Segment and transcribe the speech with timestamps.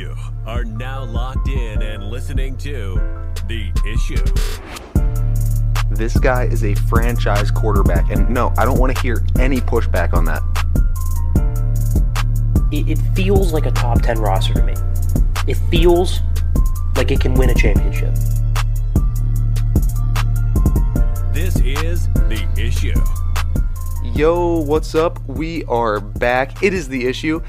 [0.00, 2.94] You are now locked in and listening to
[3.46, 4.24] The Issue.
[5.94, 8.10] This guy is a franchise quarterback.
[8.10, 10.40] And no, I don't want to hear any pushback on that.
[12.72, 14.72] It, it feels like a top 10 roster to me.
[15.46, 16.20] It feels
[16.96, 18.14] like it can win a championship.
[21.34, 22.94] This is The Issue.
[24.18, 25.22] Yo, what's up?
[25.26, 26.62] We are back.
[26.62, 27.42] It is the issue.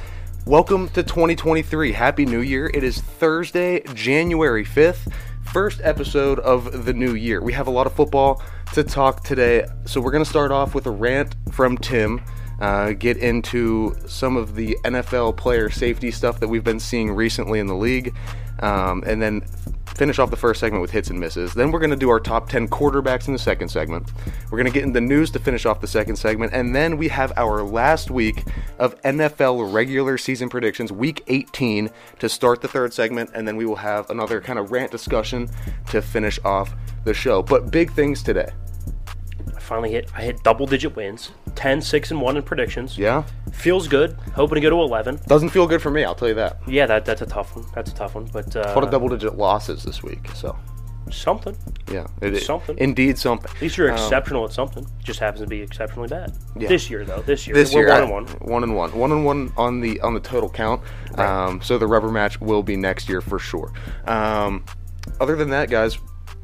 [0.47, 1.91] Welcome to 2023.
[1.91, 2.71] Happy New Year.
[2.73, 5.13] It is Thursday, January 5th.
[5.53, 7.43] First episode of the new year.
[7.43, 8.41] We have a lot of football
[8.73, 9.67] to talk today.
[9.85, 12.21] So we're going to start off with a rant from Tim.
[12.59, 17.59] Uh, get into some of the NFL player safety stuff that we've been seeing recently
[17.59, 18.15] in the league.
[18.61, 19.43] Um, and then
[19.95, 21.53] finish off the first segment with hits and misses.
[21.53, 24.11] Then we're going to do our top 10 quarterbacks in the second segment.
[24.49, 26.53] We're going to get in the news to finish off the second segment.
[26.53, 28.43] And then we have our last week
[28.79, 31.89] of NFL regular season predictions, week 18,
[32.19, 33.31] to start the third segment.
[33.33, 35.49] And then we will have another kind of rant discussion
[35.89, 37.41] to finish off the show.
[37.41, 38.49] But big things today.
[39.71, 41.31] Finally hit I hit double digit wins.
[41.55, 42.97] 10, 6, and 1 in predictions.
[42.97, 43.23] Yeah?
[43.53, 44.17] Feels good.
[44.35, 45.21] Hoping to go to 11.
[45.27, 46.57] Doesn't feel good for me, I'll tell you that.
[46.67, 47.63] Yeah, that, that's a tough one.
[47.73, 48.25] That's a tough one.
[48.33, 50.27] But uh, A lot of double digit losses this week.
[50.33, 50.57] So,
[51.09, 51.55] something.
[51.89, 52.05] yeah.
[52.21, 52.77] It, it- Something.
[52.79, 53.49] Indeed, something.
[53.49, 54.85] At least you're Um, exceptional at something.
[55.05, 56.33] Just happens to be exceptionally bad.
[56.57, 56.67] Yeah.
[56.67, 57.21] This year, though.
[57.21, 57.55] This year.
[57.55, 58.25] this We're year one I- and one.
[58.51, 60.81] one and one one and one on the on the total count
[61.15, 63.71] um, so the rubber match will be next year for sure
[64.05, 64.65] um,
[65.21, 65.97] other than that guys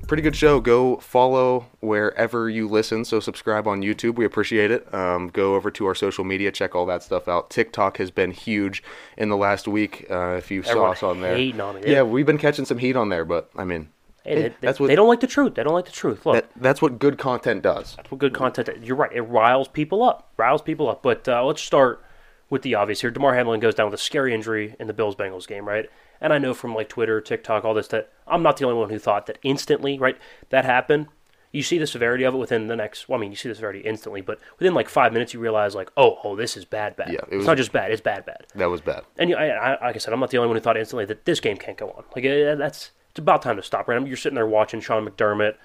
[0.08, 4.92] pretty good show go follow wherever you listen so subscribe on youtube we appreciate it
[4.94, 8.32] um, go over to our social media check all that stuff out tiktok has been
[8.32, 8.82] huge
[9.18, 12.38] in the last week uh, if you saw us on there on yeah we've been
[12.38, 13.90] catching some heat on there but i mean
[14.24, 15.56] Hey, it- they, that's what they don't like the truth.
[15.56, 16.26] They don't like the truth.
[16.26, 18.70] Look, that, that's what good content does That's what good content.
[18.84, 19.12] You're right.
[19.14, 20.30] It riles people up.
[20.36, 21.02] Riles people up.
[21.02, 22.04] But uh, let's start
[22.50, 23.10] with the obvious here.
[23.10, 25.90] Damar Hamlin goes down with a scary injury in the Bills Bengals game, right?
[26.22, 28.90] And I know from like Twitter, TikTok, all this that I'm not the only one
[28.90, 30.18] who thought that instantly, right?
[30.50, 31.08] That happened.
[31.52, 33.08] You see the severity of it within the next.
[33.08, 35.76] Well, I mean, you see the severity instantly, but within like five minutes, you realize
[35.76, 37.10] like, oh, oh, this is bad, bad.
[37.14, 38.46] Yeah, it it's not just bad; it's bad, bad.
[38.56, 40.58] that was bad And you, I, I, like I said, I'm not the only one
[40.58, 42.04] who thought instantly that this game can't go on.
[42.16, 42.26] Like
[42.58, 43.88] that's it's about time to stop.
[43.88, 43.96] Right?
[43.96, 45.56] I mean, you're sitting there watching Sean McDermott.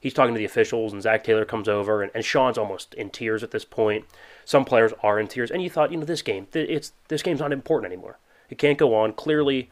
[0.00, 3.10] He's talking to the officials, and Zac Taylor comes over, and, and Sean's almost in
[3.10, 4.04] tears at this point.
[4.44, 7.22] Some players are in tears, and you thought, you know, this game, th- it's this
[7.22, 8.18] game's not important anymore.
[8.48, 9.12] It can't go on.
[9.12, 9.70] Clearly,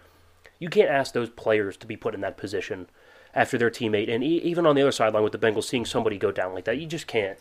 [0.61, 2.89] you can't ask those players to be put in that position
[3.35, 6.31] after their teammate, and even on the other sideline with the Bengals, seeing somebody go
[6.31, 7.39] down like that, you just can't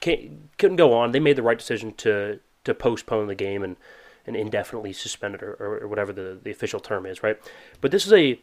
[0.00, 1.12] can't couldn't go on.
[1.12, 3.76] They made the right decision to to postpone the game and,
[4.26, 7.38] and indefinitely suspend it or, or, whatever the, the official term is, right?
[7.80, 8.38] But this is a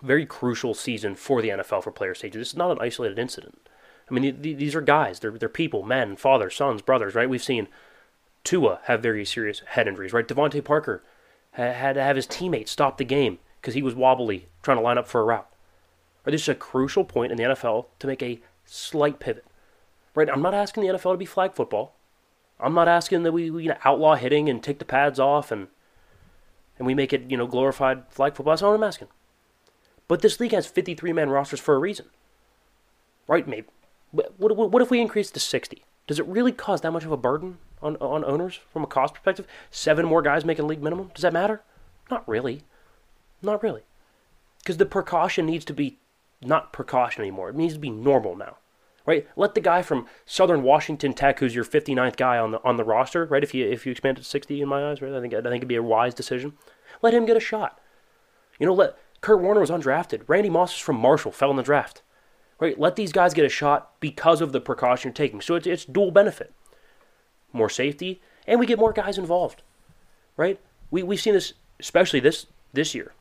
[0.00, 2.38] very crucial season for the NFL for player safety.
[2.38, 3.68] This is not an isolated incident.
[4.08, 5.20] I mean, th- these are guys.
[5.20, 7.28] They're they're people, men, fathers, sons, brothers, right?
[7.28, 7.68] We've seen
[8.44, 10.26] Tua have very serious head injuries, right?
[10.26, 11.02] DeVante Parker
[11.52, 14.98] had to have his teammate stop the game because he was wobbly trying to line
[14.98, 15.48] up for a route.
[16.24, 16.32] Right?
[16.32, 19.44] This is a crucial point in the NFL to make a slight pivot.
[20.14, 20.28] Right?
[20.28, 21.94] I'm not asking the NFL to be flag football.
[22.60, 25.50] I'm not asking that we, we you know, outlaw hitting and take the pads off
[25.50, 25.68] and
[26.78, 28.52] and we make it you know glorified flag football.
[28.52, 29.08] That's not what I'm asking.
[30.08, 32.06] But this league has 53 man rosters for a reason.
[33.26, 33.46] Right?
[33.46, 33.68] Maybe.
[34.10, 35.84] What, what, what if we increase to 60?
[36.06, 39.14] Does it really cause that much of a burden on, on owners from a cost
[39.14, 39.46] perspective?
[39.70, 41.10] Seven more guys making league minimum?
[41.14, 41.62] Does that matter?
[42.10, 42.62] Not really.
[43.42, 43.82] Not really.
[44.58, 45.98] Because the precaution needs to be
[46.40, 47.50] not precaution anymore.
[47.50, 48.58] It needs to be normal now.
[49.04, 49.26] Right?
[49.34, 52.84] Let the guy from Southern Washington Tech, who's your 59th guy on the on the
[52.84, 53.42] roster, right?
[53.42, 55.12] If you if you expand it to 60 in my eyes, right?
[55.12, 56.52] I think I think it'd be a wise decision.
[57.02, 57.80] Let him get a shot.
[58.60, 60.22] You know, let Kurt Warner was undrafted.
[60.28, 62.02] Randy Moss is from Marshall, fell in the draft.
[62.60, 62.78] Right?
[62.78, 65.40] Let these guys get a shot because of the precaution you're taking.
[65.40, 66.52] So it's it's dual benefit.
[67.52, 69.62] More safety, and we get more guys involved.
[70.36, 70.58] Right?
[70.90, 73.12] We we've seen this especially this this year.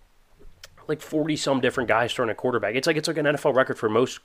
[0.88, 2.75] Like 40 some different guys starting a quarterback.
[2.75, 4.19] It's like it's like an NFL record for most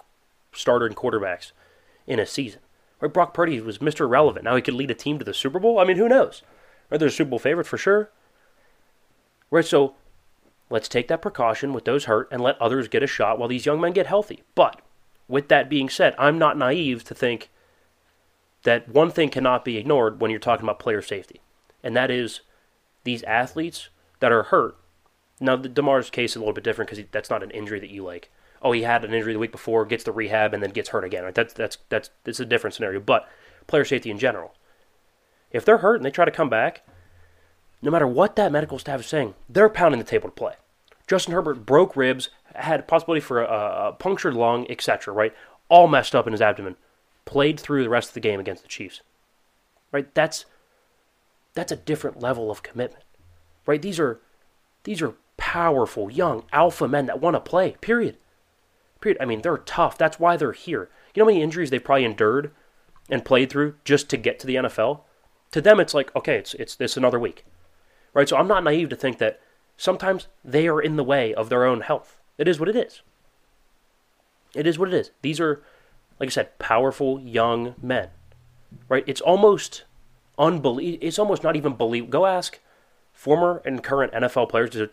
[0.52, 1.52] starter and quarterbacks
[2.06, 2.60] in a season.
[3.00, 3.12] Right?
[3.12, 4.08] Brock Purdy was Mr.
[4.08, 4.44] Relevant.
[4.44, 5.78] Now he could lead a team to the Super Bowl.
[5.78, 6.42] I mean, who knows?
[6.90, 6.98] Right?
[6.98, 8.10] They're a Super Bowl favorite for sure.
[9.50, 9.64] Right?
[9.64, 9.94] So
[10.70, 13.66] let's take that precaution with those hurt and let others get a shot while these
[13.66, 14.42] young men get healthy.
[14.54, 14.80] But
[15.28, 17.50] with that being said, I'm not naive to think
[18.66, 21.40] that one thing cannot be ignored when you're talking about player safety,
[21.84, 22.40] and that is
[23.04, 24.76] these athletes that are hurt.
[25.40, 27.90] Now, the Damar's case is a little bit different because that's not an injury that
[27.90, 28.28] you like.
[28.60, 31.04] Oh, he had an injury the week before, gets the rehab, and then gets hurt
[31.04, 31.22] again.
[31.22, 31.34] Right?
[31.34, 32.98] That's that's that's it's a different scenario.
[32.98, 33.28] But
[33.68, 34.54] player safety in general,
[35.52, 36.82] if they're hurt and they try to come back,
[37.80, 40.54] no matter what that medical staff is saying, they're pounding the table to play.
[41.06, 45.14] Justin Herbert broke ribs, had possibility for a, a punctured lung, etc.
[45.14, 45.32] Right,
[45.68, 46.74] all messed up in his abdomen.
[47.26, 49.02] Played through the rest of the game against the Chiefs.
[49.92, 50.46] Right, that's
[51.54, 53.04] that's a different level of commitment.
[53.66, 54.20] Right, these are
[54.84, 57.76] these are powerful, young, alpha men that want to play.
[57.80, 58.16] Period.
[59.00, 59.20] Period.
[59.20, 59.98] I mean, they're tough.
[59.98, 60.88] That's why they're here.
[61.14, 62.50] You know how many injuries they've probably endured
[63.10, 65.00] and played through just to get to the NFL?
[65.52, 67.44] To them, it's like, okay, it's it's this another week,
[68.14, 68.28] right?
[68.28, 69.40] So I'm not naive to think that
[69.76, 72.18] sometimes they are in the way of their own health.
[72.38, 73.02] It is what it is.
[74.54, 75.10] It is what it is.
[75.22, 75.62] These are,
[76.18, 78.08] like I said, powerful young men,
[78.88, 79.04] right?
[79.06, 79.84] It's almost
[80.38, 81.06] unbelievable.
[81.06, 82.12] It's almost not even believable.
[82.12, 82.58] Go ask
[83.12, 84.90] former and current NFL players to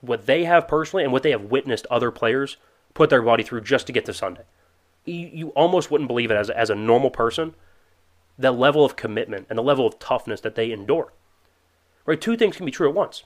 [0.00, 2.56] what they have personally and what they have witnessed other players
[2.94, 4.42] put their body through just to get to Sunday.
[5.04, 7.54] You, you almost wouldn't believe it as, as a normal person,
[8.38, 11.12] the level of commitment and the level of toughness that they endure.
[12.06, 12.20] Right?
[12.20, 13.24] Two things can be true at once.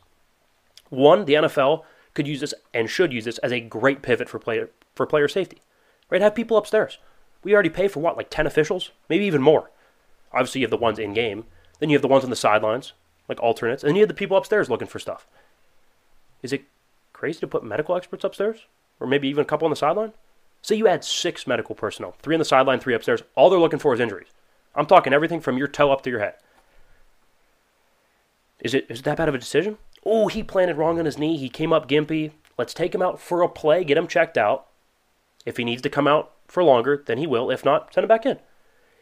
[0.90, 4.38] One, the NFL could use this and should use this as a great pivot for
[4.38, 5.62] player for player safety.
[6.10, 6.20] Right?
[6.20, 6.98] Have people upstairs.
[7.44, 8.90] We already pay for what, like ten officials?
[9.08, 9.70] Maybe even more.
[10.32, 11.44] Obviously you have the ones in game.
[11.78, 12.92] Then you have the ones on the sidelines,
[13.28, 15.26] like alternates, and you have the people upstairs looking for stuff.
[16.42, 16.64] Is it
[17.12, 18.66] crazy to put medical experts upstairs?
[19.00, 20.12] Or maybe even a couple on the sideline?
[20.62, 23.22] Say you had six medical personnel, three on the sideline, three upstairs.
[23.34, 24.28] All they're looking for is injuries.
[24.74, 26.34] I'm talking everything from your toe up to your head.
[28.60, 29.78] Is it is it that bad of a decision?
[30.06, 31.36] Oh, he planted wrong on his knee.
[31.36, 32.32] He came up gimpy.
[32.56, 34.66] Let's take him out for a play, get him checked out.
[35.44, 37.50] If he needs to come out for longer, then he will.
[37.50, 38.38] If not, send him back in.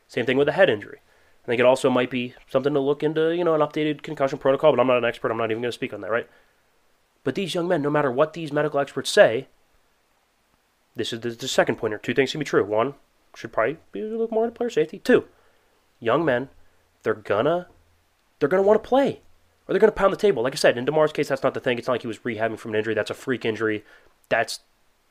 [0.08, 0.99] Same thing with a head injury.
[1.44, 4.38] I think it also might be something to look into, you know, an updated concussion
[4.38, 5.31] protocol, but I'm not an expert.
[5.31, 6.28] I'm not even going to speak on that, right?
[7.25, 9.49] But these young men, no matter what these medical experts say,
[10.94, 11.99] this is the, the second pointer.
[11.99, 12.64] Two things can be true.
[12.64, 12.94] One,
[13.34, 14.99] should probably be little more into player safety.
[14.99, 15.25] Two,
[16.00, 16.49] young men,
[17.02, 17.69] they're gonna
[18.38, 19.20] they're gonna want to play.
[19.66, 20.43] Or they're gonna pound the table.
[20.43, 21.78] Like I said, in Damar's case, that's not the thing.
[21.78, 22.94] It's not like he was rehabbing from an injury.
[22.94, 23.84] That's a freak injury.
[24.28, 24.60] That's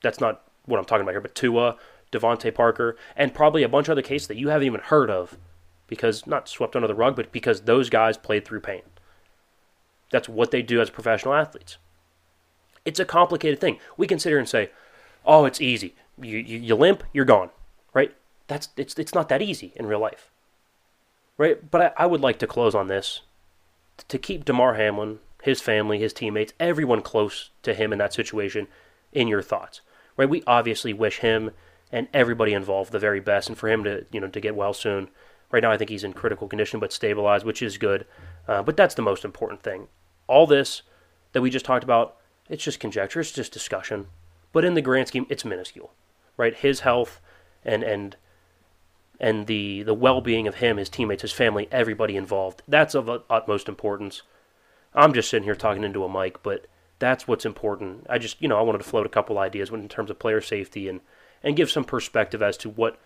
[0.04, 1.22] that's not what I'm talking about here.
[1.22, 1.78] But Tua,
[2.12, 5.38] DeVante Parker, and probably a bunch of other cases that you haven't even heard of
[5.88, 8.82] because not swept under the rug, but because those guys played through pain.
[10.12, 11.78] That's what they do as professional athletes.
[12.86, 13.78] It's a complicated thing.
[13.98, 14.72] We here and say,
[15.26, 15.96] oh, it's easy.
[16.20, 17.50] You, you, you limp, you're gone,
[17.94, 18.14] right?
[18.48, 20.30] That's it's it's not that easy in real life,
[21.38, 21.70] right?
[21.70, 23.22] But I, I would like to close on this
[24.08, 28.68] to keep Damar Hamlin, his family, his teammates, everyone close to him in that situation
[29.14, 29.82] in your thoughts,
[30.18, 30.30] right?
[30.30, 31.52] We obviously wish him
[31.92, 34.74] and everybody involved the very best, and for him to you know to get well
[34.74, 35.10] soon.
[35.52, 38.06] Right now, I think he's in critical condition but stabilized, which is good.
[38.48, 39.88] Uh, but that's the most important thing.
[40.28, 40.82] All this
[41.34, 42.16] that we just talked about,
[42.50, 44.08] it's just conjecture, it's just discussion.
[44.54, 45.94] But in the grand scheme, it's minuscule,
[46.38, 46.56] right?
[46.56, 47.22] His health
[47.64, 48.16] and and
[49.20, 52.64] and the the well-being of him, his teammates, his family, everybody involved.
[52.68, 54.24] That's of utmost importance.
[54.94, 56.68] I'm just sitting here talking into a mic, but
[57.00, 58.06] that's what's important.
[58.10, 60.42] I just, you know, I wanted to float a couple ideas in terms of player
[60.42, 61.02] safety and
[61.44, 62.98] and give some perspective as to what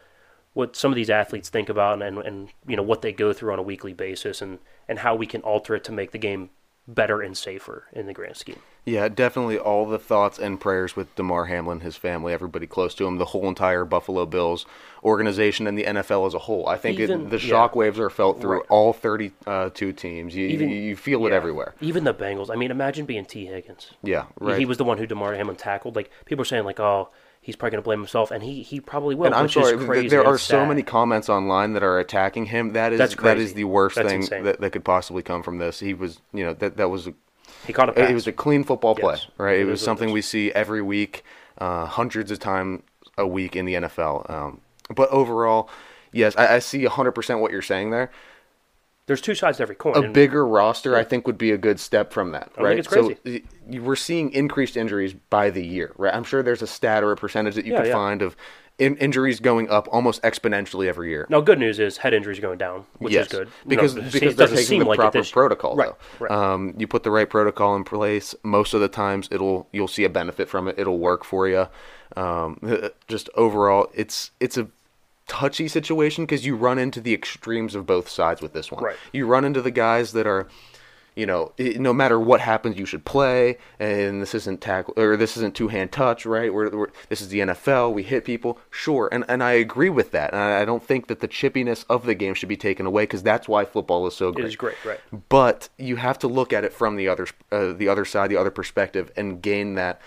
[0.53, 3.33] what some of these athletes think about and, and, and you know what they go
[3.33, 6.17] through on a weekly basis and and how we can alter it to make the
[6.17, 6.49] game
[6.87, 8.59] better and safer in the grand scheme.
[8.85, 13.07] Yeah, definitely all the thoughts and prayers with Damar Hamlin, his family, everybody close to
[13.07, 14.67] him, the whole entire Buffalo Bills
[15.03, 16.67] organization, and the NFL as a whole.
[16.69, 17.53] I think Even- it, the yeah.
[17.55, 18.65] shockwaves are felt through Right.
[18.69, 20.35] all 32 teams.
[20.35, 21.35] You, Even- you, feel it Yeah.
[21.35, 21.73] everywhere.
[21.81, 22.51] Even the Bengals.
[22.51, 23.91] I mean, imagine being Tee Higgins.
[24.03, 24.59] Yeah, right.
[24.59, 25.95] He was the one who Damar Hamlin tackled.
[25.95, 27.09] Like people are saying, like, oh,
[27.45, 29.27] he's probably going to blame himself, and he he probably will.
[29.27, 30.07] and I'm which sorry, is crazy.
[30.09, 30.67] there are so sad.
[30.67, 32.73] many comments online that are attacking him.
[32.73, 34.43] That is that is the worst That's thing insane.
[34.45, 35.79] that, that could possibly come from this.
[35.79, 37.13] He was, you know, that that was a
[37.67, 38.09] He caught a pass.
[38.09, 39.27] It was a clean football play, Yes.
[39.37, 39.57] right?
[39.59, 41.23] It It was what something we see every week,
[41.59, 42.81] uh, hundreds of times
[43.17, 44.27] a week in the NFL.
[44.29, 44.61] Um,
[44.93, 45.69] but overall,
[46.11, 48.11] yes, I, I see 100% what you're saying there.
[49.07, 50.03] There's two sides to every coin.
[50.03, 52.69] A bigger roster, I think, would be a good step from that, I right?
[52.69, 53.43] think it's crazy.
[53.71, 56.13] So we're seeing increased injuries by the year, right?
[56.13, 57.93] I'm sure there's a stat or a percentage that you Yeah, could yeah.
[57.93, 58.35] find of
[58.79, 61.27] in- injuries going up almost exponentially every year.
[61.29, 63.49] Now, good news is head injuries are going down, which yes, is good.
[63.67, 65.75] because No, it because seems- they're doesn't taking seem the like proper protocol.
[65.75, 66.25] Right, though.
[66.25, 66.31] right.
[66.31, 68.33] Um, you put the right protocol in place.
[68.41, 70.79] Most of the times, it'll you'll see a benefit from it.
[70.79, 71.67] It'll work for you.
[72.17, 72.59] Um,
[73.07, 74.67] just overall, it's it's a
[75.27, 78.83] touchy situation because you run into the extremes of both sides with this one.
[78.83, 78.95] Right.
[79.13, 80.47] You run into the guys that are.
[81.17, 85.15] You know, i- no matter what happens, you should play, and this isn't tackle or
[85.15, 86.53] this isn't two hand touch, right?
[86.53, 87.93] We're, we're, this is the NFL.
[87.93, 90.33] We hit people, sure, and and I agree with that.
[90.33, 93.03] And I, I don't think that the chippiness of the game should be taken away
[93.03, 94.45] because that's why football is so great.
[94.47, 94.99] is great, right?
[95.29, 98.35] But you have to look at it from the other uh, the other side, the
[98.35, 100.01] other perspective, and gain that.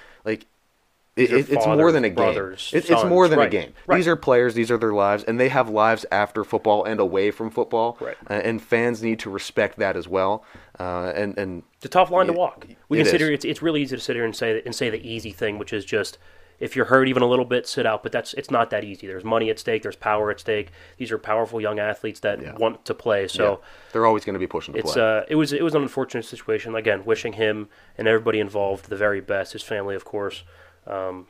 [1.18, 2.38] It, These are it- it's more than a game.
[2.72, 3.72] It- it's more than a game.
[3.86, 3.96] right.
[3.96, 4.54] These are players.
[4.54, 7.96] These are their lives, and they have lives after football and away from football.
[8.00, 8.16] Right.
[8.30, 10.44] Uh, and fans need to respect that as well.
[10.78, 12.66] Uh, and and It's a tough line to walk.
[12.88, 13.20] We sit is.
[13.20, 13.32] here.
[13.32, 15.72] It's, it's really easy to sit here and say and say the easy thing, which
[15.72, 16.18] is just
[16.60, 18.02] If you're hurt even a little bit, sit out.
[18.02, 19.06] But that's it's not that easy.
[19.06, 19.82] There's money at stake.
[19.84, 20.70] There's power at stake.
[20.96, 22.56] These are powerful young athletes that Yeah.
[22.56, 23.28] want to play.
[23.28, 23.44] So.
[23.44, 23.56] Yeah.
[23.92, 25.02] they're always going to be pushing to It's play.
[25.18, 26.74] uh, it was it was an unfortunate situation.
[26.74, 29.52] Again, wishing him and everybody involved the very best.
[29.52, 30.42] His family, of course.
[30.88, 31.26] Um,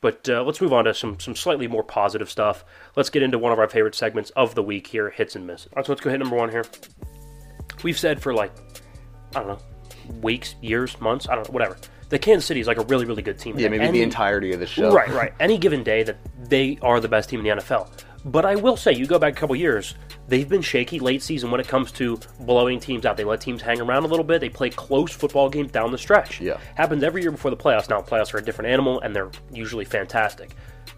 [0.00, 2.64] but uh, let's move on to some some slightly more positive stuff.
[2.96, 5.66] Let's get into one of our favorite segments of the week here: hits and misses.
[5.72, 6.64] All right, so let's go hit number one here.
[7.82, 8.52] We've said for like
[9.34, 9.58] I don't know
[10.22, 11.76] weeks, years, months, I don't know, whatever.
[12.08, 13.58] The Kansas City is like a really really good team.
[13.58, 14.92] yeah, maybe Any- the entirety of the show.
[14.92, 15.32] Right, right.
[15.38, 16.16] Any given day that
[16.48, 17.88] they are the best team in the NFL.
[18.24, 19.94] But I will say, you go back a couple years,
[20.28, 23.16] they've been shaky late season when it comes to blowing teams out.
[23.16, 24.40] They let teams hang around a little bit.
[24.40, 26.40] They play close football games down the stretch.
[26.40, 26.58] Yeah.
[26.74, 27.88] Happens every year before the playoffs.
[27.88, 30.50] Now, playoffs are a different animal, and they're usually fantastic.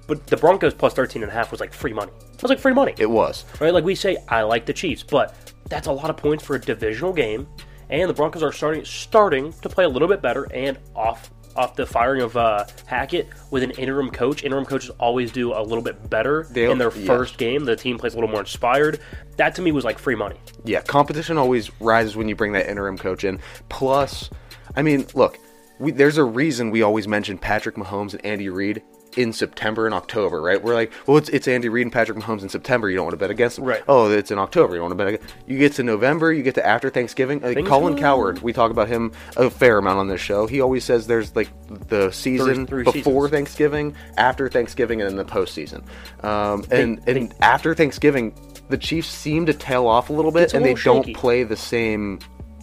[0.09, 2.11] But the Broncos plus 13 and a half was like free money.
[2.35, 3.45] It was like free money It was.
[3.61, 3.73] right?
[3.73, 6.61] Like we say, I like the Chiefs, but that's a lot of points for a
[6.61, 7.47] divisional game,
[7.89, 11.77] and the Broncos are starting starting to play a little bit better and off off
[11.77, 14.43] the firing of uh, Hackett with an interim coach.
[14.45, 17.07] Interim coaches always do a little bit better They- in their yeah.
[17.07, 17.65] first game.
[17.65, 19.01] The team plays a little more inspired.
[19.37, 20.37] That to me was like free money.
[20.65, 23.41] Yeah, competition always rises when you bring that interim coach in.
[23.69, 24.31] Plus,
[24.77, 25.39] I mean, look,
[25.79, 28.83] we, there's a reason we always mention Patrick Mahomes and Andy Reid
[29.17, 30.63] in September and October, right?
[30.63, 32.89] We're like, well, it's, it's Andy Reid and Patrick Mahomes in September.
[32.89, 33.65] You don't want to bet against them.
[33.65, 33.83] Right.
[33.89, 34.75] Oh, it's in October.
[34.75, 35.35] You don't want to bet against.
[35.47, 36.33] You get to November.
[36.33, 37.41] You get to after Thanksgiving.
[37.41, 40.47] Like Things Colin Cowherd, we talk about him a fair amount on this show.
[40.47, 41.49] He always says there's like
[41.89, 43.31] the season three before seasons.
[43.31, 45.85] Thanksgiving, after Thanksgiving, and then the postseason.
[46.25, 48.35] Um, and and after Thanksgiving,
[48.69, 51.15] the Chiefs seem to tail off a little bit, It's a and they little don't
[51.15, 52.19] play the same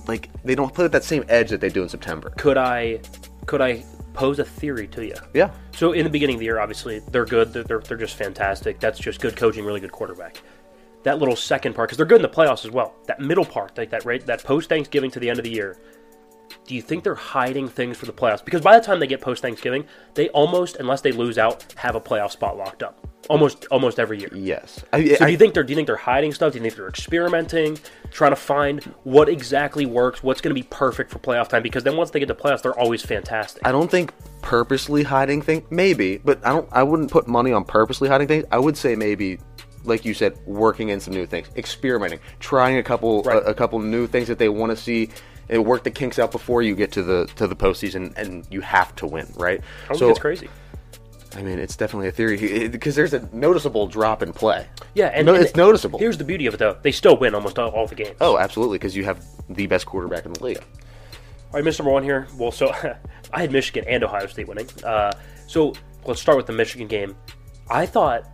[0.07, 2.31] like they don't play with that same edge that they do in September.
[2.31, 2.99] Could I
[3.45, 5.15] could I pose a theory to you?
[5.33, 5.51] Yeah.
[5.73, 7.53] So in the beginning of the year, obviously they're good.
[7.53, 8.79] They're, they're, they're just fantastic.
[8.79, 10.41] That's just good coaching, really good quarterback.
[11.03, 12.95] That little second part, because they're good in the playoffs as well.
[13.07, 15.77] That middle part, like that right, that post Thanksgiving to the end of the year.
[16.65, 18.43] Do you think they're hiding things for the playoffs?
[18.43, 21.95] Because by the time they get post Thanksgiving, they almost, unless they lose out, have
[21.95, 23.05] a playoff spot locked up.
[23.29, 24.29] Almost, almost every year.
[24.33, 24.83] Yes.
[24.93, 26.53] I, So I- do you think they're do you think they're hiding stuff?
[26.53, 27.77] Do you think they're experimenting,
[28.11, 31.61] trying to find what exactly works, what's going to be perfect for playoff time?
[31.61, 33.61] Because then once they get to playoffs, they're always fantastic.
[33.67, 35.63] I don't think purposely hiding things.
[35.69, 36.67] Maybe, but I don't.
[36.71, 38.45] I wouldn't put money on purposely hiding things.
[38.51, 39.37] I would say maybe,
[39.83, 43.37] like you said, working in some new things, experimenting, trying a couple Right.
[43.43, 45.09] a, a couple new things that they want to see.
[45.49, 48.61] And work the kinks out before you get to the to the postseason, and you
[48.61, 49.61] have to win, right?
[49.85, 50.49] I don't think it's crazy.
[51.35, 54.65] I mean, it's definitely a theory because there's a noticeable drop in play.
[54.95, 55.99] Yeah, and, No, and it's noticeable.
[55.99, 58.17] Here's the beauty of it, though: they still win almost all, all the games.
[58.19, 60.57] Oh, absolutely, because you have the best quarterback in the league.
[60.57, 61.79] All right, Mr.
[61.79, 62.27] Number One here.
[62.37, 62.71] Well, so
[63.33, 64.67] I had Michigan and Ohio State winning.
[64.83, 65.11] Uh,
[65.47, 65.73] so
[66.05, 67.15] let's start with the Michigan game.
[67.69, 68.27] I thought,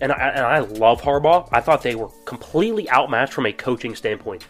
[0.00, 1.48] and I, and I love Harbaugh.
[1.52, 4.46] I thought they were completely outmatched from a coaching standpoint.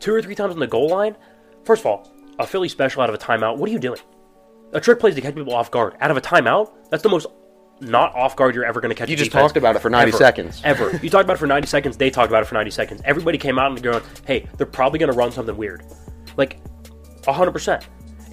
[0.00, 1.16] Two or three times on the goal line.
[1.64, 3.56] First of all, a Philly special out of a timeout.
[3.58, 4.00] What are you doing?
[4.72, 6.72] A trick plays to catch people off guard out of a timeout.
[6.90, 7.26] That's the most
[7.80, 9.08] not off guard you're ever going to catch.
[9.08, 10.16] You just talked about it for 90 Ever.
[10.18, 10.60] seconds.
[10.64, 10.90] Ever.
[11.02, 11.96] You talked about it for 90 seconds.
[11.96, 13.00] They talked about it for 90 seconds.
[13.04, 15.82] Everybody came out and they're going, hey, they're probably going to run something weird.
[16.36, 16.60] Like,
[17.22, 17.84] 100%.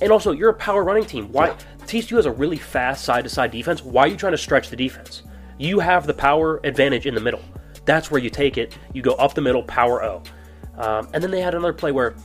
[0.01, 1.31] And also, you're a power running team.
[1.31, 1.55] Why?
[1.85, 3.83] TCU has a really fast side to side defense.
[3.83, 5.23] Why are you trying to stretch the defense?
[5.57, 7.41] You have the power advantage in the middle.
[7.85, 8.77] That's where you take it.
[8.93, 10.21] You go up the middle, power O.
[10.77, 12.15] Um, and then they had another play where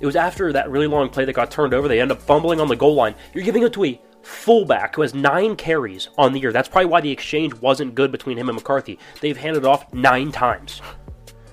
[0.00, 1.86] it was after that really long play that got turned over.
[1.86, 3.14] They end up fumbling on the goal line.
[3.34, 6.52] You're giving it to a fullback who has nine carries on the year.
[6.52, 8.98] That's probably why the exchange wasn't good between him and McCarthy.
[9.20, 10.80] They've handed it off nine times.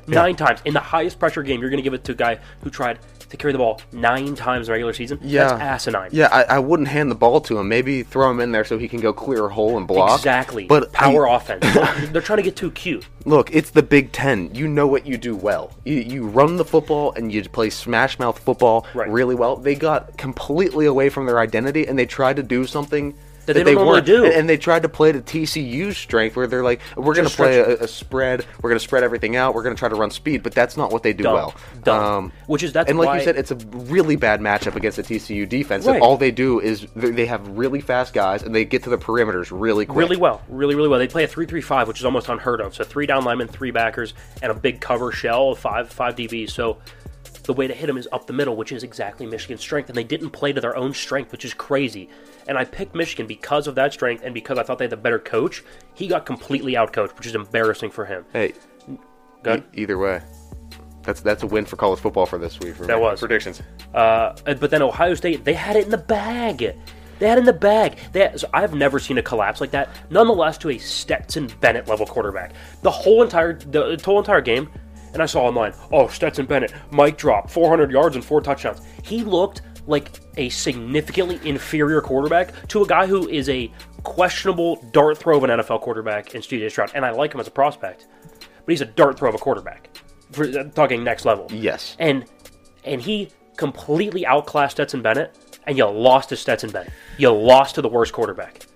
[0.08, 0.62] Nine times.
[0.64, 3.00] In the highest pressure game, you're going to give it to a guy who tried
[3.30, 5.20] to carry the ball nine times regular season.
[5.22, 6.10] Yeah, That's asinine.
[6.14, 7.68] Yeah, I, I wouldn't hand the ball to him.
[7.68, 10.20] Maybe throw him in there so he can go clear a hole and block.
[10.20, 10.66] Exactly.
[10.66, 11.64] But power I- offense.
[12.12, 13.08] They're trying to get too cute.
[13.26, 14.54] Look, it's the Big Ten.
[14.56, 15.72] You know what you do well.
[15.84, 19.10] You, you run the football and you play smash mouth football Right.
[19.10, 19.58] really well.
[19.58, 23.14] They got completely away from their identity and they tried to do something
[23.48, 24.06] That they normally weren't.
[24.06, 24.26] do.
[24.26, 27.36] And, and they tried to play to TCU's strength, where they're like, "We're going to
[27.36, 28.46] play a, a spread.
[28.62, 29.56] We're going to spread everything out.
[29.56, 31.34] We're going to try to run speed." But that's not what they do Dumb.
[31.86, 31.96] well.
[31.96, 34.98] Um, Which is- that's and like why- you said, it's a really bad matchup against
[34.98, 35.86] the TCU defense.
[35.86, 36.02] Right.
[36.02, 38.98] All they do is they they have really fast guys and they get to the
[38.98, 39.98] perimeters really quick.
[39.98, 40.42] Really well.
[40.50, 41.00] Really, really well.
[41.00, 42.76] They play a 3 3 5, which is almost unheard of.
[42.76, 46.52] So three down linemen, three backers, and a big cover shell of five five DBs.
[46.52, 46.78] So
[47.48, 49.90] the way to hit them is up the middle, which is exactly Michigan's strength.
[49.90, 52.10] And they didn't play to their own strength, which is crazy.
[52.48, 54.98] And I picked Michigan because of that strength and because I thought they had the
[54.98, 55.64] better coach.
[55.96, 58.26] He got completely outcoached, which is embarrassing for him.
[58.34, 58.54] Hey,
[59.44, 59.64] Good.
[59.74, 60.22] e- either way,
[61.04, 62.76] that's that's a win for college football for this week.
[62.76, 63.20] For That was.
[63.20, 63.62] predictions.
[63.94, 66.76] Uh, but then Ohio State, they had it in the bag.
[67.20, 67.98] They had it in the bag.
[68.12, 69.90] They had, so I've never seen a collapse like that.
[70.12, 72.52] Nonetheless, to a Stetson Bennett level quarterback,
[72.84, 74.70] the whole entire the, the whole entire game.
[75.18, 78.82] And I saw online, oh Stetson Bennett, mic drop, 400 yards and four touchdowns.
[79.02, 83.72] He looked like a significantly inferior quarterback to a guy who is a
[84.04, 87.48] questionable dart throw of an NFL quarterback in CJ Stroud, and I like him as
[87.48, 89.90] a prospect, but he's a dart throw of a quarterback.
[90.34, 91.48] For, uh, talking next level.
[91.52, 91.96] Yes.
[91.98, 92.26] And
[92.84, 96.94] and he completely outclassed Stetson Bennett, and you lost to Stetson Bennett.
[97.18, 98.67] You lost to the worst quarterback.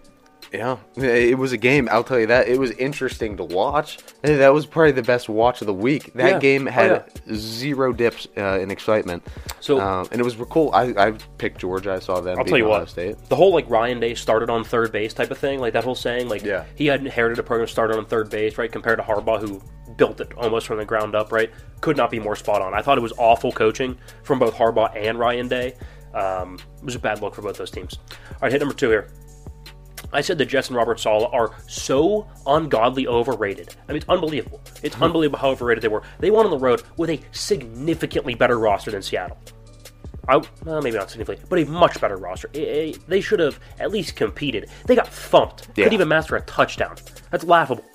[0.53, 1.87] Yeah, it was a game.
[1.89, 3.99] I'll tell you that it was interesting to watch.
[4.21, 6.11] That was probably the best watch of the week.
[6.15, 6.39] That Yeah.
[6.39, 7.33] game Oh, had yeah.
[7.35, 9.25] zero dips uh, in excitement.
[9.61, 10.69] So- um, and it was cool.
[10.73, 11.93] I, I picked Georgia.
[11.93, 12.37] I saw them.
[12.37, 13.15] I'll tell you Ohio what, State.
[13.29, 15.95] the whole like Ryan Day started on third base type of thing, like that whole
[15.95, 16.65] saying, like Yeah.
[16.75, 18.69] he had inherited a program started on third base, right?
[18.69, 19.61] Compared to Harbaugh, who
[19.95, 21.49] built it almost from the ground up, right?
[21.79, 22.73] Could not be more spot on.
[22.73, 25.75] I thought it was awful coaching from both Harbaugh and Ryan Day.
[26.13, 27.97] Um, it was a bad look for both those teams.
[28.31, 29.07] All right, hit number two here.
[30.13, 33.75] I said that Jets and Robert Saleh are so ungodly overrated.
[33.87, 34.61] I mean, it's unbelievable.
[34.83, 35.03] It's hmm.
[35.03, 36.03] unbelievable how overrated they were.
[36.19, 39.37] They won on the road with a significantly better roster than Seattle.
[40.27, 42.47] I, well, maybe not significantly, but a much better roster.
[42.49, 44.69] They should have at least competed.
[44.85, 45.69] They got thumped.
[45.69, 45.85] Yeah.
[45.85, 46.95] Couldn't even master a touchdown.
[47.31, 47.85] That's laughable.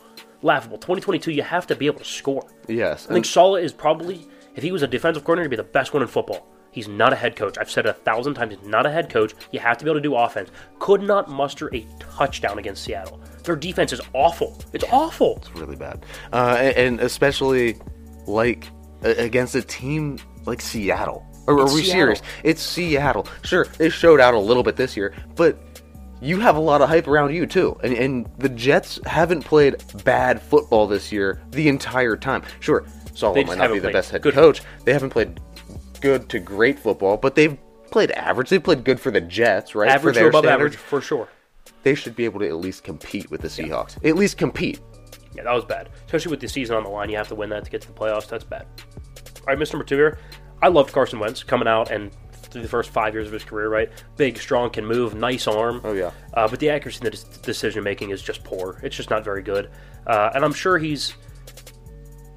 [0.42, 0.76] Laughable.
[0.78, 2.46] 2022, you have to be able to score.
[2.68, 5.72] Yes, I think Saleh is probably, if he was a defensive coordinator, he'd be the
[5.72, 6.46] best one in football.
[6.76, 7.56] He's not a head coach.
[7.58, 8.54] I've said it a thousand times.
[8.54, 9.32] He's not a head coach.
[9.50, 10.50] You have to be able to do offense.
[10.78, 13.18] Could not muster a touchdown against Seattle.
[13.44, 14.60] Their defense is awful.
[14.74, 15.38] It's awful.
[15.38, 16.04] It's really bad,
[16.34, 17.78] uh, and, especially
[18.26, 18.68] like
[19.00, 21.26] against a team like Seattle.
[21.46, 21.92] Or are we Seattle.
[21.92, 22.22] serious?
[22.44, 23.26] It's Seattle.
[23.42, 25.58] Sure, they showed out a little bit this year, but
[26.20, 27.74] you have a lot of hype around you too.
[27.82, 32.42] And, and the Jets haven't played bad football this year the entire time.
[32.60, 34.60] Sure, Saleh might not be the best head good coach.
[34.84, 35.40] They haven't played
[35.98, 37.56] good to great football, but they've
[37.90, 38.50] played average.
[38.50, 39.90] They played good for the Jets, right?
[39.90, 40.74] Average for their above standards.
[40.74, 41.28] average, for sure.
[41.82, 44.04] They should be able to at least compete with the Seahawks.
[44.04, 44.80] At least compete.
[45.34, 45.90] Yeah, that was bad.
[46.06, 47.88] Especially with the season on the line, you have to win that to get to
[47.88, 48.28] the playoffs.
[48.28, 48.66] That's bad.
[49.40, 49.74] All right, Mr.
[49.74, 50.18] Number two here.
[50.62, 53.68] I loved Carson Wentz coming out and through the first five years of his career,
[53.68, 53.90] right?
[54.16, 55.80] Big, strong, can move, nice arm.
[55.84, 56.10] Oh, yeah.
[56.32, 58.80] Uh, but the accuracy in the decision making is just poor.
[58.82, 59.70] It's just not very good.
[60.06, 61.14] Uh, and I'm sure he's,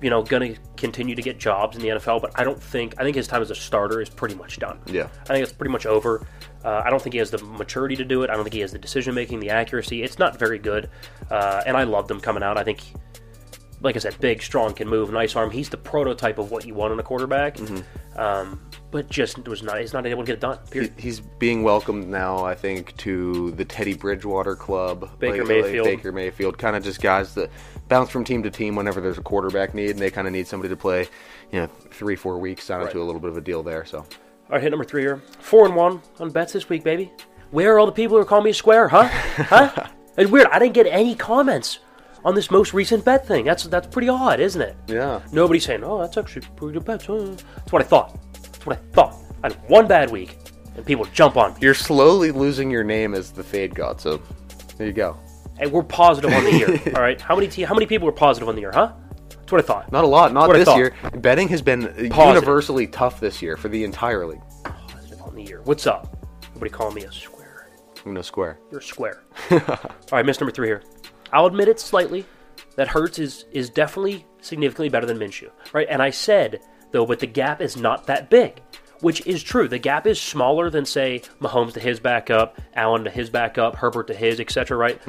[0.01, 2.21] you know, going to continue to get jobs in the NFL.
[2.21, 4.79] But I don't think I think his time as a starter is pretty much done.
[4.85, 5.07] Yeah.
[5.23, 6.25] I think it's pretty much over.
[6.63, 8.29] Uh, I don't think he has the maturity to do it.
[8.29, 10.03] I don't think he has the decision making, the accuracy.
[10.03, 10.89] It's not very good.
[11.29, 12.57] Uh, and I loved him coming out.
[12.57, 12.81] I think,
[13.81, 15.51] like I said, big, strong, can move, nice arm.
[15.51, 17.55] He's the prototype of what you want in a quarterback.
[17.55, 18.19] Mm-hmm.
[18.19, 18.59] Um,
[18.91, 19.79] but just was not.
[19.79, 20.57] He's not able to get it done.
[20.71, 20.93] Period.
[20.97, 25.17] He's being welcomed now, I think, to the Teddy Bridgewater club.
[25.19, 25.85] Baker Like- like Mayfield.
[25.85, 27.49] Baker Mayfield, kind of just guys that
[27.87, 30.47] bounce from team to team whenever there's a quarterback need, and they kind of need
[30.47, 31.07] somebody to play,
[31.51, 32.87] you know, three, four weeks, sign Right.
[32.87, 33.85] into a little bit of a deal there.
[33.85, 34.05] So, All
[34.49, 35.21] right, hit number three here.
[35.39, 37.11] Four and one on bets this week, baby.
[37.51, 39.07] Where are all the people who are calling me a square, huh?
[39.07, 39.87] huh?
[40.17, 40.47] It's weird.
[40.51, 41.79] I didn't get any comments
[42.25, 43.45] on this most recent bet thing.
[43.45, 44.75] That's that's pretty odd, isn't it?
[44.87, 45.21] yeah.
[45.31, 48.19] Nobody's saying, "Oh, that's actually pretty good bets." huh?" That's what I thought.
[48.33, 49.15] That's what I thought.
[49.43, 50.37] I had one bad week,
[50.75, 51.59] and people jump on me.
[51.61, 54.21] You're slowly losing your name as the Fade God, so
[54.77, 55.17] there you go.
[55.59, 56.81] And we're positive on the year.
[56.95, 58.93] all right, how many te- how many people were positive on the year, huh?
[59.29, 59.91] That's what I thought.
[59.91, 60.77] Not a lot, not what I this thought.
[60.77, 60.93] year.
[61.15, 64.41] Betting has been universally tough this year for the entire league.
[64.63, 65.61] Positive on the year.
[65.63, 66.15] What's up?
[66.49, 67.69] Everybody calling me a square.
[68.05, 68.59] I'm no square.
[68.71, 69.23] You're a square.
[69.51, 69.59] All
[70.11, 70.83] right, miss number three here.
[71.31, 72.25] I'll admit it slightly
[72.75, 75.87] that Hurts is is definitely significantly better than Minshew, right?
[75.89, 76.61] And I said
[76.91, 78.61] though, but the gap is not that big,
[79.01, 79.67] which is true.
[79.67, 84.07] The gap is smaller than say Mahomes to his backup, Allen to his backup, Herbert
[84.07, 84.77] to his, etc.
[84.77, 85.01] Right?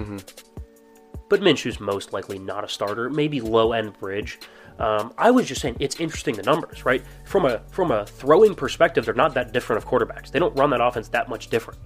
[1.28, 4.40] But Minshew's most likely not a starter, maybe low end bridge.
[4.80, 7.04] Um, I was just saying it's interesting the numbers, right?
[7.24, 10.30] From a from a throwing perspective, they're not that different of quarterbacks.
[10.30, 11.78] They don't run that offense that much different.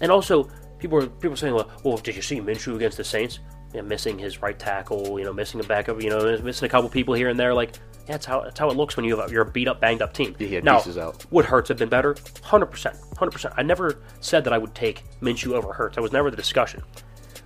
[0.00, 3.40] And also, people are people saying, well, well, did you see Minshew against the Saints?
[3.74, 6.68] You know, missing his right tackle, you know, missing a backup, you know, missing a
[6.68, 7.52] couple people here and there.
[7.52, 9.68] Like, yeah, that's how that's how it looks when you have a, you're a beat
[9.68, 10.34] up, banged up team.
[10.38, 11.26] Yeah, he had now, pieces out.
[11.30, 12.16] would Hurts have been better?
[12.42, 13.54] Hundred percent, hundred percent.
[13.56, 15.96] I never said that I would take Minshew over Hurts.
[15.96, 16.82] That was never the discussion.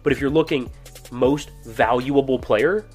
[0.02, 0.70] But if you're looking
[1.10, 2.86] most valuable player,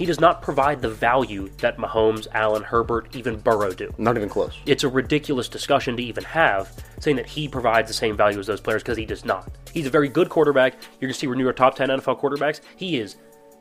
[0.00, 4.30] he does not provide the value that Mahomes, Allen, Herbert, even Burrow do Not even
[4.30, 4.56] close.
[4.64, 8.46] it's a ridiculous discussion to even have saying that he provides the same value as
[8.46, 9.52] those players because he does not.
[9.74, 10.72] He's a very good quarterback.
[10.72, 12.62] You're going to see we're near top 10 NFL quarterbacks.
[12.76, 13.16] He is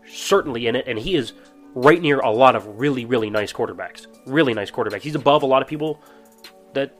[0.07, 1.33] certainly in it, and he is
[1.75, 4.07] right near a lot of really, really nice quarterbacks.
[4.25, 5.01] Really nice quarterbacks.
[5.01, 6.01] He's above a lot of people
[6.73, 6.95] that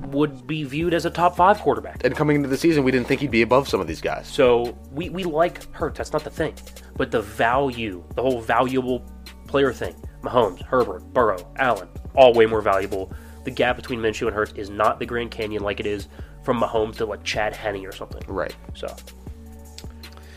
[0.00, 2.04] would be viewed as a top five quarterback.
[2.04, 4.26] And coming into the season, we didn't think he'd be above some of these guys.
[4.28, 5.98] So we, we like Hurts.
[5.98, 6.54] That's not the thing.
[6.96, 9.04] But the value, the whole valuable
[9.46, 13.12] player thing, Mahomes, Herbert, Burrow, Allen, all way more valuable.
[13.44, 16.08] The gap between Minshew and Hurts is not the Grand Canyon like it is
[16.44, 18.22] from Mahomes to like Chad Henne or something.
[18.26, 18.54] Right.
[18.74, 18.94] So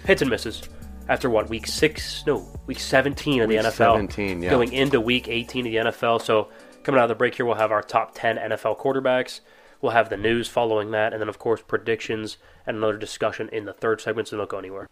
[0.05, 0.67] hits and misses.
[1.09, 2.25] After what week six?
[2.27, 3.95] No, week seventeen of Week the NFL.
[3.95, 4.49] 17, yeah.
[4.49, 6.21] Going into week eighteen of the NFL.
[6.21, 6.49] So
[6.87, 9.41] coming out of the break here, we'll have our top ten NFL quarterbacks.
[9.81, 13.65] We'll have the news following that, and then, of course, predictions and another discussion in
[13.65, 14.87] the third segment, so don't go anywhere.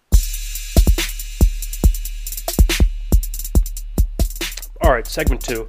[4.81, 5.67] All right, segment two.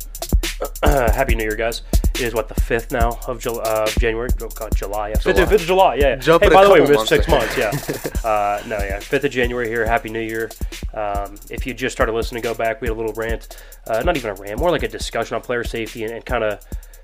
[0.83, 1.83] Happy New Year, guys.
[2.15, 4.31] It is what the fifth now of Jul- uh, January.
[4.41, 5.15] Oh God, July.
[5.15, 5.97] Fifth, of July.
[5.97, 6.21] Yeah.
[6.21, 7.57] hey, a by the way, we missed six months months.
[7.57, 8.21] Yeah.
[8.29, 8.99] uh, no, yeah.
[9.01, 9.87] Fifth of January here.
[9.87, 10.51] Happy New Year.
[10.95, 12.81] Um, if you just started listening, go back.
[12.81, 13.63] We had a little rant.
[13.87, 16.43] Uh, not even a rant, more like a discussion on player safety and, and kind
[16.43, 16.61] of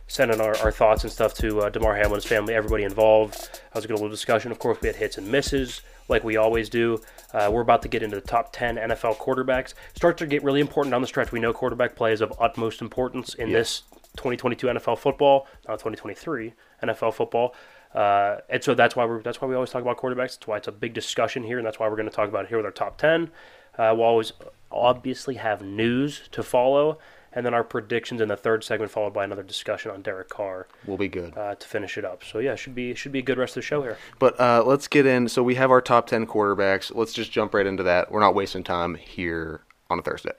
[0.07, 3.35] sending our, our thoughts and stuff to uh, Damar Hamlin's family, everybody involved.
[3.53, 4.53] That was a good little discussion.
[4.53, 7.01] Of course, we had hits and misses, like we always do.
[7.33, 9.75] Uh, we're about to get into the top 10 NFL quarterbacks.
[9.95, 11.33] Starts to get really important down the stretch.
[11.33, 13.83] We know quarterback play is of utmost importance in this
[14.17, 17.55] 2022 NFL football, not 2023 NFL football.
[17.95, 20.35] Uh, and so that's why we're that's why we always talk about quarterbacks.
[20.35, 22.45] That's why it's a big discussion here, and that's why we're going to talk about
[22.45, 23.31] it here with our top 10.
[23.79, 24.33] Uh, we'll always
[24.71, 26.99] obviously have news to follow,
[27.35, 30.67] and then our predictions in the third segment, followed by another discussion on Derek Carr
[30.87, 31.37] We'll be good.
[31.37, 32.25] uh, to finish it up.
[32.25, 33.99] So yeah, should be should be a good rest of the show here.
[34.19, 35.29] But uh, let's get in.
[35.29, 36.95] So we have our top 10 quarterbacks.
[36.95, 38.11] Let's just jump right into that.
[38.11, 40.33] We're not wasting time here on a Thursday.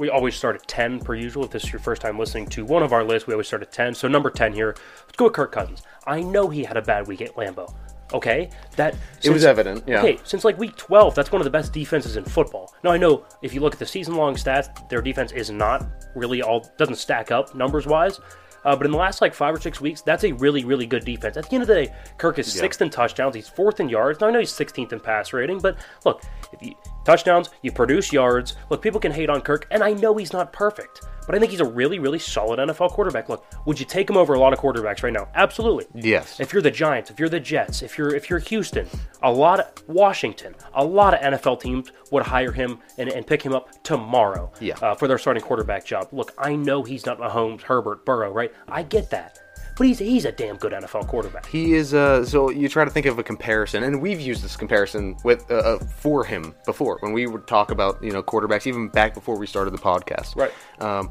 [0.00, 1.44] We always start at ten per usual.
[1.44, 3.62] If this is your first time listening to one of our lists, we always start
[3.62, 3.94] at ten.
[3.94, 4.74] So number ten here,
[5.06, 5.82] let's go with Kirk Cousins.
[6.04, 7.72] I know he had a bad week at Lambeau.
[8.14, 9.98] Okay, that It was evident, yeah.
[9.98, 12.72] Okay, since like week twelve, that's one of the best defenses in football.
[12.84, 16.40] Now I know if you look at the season-long stats, their defense is not really
[16.40, 18.20] all doesn't stack up numbers-wise.
[18.64, 21.04] Uh, but in the last like five or six weeks, that's a really, really good
[21.04, 21.36] defense.
[21.36, 23.34] At the end of the day, Kirk is sixth in touchdowns.
[23.34, 24.20] He's fourth in yards.
[24.20, 26.22] Now I know he's 16th in pass rating, but look,
[26.52, 26.74] if you
[27.04, 28.56] touchdowns, you produce yards.
[28.70, 31.50] Look, people can hate on Kirk, and I know he's not perfect, but I think
[31.50, 33.28] he's a really, really solid NFL quarterback.
[33.28, 35.28] Look, would you take him over a lot of quarterbacks right now?
[35.34, 35.86] Absolutely.
[35.94, 36.40] Yes.
[36.40, 38.86] If you're the Giants, if you're the Jets, if you're if you're Houston,
[39.22, 43.42] a lot of Washington, a lot of NFL teams would hire him and, and pick
[43.42, 44.74] him up tomorrow Yeah.
[44.82, 46.08] uh, for their starting quarterback job.
[46.12, 48.52] Look, I know he's not Mahomes, Herbert, Burrow, right?
[48.68, 49.38] I get that,
[49.76, 51.46] but he's he's a damn good NFL quarterback.
[51.46, 51.94] He is.
[51.94, 55.50] Uh, so you try to think of a comparison, and we've used this comparison with
[55.50, 59.14] uh, uh, for him before when we would talk about you know quarterbacks, even back
[59.14, 60.36] before we started the podcast.
[60.36, 60.52] Right.
[60.80, 61.10] Um,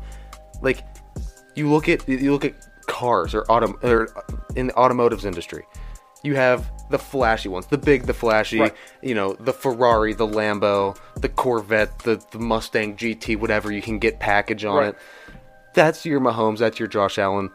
[0.62, 0.84] like
[1.56, 2.54] you look at you look at
[2.88, 4.08] cars or auto or
[4.56, 5.66] in the automotives industry.
[6.26, 8.74] You have the flashy ones, the big, the flashy, Right.
[9.02, 14.00] you know, the Ferrari, the Lambo, the Corvette, the, the Mustang GT, whatever you can
[14.00, 14.88] get package on Right.
[14.90, 14.98] it.
[15.74, 17.50] That's your Mahomes, that's your Josh Allen.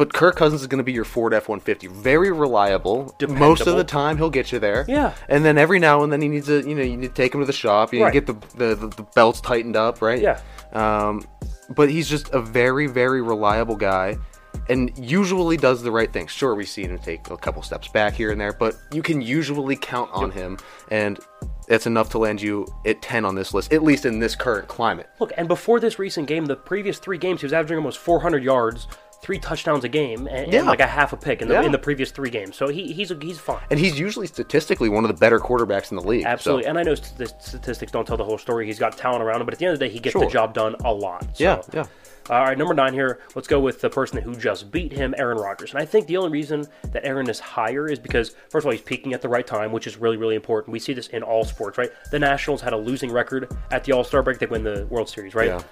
[0.00, 1.88] But Kirk Cousins is going to be your Ford F 150.
[1.88, 3.14] Very reliable.
[3.28, 4.86] Most of the time, he'll get you there.
[4.88, 5.12] Yeah.
[5.28, 7.34] And then every now and then, he needs to, you know, you need to take
[7.34, 7.92] him to the shop.
[7.92, 8.12] You need Right.
[8.14, 10.18] get the, the, the, the belts tightened up, right?
[10.22, 10.40] Yeah.
[10.72, 11.28] Um,
[11.68, 14.16] but he's just a very, very reliable guy
[14.70, 16.28] and usually does the right thing.
[16.28, 19.20] Sure, we've seen him take a couple steps back here and there, but you can
[19.20, 20.56] usually count on him.
[20.90, 21.20] And
[21.68, 24.66] that's enough to land you at 10 on this list, at least in this current
[24.66, 25.10] climate.
[25.20, 28.42] Look, and before this recent game, the previous three games, he was averaging almost 400
[28.42, 28.86] yards,
[29.22, 31.62] three touchdowns a game, and, and like a half a pick in the Yeah.
[31.62, 32.56] in the previous three games.
[32.56, 33.60] So he, he's he's fine.
[33.70, 36.22] And he's usually statistically one of the better quarterbacks in the league.
[36.22, 38.66] so- Absolutely, and I know st- statistics don't tell the whole story.
[38.66, 40.24] He's got talent around him, but at the end of the day, he gets Sure.
[40.24, 41.22] the job done a lot.
[41.36, 41.44] So.
[41.44, 41.86] Yeah, yeah.
[42.28, 43.18] All right, number nine here.
[43.34, 45.72] Let's go with the person who just beat him, Aaron Rodgers.
[45.72, 48.72] And I think the only reason that Aaron is higher is because, first of all,
[48.72, 50.72] he's peaking at the right time, which is really, really important.
[50.72, 51.90] We see this in all sports, right?
[52.12, 54.38] The Nationals had a losing record at the All Star break.
[54.38, 55.48] They win the World Series, right?
[55.48, 55.62] Yeah.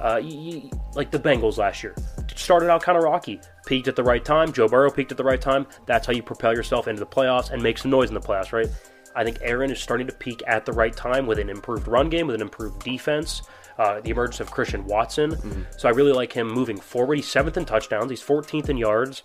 [0.00, 1.94] Uh, y- y- like the Bengals last year.
[2.34, 3.40] Started out kind of rocky.
[3.66, 4.52] Peaked at the right time.
[4.52, 5.66] Joe Burrow peaked at the right time.
[5.86, 8.52] That's how you propel yourself into the playoffs and make some noise in the playoffs,
[8.52, 8.68] right?
[9.16, 12.08] I think Aaron is starting to peak at the right time with an improved run
[12.08, 13.42] game, with an improved defense,
[13.78, 15.66] uh, the emergence of Christian Watson.
[15.76, 17.16] So I really like him moving forward.
[17.16, 18.10] He's seventh in touchdowns.
[18.10, 19.24] He's 14th in yards,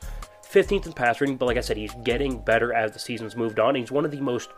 [0.52, 1.38] 15th in pass rating.
[1.38, 3.76] But like I said, he's getting better as the season's moved on.
[3.76, 4.50] He's one of the most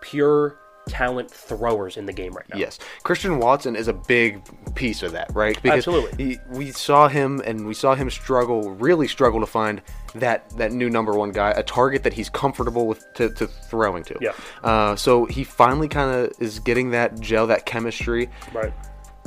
[0.00, 2.58] pure talent throwers in the game right now.
[2.58, 4.42] Yes, Christian Watson is a big
[4.74, 5.60] piece of that, right?
[5.62, 6.24] Because Absolutely.
[6.24, 9.82] He, we saw him, and we saw him struggle, really struggle to find
[10.14, 14.04] that that new number one guy, a target that he's comfortable with to, to throwing
[14.04, 14.16] to.
[14.20, 14.32] Yeah.
[14.62, 18.72] Uh, so he finally kind of is getting that gel, that chemistry, Right.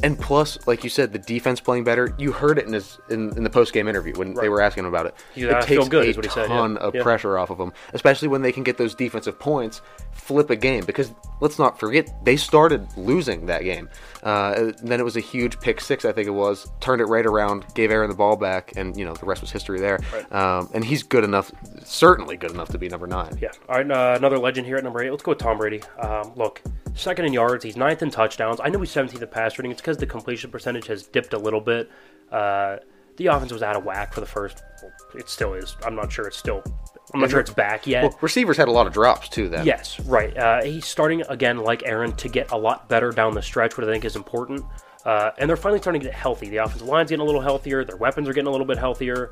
[0.04, 2.14] And plus, like you said, the defense playing better.
[2.18, 4.84] You heard it in his in, in the post game interview when they were asking
[4.84, 5.16] him about it.
[5.34, 6.48] He's, it takes good," a he said, yeah.
[6.48, 7.04] ton of Yeah.
[7.04, 9.82] pressure off of them, especially when they can get those defensive points,
[10.12, 10.86] flip a game.
[10.86, 13.90] Because let's not forget, they started losing that game.
[14.24, 16.70] Uh, then it was a huge pick six, I think it was.
[16.80, 19.52] Turned it right around, gave Aaron the ball back, and you know the rest was
[19.52, 20.00] history there.
[20.14, 20.32] Right.
[20.32, 21.52] Um, and he's good enough,
[21.84, 23.38] certainly good enough to be number nine.
[23.42, 23.50] Yeah.
[23.70, 23.90] All right.
[23.90, 25.10] Uh, another legend here at number eight.
[25.12, 25.82] Let's go with Tom Brady.
[26.00, 26.62] Um, look,
[26.98, 27.64] second in yards.
[27.64, 28.60] He's ninth in touchdowns.
[28.64, 29.72] I know he's 17th in pass rating.
[29.72, 31.90] It's because the completion percentage has dipped a little bit.
[32.32, 32.78] Uh,
[33.18, 34.62] the offense was out of whack for the first.
[35.16, 35.76] It still is.
[35.84, 36.64] I'm not sure it's still.
[37.14, 38.04] I'm not sure it's back yet.
[38.04, 39.50] Well, receivers had a lot of drops too.
[39.50, 40.36] Then Yes, right.
[40.38, 43.88] Uh, he's starting again, like Aaron, to get a lot better down the stretch, which
[43.88, 44.64] I think is important.
[45.06, 46.50] Uh, and they're finally starting to get healthy.
[46.50, 47.86] The offensive line's getting a little healthier.
[47.86, 49.32] Their weapons are getting a little bit healthier.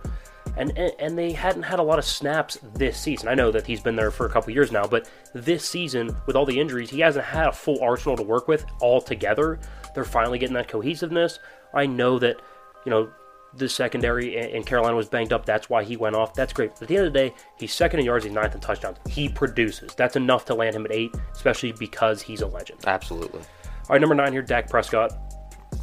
[0.58, 3.28] And, and and they hadn't had a lot of snaps this season.
[3.28, 6.36] I know that he's been there for a couple years now, but this season with
[6.36, 9.60] all the injuries, he hasn't had a full arsenal to work with all together.
[9.94, 11.40] They're finally getting that cohesiveness.
[11.74, 12.38] I know that
[12.86, 13.10] you know
[13.58, 15.46] the secondary in Carolina was banged up.
[15.46, 16.34] That's why he went off.
[16.34, 16.72] That's great.
[16.74, 18.26] But at the end of the day, he's second in yards.
[18.26, 18.98] He's ninth in touchdowns.
[19.10, 19.94] He produces.
[19.96, 22.82] That's enough to land him at eight, especially because he's a legend.
[22.86, 23.42] Absolutely.
[23.42, 25.14] All right, number nine here, Dak Prescott.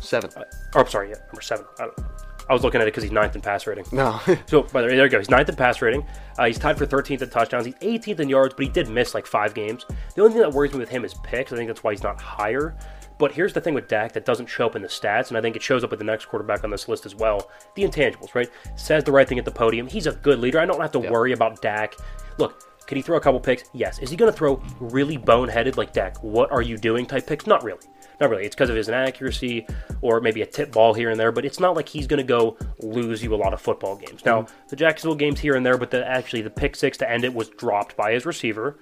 [0.01, 0.31] Seven.
[0.37, 1.65] Uh, or I'm sorry, yeah, number seven.
[2.49, 3.85] I, was looking at it because he's ninth in pass rating.
[3.93, 4.21] No.
[4.47, 5.19] So, by the way, there you go.
[5.19, 6.05] He's ninth in pass rating.
[6.39, 7.65] Uh, he's tied for 13th in touchdowns.
[7.67, 9.87] He's 18th in yards, but he did miss like five games.
[10.15, 11.53] The only thing that worries me with him is picks.
[11.53, 12.77] I think that's why he's not higher.
[13.19, 15.41] But here's the thing with Dak that doesn't show up in the stats, and I
[15.41, 17.51] think it shows up with the next quarterback on this list as well.
[17.77, 18.49] The intangibles, right?
[18.75, 19.87] Says the right thing at the podium.
[19.87, 20.59] He's a good leader.
[20.59, 21.95] I don't have to worry about Dak.
[22.39, 23.71] Look, can he throw a couple picks?
[23.73, 24.01] Yes.
[24.01, 26.23] Is he going to throw really boneheaded like Dak?
[26.23, 27.47] What are you doing type picks?
[27.47, 27.87] Not really.
[28.21, 28.45] Not really.
[28.45, 29.67] It's because of his inaccuracy
[30.03, 32.23] or maybe a tip ball here and there, but it's not like he's going to
[32.23, 34.27] go lose you a lot of football games.
[34.27, 34.55] Now, mm-hmm.
[34.69, 37.33] the Jacksonville games here and there, but the, actually the pick six to end it
[37.33, 38.79] was dropped by his receiver.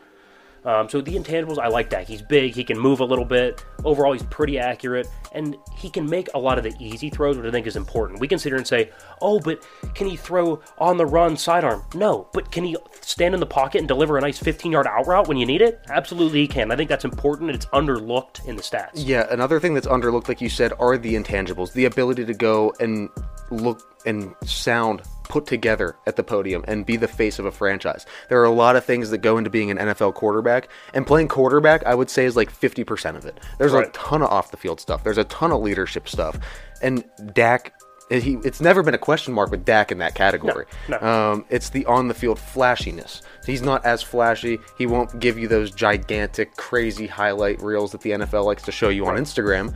[0.64, 2.06] Um, so the intangibles, I like that.
[2.06, 2.54] He's big.
[2.54, 3.64] He can move a little bit.
[3.84, 7.46] Overall, he's pretty accurate, and he can make a lot of the easy throws, which
[7.46, 8.20] I think is important.
[8.20, 8.90] We consider and say,
[9.22, 13.40] "Oh, but can he throw on the run sidearm?" No, but can he stand in
[13.40, 15.80] the pocket and deliver a nice 15-yard out route when you need it?
[15.88, 16.70] Absolutely, he can.
[16.70, 18.90] I think that's important, it's underlooked in the stats.
[18.94, 21.72] Yeah, another thing that's underlooked, like you said, are the intangibles.
[21.72, 23.08] The ability to go and
[23.50, 28.04] look and sound put together at the podium and be the face of a franchise.
[28.28, 31.28] There are a lot of things that go into being an NFL quarterback, and playing
[31.28, 33.38] quarterback, I would say, is like 50% of it.
[33.58, 36.36] There's a ton of off the field stuff, there's a ton of leadership stuff,
[36.82, 37.72] and Dak.
[38.10, 40.66] He, it's never been a question mark with Dak in that category.
[40.88, 40.98] no.
[40.98, 43.22] Um, it's the on the field flashiness.
[43.46, 44.58] He's not as flashy.
[44.76, 48.88] He won't give you those gigantic, crazy highlight reels that the NFL likes to show
[48.88, 49.72] you on Instagram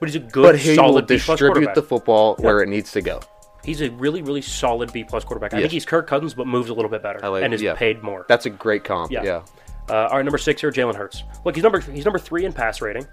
[0.00, 2.90] But he's a good, but he will solid plus distribute the football where it needs
[2.92, 3.20] to go.
[3.68, 5.52] He's a really, really solid B plus quarterback.
[5.54, 5.64] I Yes.
[5.64, 7.74] think he's Kirk Cousins, but moves a little bit better like- and is yeah.
[7.74, 8.24] paid more.
[8.28, 9.12] That's a great comp.
[9.12, 9.22] Yeah.
[9.22, 9.42] Yeah.
[9.90, 11.22] Uh, all right, number six here, Jalen Hurts.
[11.44, 13.06] Look, he's number he's number three in pass rating.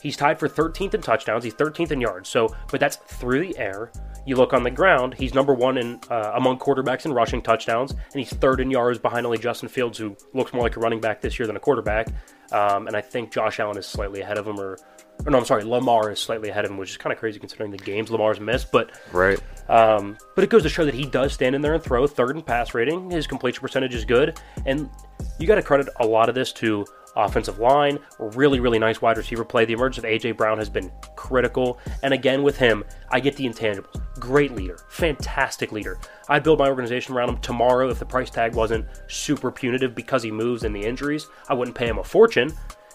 [0.00, 1.44] He's tied for 13th in touchdowns.
[1.44, 2.28] He's 13th in yards.
[2.28, 3.92] So, but that's through the air.
[4.26, 5.14] You look on the ground.
[5.14, 8.98] He's number one in uh, among quarterbacks in rushing touchdowns, and he's third in yards
[8.98, 11.60] behind only Justin Fields, who looks more like a running back this year than a
[11.60, 12.08] quarterback.
[12.50, 14.76] Um, and I think Josh Allen is slightly ahead of him, or,
[15.24, 17.38] or no, I'm sorry, Lamar is slightly ahead of him, which is kind of crazy
[17.38, 18.72] considering the games Lamar's missed.
[18.72, 19.40] But Right.
[19.68, 22.06] um, but it goes to show that he does stand in there and throw.
[22.06, 24.90] Third and pass rating, his completion percentage is good, and
[25.38, 29.18] you got to credit a lot of this to offensive line, really, really nice wide
[29.18, 29.66] receiver play.
[29.66, 33.44] The emergence of AJ Brown has been critical, and again with him, I get the
[33.46, 34.00] intangibles.
[34.18, 35.98] Great leader, fantastic leader.
[36.28, 40.22] I'd build my organization around him tomorrow if the price tag wasn't super punitive because
[40.22, 41.26] he moves and the injuries.
[41.48, 42.52] I wouldn't pay him a fortune.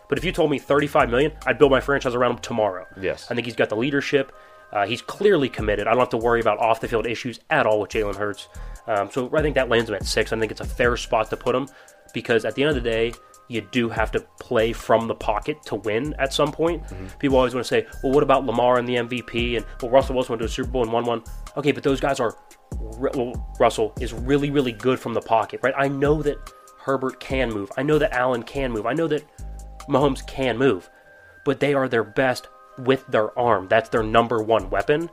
[0.10, 2.86] But if you told me 35 million, I'd build my franchise around him tomorrow.
[3.00, 3.28] Yes.
[3.30, 4.32] I think he's got the leadership.
[4.72, 5.88] Uh, he's clearly committed.
[5.88, 8.50] I don't have to worry about off the field issues at all with Jalen Hurts.
[8.88, 10.32] Um, so I think that lands him at six.
[10.34, 11.67] I think it's a fair spot to put him
[12.13, 13.13] because at the end of the day,
[13.50, 16.84] you do have to play from the pocket to win at some point.
[17.20, 19.56] People always want to say, well, what about Lamar and the MVP?
[19.56, 21.24] And well, Russell Wilson went to a Super Bowl and won one.
[21.56, 22.36] Okay, but those guys are.
[22.98, 25.74] re- Well, Russell is really, really good from the pocket, right?
[25.78, 26.38] I know that
[26.78, 27.72] Herbert can move.
[27.78, 28.86] I know that Allen can move.
[28.86, 29.24] I know that
[29.89, 30.89] Mahomes can move,
[31.45, 32.47] but they are their best
[32.78, 33.67] with their arm.
[33.69, 35.10] That's their number one weapon.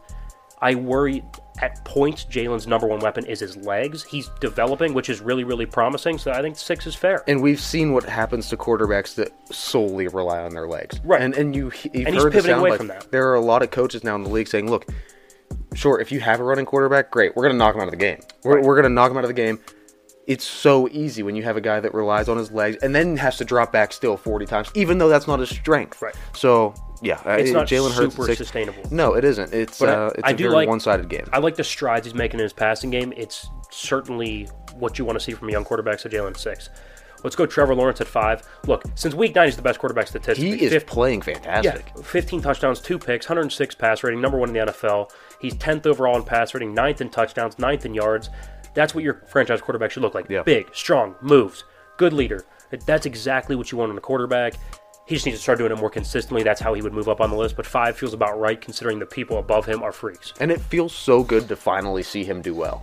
[0.62, 1.22] I worry
[1.60, 4.02] at points Jalen's number one weapon is his legs.
[4.02, 6.16] He's developing, which is really, really promising.
[6.16, 7.22] So I think six is fair.
[7.28, 11.00] And we've seen what happens to quarterbacks that solely rely on their legs.
[11.04, 11.20] Right.
[11.20, 12.78] And and you you've And he's heard the sound away bites.
[12.78, 13.10] from that.
[13.10, 14.87] There are a lot of coaches now in the league saying, "Look,
[15.74, 17.37] sure, if you have a running quarterback, great.
[17.37, 18.20] We're going to knock him out of the game.
[18.42, 18.64] We're, Right.
[18.64, 19.58] we're going to knock him out of the game."
[20.26, 23.16] It's so easy when you have a guy that relies on his legs and then
[23.18, 26.00] has to drop back still 40 times, even though that's not his strength.
[26.00, 26.14] Right.
[26.34, 28.14] So, yeah, uh, It's not Jalen Hurts.
[28.16, 28.82] super sustainable.
[28.90, 29.52] No, it isn't.
[29.52, 31.26] It's But I- uh, it's I a do very like- one-sided game.
[31.32, 33.12] I like the strides he's making in his passing game.
[33.16, 36.70] It's certainly what you want to see from a young quarterbacks So Jalen six.
[37.22, 38.42] Let's go Trevor Lawrence at five.
[38.66, 40.44] Look, since week nine, he's the best quarterback statistic.
[40.44, 41.90] he is playing Yeah, fantastic.
[42.02, 45.10] 15 touchdowns, two picks, 106 pass rating, number one in the NFL.
[45.40, 48.28] He's 10th overall in pass rating, ninth in touchdowns, ninth in yards.
[48.74, 50.28] That's what your franchise quarterback should look like.
[50.28, 50.42] Yeah.
[50.42, 51.64] Big, strong, moves,
[51.96, 52.44] good leader.
[52.87, 54.54] That's exactly what you want in a quarterback.
[55.06, 56.42] He just needs to start doing it more consistently.
[56.42, 57.56] That's how he would move up on the list.
[57.56, 60.32] But five feels about right considering the people above him are freaks.
[60.40, 62.82] And it feels so good to finally see him do well.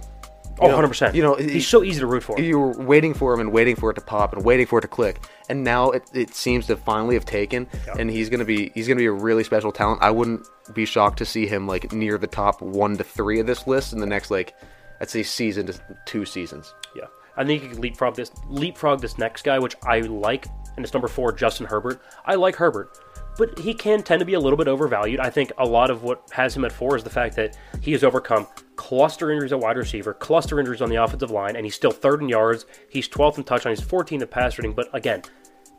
[0.59, 1.15] Oh, know- 100%.
[1.15, 2.39] you know, he's he- so easy to root for.
[2.39, 4.83] you were waiting for him and waiting for it to pop and waiting for it
[4.83, 5.17] to click
[5.49, 8.97] and now it, it seems to finally have taken and he's gonna be he's gonna
[8.99, 12.27] be a really special talent i wouldn't be shocked to see him like near the
[12.27, 14.53] top one to three of this list in the next like
[15.01, 15.73] i'd say season to
[16.05, 19.99] two seasons Yeah, I think you can leapfrog this leapfrog this next guy, which I
[20.01, 22.01] like, and it's number four, Justin Herbert.
[22.25, 22.97] I like Herbert,
[23.37, 25.19] but he can tend to be a little bit overvalued.
[25.19, 27.91] I think a lot of what has him at four is the fact that he
[27.93, 31.75] has overcome cluster injuries at wide receiver, cluster injuries on the offensive line, and he's
[31.75, 32.65] still third in yards.
[32.89, 33.79] He's 12th in touchdowns.
[33.79, 34.73] He's 14th in pass rating.
[34.73, 35.21] But again,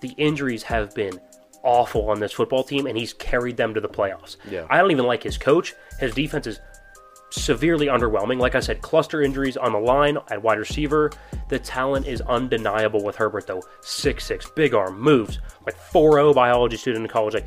[0.00, 1.20] the injuries have been
[1.62, 4.37] awful on this football team, and he's carried them to the playoffs.
[4.50, 4.66] Yeah.
[4.70, 5.74] I don't even like his coach.
[6.00, 6.61] His defense is
[7.33, 8.38] severely underwhelming.
[8.38, 11.11] Like I said, cluster injuries on the line at wide receiver.
[11.49, 13.62] The talent is undeniable with Herbert, though.
[13.83, 17.35] 6'6, big arm, moves, like 4 biology student in college.
[17.35, 17.47] Like,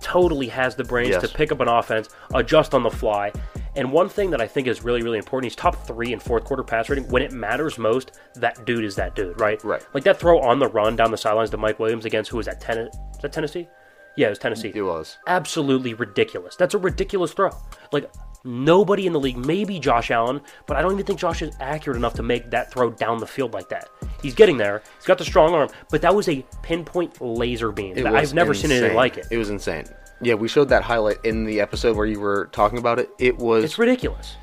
[0.00, 1.22] totally has the brains Yes.
[1.22, 3.32] to pick up an offense, adjust on the fly.
[3.74, 6.44] And one thing that I think is really, really important, he's top three in fourth
[6.44, 7.08] quarter pass rating.
[7.08, 9.62] When it matters most, that dude is that dude, right?
[9.64, 9.82] Right.
[9.94, 12.46] Like that throw on the run down the sidelines to Mike Williams against who was
[12.46, 12.60] that?
[12.60, 13.68] Ten- is that Tennessee?
[14.16, 15.16] Yeah, it was Tennessee It was.
[15.26, 16.54] absolutely ridiculous.
[16.56, 17.50] That's a ridiculous throw.
[17.92, 18.10] Like
[18.44, 21.96] nobody in the league, maybe Josh Allen, but I don't even think Josh is accurate
[21.96, 23.88] enough to make that throw down the field like that.
[24.22, 24.82] He's getting there.
[24.98, 27.96] He's got the strong arm, but that was a pinpoint laser beam.
[27.96, 29.26] It I've never seen anything like it.
[29.30, 29.84] It was insane.
[30.20, 33.10] Yeah, we showed that highlight in the episode where you were talking about it.
[33.18, 34.36] It was It's ridiculous.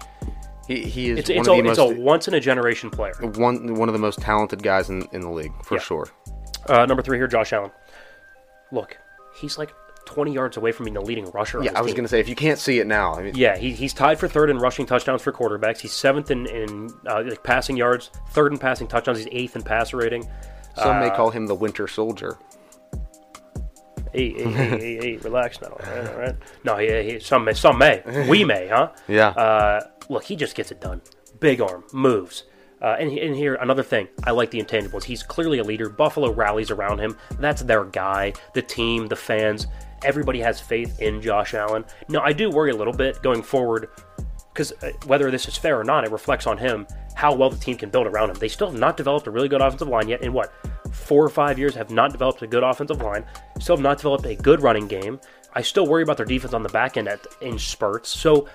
[0.67, 2.89] he, he is It's one it's of a, the it's a once in a generation
[2.89, 3.13] player.
[3.35, 5.81] one one of the most talented guys in, in the league for Yeah.
[5.81, 6.07] sure.
[6.67, 7.71] Uh, number three here, Josh Allen.
[8.73, 8.97] Look,
[9.33, 9.73] he's like
[10.09, 11.63] 20 yards away from being the leading rusher.
[11.63, 13.71] Yeah, I was gonna say if you can't see it now, I mean, Yeah, he,
[13.71, 15.79] he's tied for third in rushing touchdowns for quarterbacks.
[15.79, 19.19] He's seventh in, in uh, like passing yards, third in passing touchdowns.
[19.19, 20.27] He's eighth in passer rating.
[20.75, 22.39] some uh, may call him the Winter Soldier.
[24.11, 26.35] Hey, hey, hey, hey, hey, relax now, all right, all right?
[26.63, 28.91] No, he, he, some may, some may, we may, huh?
[29.07, 29.27] Yeah.
[29.29, 31.01] Uh, look, he just gets it done.
[31.39, 32.45] Big arm, moves.
[32.81, 35.03] Uh, and, and here, another thing, I like the intangibles.
[35.03, 35.89] He's clearly a leader.
[35.89, 37.17] Buffalo rallies around him.
[37.37, 38.33] That's their guy.
[38.53, 39.67] The team, the fans,
[40.03, 41.85] everybody has faith in Josh Allen.
[42.07, 43.89] Now, I do worry a little bit going forward
[44.53, 47.57] because uh, whether this is fair or not, it reflects on him how well the
[47.57, 48.35] team can build around him.
[48.37, 50.21] They still have not developed a really good offensive line yet.
[50.21, 50.53] In what
[50.91, 53.25] four or five years, have not developed a good offensive line.
[53.59, 55.19] Still have not developed a good running game.
[55.53, 58.09] I still worry about their defense on the back end at, in spurts.
[58.09, 58.47] So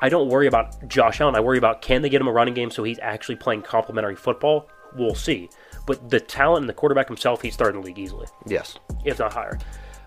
[0.00, 1.34] I don't worry about Josh Allen.
[1.34, 4.16] I worry about can they get him a running game so he's actually playing complementary
[4.16, 4.68] football.
[4.96, 5.50] We'll see.
[5.86, 8.78] But the talent and the quarterback himself, he's third in the league easily Yes.
[9.04, 9.58] if not higher.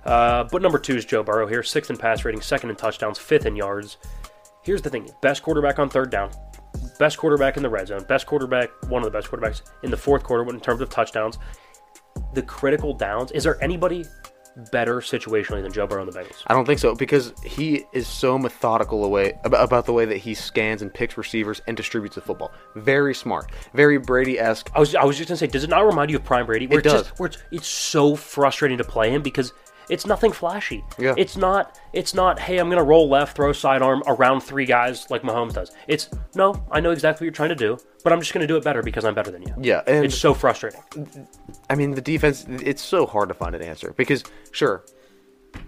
[0.05, 3.17] Uh, but number two is Joe Burrow here, sixth in pass rating, second in touchdowns,
[3.17, 3.97] fifth in yards.
[4.61, 6.31] Here's the thing: best quarterback on third down,
[6.99, 9.97] best quarterback in the red zone, best quarterback, one of the best quarterbacks in the
[9.97, 11.37] fourth quarter in terms of touchdowns.
[12.33, 13.31] The critical downs.
[13.31, 14.05] Is there anybody
[14.71, 16.43] better situationally than Joe Burrow in the Bengals?
[16.47, 20.33] I don't think so because he is so methodical away about, the way that he
[20.35, 22.51] scans and picks receivers and distributes the football.
[22.75, 24.69] Very smart, very Brady esque.
[24.75, 26.67] I was I was just gonna say, does it not remind you of Prime Brady?
[26.67, 27.07] Where It it's does.
[27.07, 29.53] Just, where it's, it's so frustrating to play him because
[29.89, 30.83] it's nothing flashy.
[30.97, 31.13] Yeah.
[31.17, 31.79] It's not.
[31.93, 32.39] It's not.
[32.39, 35.71] Hey, I'm gonna roll left, throw sidearm around three guys like Mahomes does.
[35.87, 36.65] It's no.
[36.71, 38.81] I know exactly what you're trying to do, but I'm just gonna do it better
[38.81, 39.53] because I'm better than you.
[39.59, 40.81] Yeah, and It's so frustrating.
[41.69, 42.45] I mean the defense.
[42.47, 44.83] It's so hard to find an answer because sure,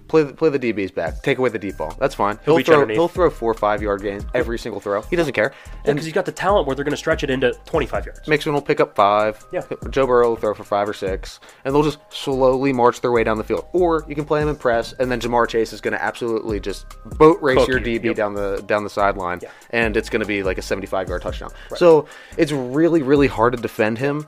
[0.07, 1.95] play the, play the DBs back, take away the deep ball.
[1.99, 2.39] That's fine.
[2.45, 2.95] He'll reach throw underneath.
[2.97, 5.01] he'll throw four or five yard gains every single throw.
[5.03, 5.53] He doesn't care.
[5.85, 8.27] And Because he's got the talent where they're gonna stretch it into 25 yards.
[8.27, 9.43] Mixon will pick up five.
[9.51, 9.61] Yeah.
[9.89, 13.23] Joe Burrow will throw for five or six, and they'll just slowly march their way
[13.23, 13.65] down the field.
[13.73, 16.59] Or you can play them in press, and then Ja'Marr Chase is going to absolutely
[16.59, 16.85] just
[17.17, 18.15] boat race Cook your you, DB yep.
[18.15, 19.49] down the down the sideline, Yeah.
[19.71, 21.51] and it's going to be like a 75 yard touchdown.
[21.75, 24.27] So it's really really hard to defend him,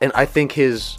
[0.00, 0.98] and I think his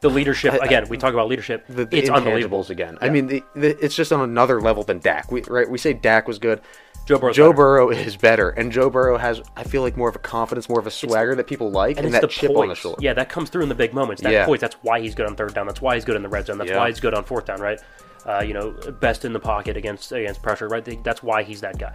[0.00, 0.86] The leadership again.
[0.88, 1.66] We talk about leadership.
[1.68, 2.64] the, the it's unbelievable.
[2.68, 2.98] again.
[3.00, 3.42] I mean, the,
[3.84, 5.32] it's just on another level than Dak.
[5.32, 5.68] We right?
[5.68, 6.60] We say Dak was good.
[7.06, 7.56] Joe Burrow's Joe better.
[7.56, 10.78] Burrow is better, and Joe Burrow has, I feel like, more of a confidence, more
[10.78, 12.58] of a swagger that people like, and, And, that the chip poise.
[12.64, 12.98] on the shoulder.
[13.00, 14.20] Yeah, that comes through in the big moments.
[14.22, 14.44] That Yeah.
[14.44, 14.60] poise.
[14.60, 15.66] That's why he's good on third down.
[15.66, 16.58] That's why he's good in the red zone.
[16.58, 16.76] That's Yeah.
[16.76, 17.60] why he's good on fourth down.
[17.62, 17.80] Right.
[18.26, 20.68] Uh, you know, best in the pocket against against pressure.
[20.68, 21.02] Right.
[21.02, 21.94] That's why he's that guy.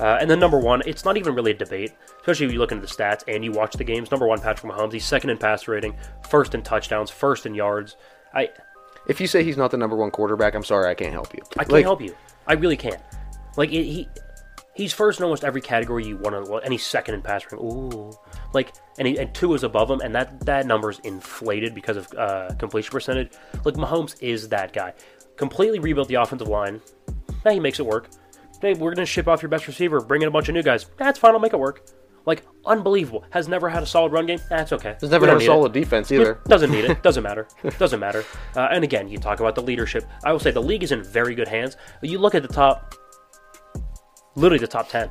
[0.00, 1.92] Uh, and then number one, it's not even really a debate,
[2.30, 4.10] especially if you look into the stats and you watch the games.
[4.10, 4.92] Number one, Patrick Mahomes.
[4.92, 5.96] He's second in pass rating,
[6.28, 7.96] first in touchdowns, first in yards.
[8.32, 8.50] I
[9.08, 11.42] If you say he's not the number one quarterback, I'm sorry, I can't help you.
[11.54, 12.14] I can't Like, help you.
[12.46, 13.00] I really can't.
[13.56, 14.08] Like it, he,
[14.74, 17.58] he's first in almost every category you want to, and he's second in pass rating.
[17.58, 18.12] Ooh,
[18.54, 22.12] like and he, and two is above him, and that that number's inflated because of
[22.16, 23.32] uh, completion percentage.
[23.64, 24.94] Like Mahomes is that guy.
[25.36, 26.80] Completely rebuilt the offensive line.
[27.44, 28.08] Now he makes it work.
[28.60, 30.86] Hey, we're gonna ship off your best receiver, bring in a bunch of new guys.
[30.96, 31.32] That's fine.
[31.32, 31.82] I'll make it work.
[32.26, 33.24] Like unbelievable.
[33.30, 34.38] Has never had a solid run game.
[34.48, 34.96] That's okay.
[35.00, 35.48] Has never had a need it.
[35.48, 36.40] solid defense either.
[36.46, 37.02] Doesn't need it.
[37.02, 37.46] Doesn't matter.
[37.78, 38.24] Doesn't matter.
[38.56, 40.04] Uh, and again, you talk about the leadership.
[40.24, 41.76] I will say the league is in very good hands.
[42.02, 42.94] You look at the top,
[44.34, 45.10] literally the top 10.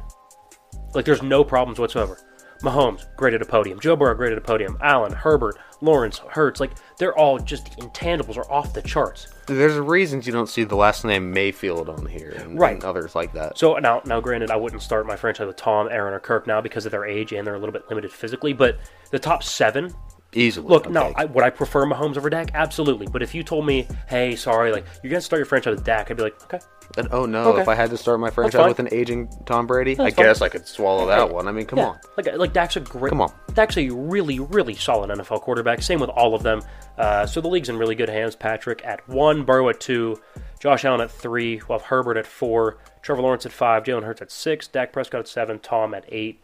[0.93, 2.19] Like, there's no problems whatsoever.
[2.63, 3.79] Mahomes, great at a podium.
[3.79, 4.77] Joe Burrow, great at a podium.
[4.81, 6.59] Allen, Herbert, Lawrence, Hurts.
[6.59, 9.27] Like, they're all just the intangibles are off the charts.
[9.57, 12.73] There's reasons you don't see the last name Mayfield on here, and, Right.
[12.75, 13.57] and others like that.
[13.57, 16.61] So now, now, granted, I wouldn't start my franchise with Tom, Aaron, or Kirk now
[16.61, 18.53] because of their age and they're a little bit limited physically.
[18.53, 18.77] But
[19.11, 19.93] the top seven,
[20.33, 20.67] Easily.
[20.67, 22.51] Look, I'll no, I, would I prefer Mahomes over Dak?
[22.53, 23.07] Absolutely.
[23.07, 26.11] But if you told me, hey, sorry, like you're gonna start your franchise with Dak,
[26.11, 26.59] I'd be like, okay,
[26.97, 27.61] And oh no, Okay.
[27.61, 30.13] if I had to start my franchise with an aging Tom Brady, I fine.
[30.13, 31.47] guess I could swallow that one.
[31.47, 31.99] I mean, come yeah, on.
[32.17, 33.09] Like like Dak's a great.
[33.09, 33.31] Come on.
[33.53, 35.81] Dak's a really really solid NFL quarterback.
[35.81, 36.61] Same with all of them.
[36.97, 38.35] Uh, so the league's in really good hands.
[38.35, 40.19] Patrick at one, Burrow at two,
[40.59, 44.31] Josh Allen at three, while Herbert at four, Trevor Lawrence at five, Jalen Hurts at
[44.31, 46.41] six, Dak Prescott at seven, Tom at eight,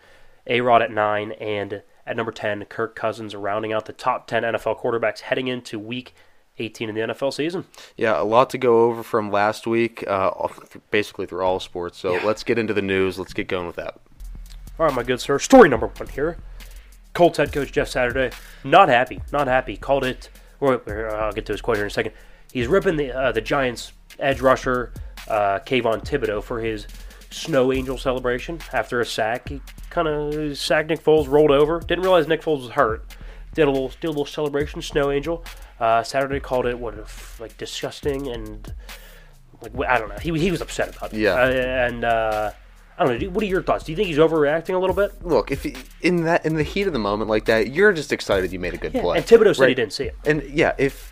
[0.47, 4.43] A Rod at nine, and at number ten, Kirk Cousins rounding out the top ten
[4.43, 6.13] NFL quarterbacks heading into Week
[6.57, 7.65] 18 in the NFL season.
[7.97, 10.31] Yeah, a lot to go over from last week, uh,
[10.91, 11.97] basically through all sports.
[11.97, 13.19] So let's get into the news.
[13.19, 13.99] Let's get going with that.
[14.79, 15.39] All right, my good sir.
[15.39, 16.37] Story number one here.
[17.13, 19.77] Colts head coach Jeff Saturday, not happy, not happy.
[19.77, 20.29] Called it.
[20.59, 22.13] Or, uh, I'll get to his quote here in a second.
[22.51, 24.91] He's ripping the uh, the Giants edge rusher
[25.27, 26.87] uh, Kayvon Thibodeaux for his
[27.29, 29.49] snow angel celebration after a sack.
[29.49, 31.79] He kind of sacked Nick Foles, rolled over.
[31.79, 33.05] Didn't realize Nick Foles was hurt.
[33.53, 35.43] Did a little did a little celebration, snow angel.
[35.79, 38.73] Uh, Saturday called it what if, like disgusting and
[39.61, 40.15] like I don't know.
[40.17, 41.19] He he was upset about it.
[41.19, 41.33] Yeah.
[41.33, 42.03] Uh, and.
[42.03, 42.51] Uh,
[42.97, 43.29] I don't know.
[43.29, 43.83] What are your thoughts?
[43.83, 45.21] Do you think he's overreacting a little bit?
[45.21, 48.13] Look, if you- in that in the heat of the moment like that, you're just
[48.13, 49.17] excited you made a good play.
[49.17, 50.15] And Thibodeaux said he didn't see it.
[50.25, 51.11] And yeah, if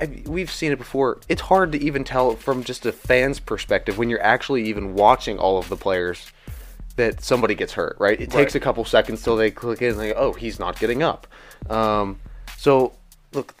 [0.00, 3.38] I mean, we've seen it before, it's hard to even tell from just a fan's
[3.38, 6.32] perspective when you're actually even watching all of the players
[6.96, 8.20] that somebody gets hurt, right?
[8.20, 10.80] It takes a couple seconds till they click in and they go, oh, he's not
[10.80, 11.28] getting up.
[11.70, 12.18] Um,
[12.58, 12.94] so,
[13.32, 13.54] look,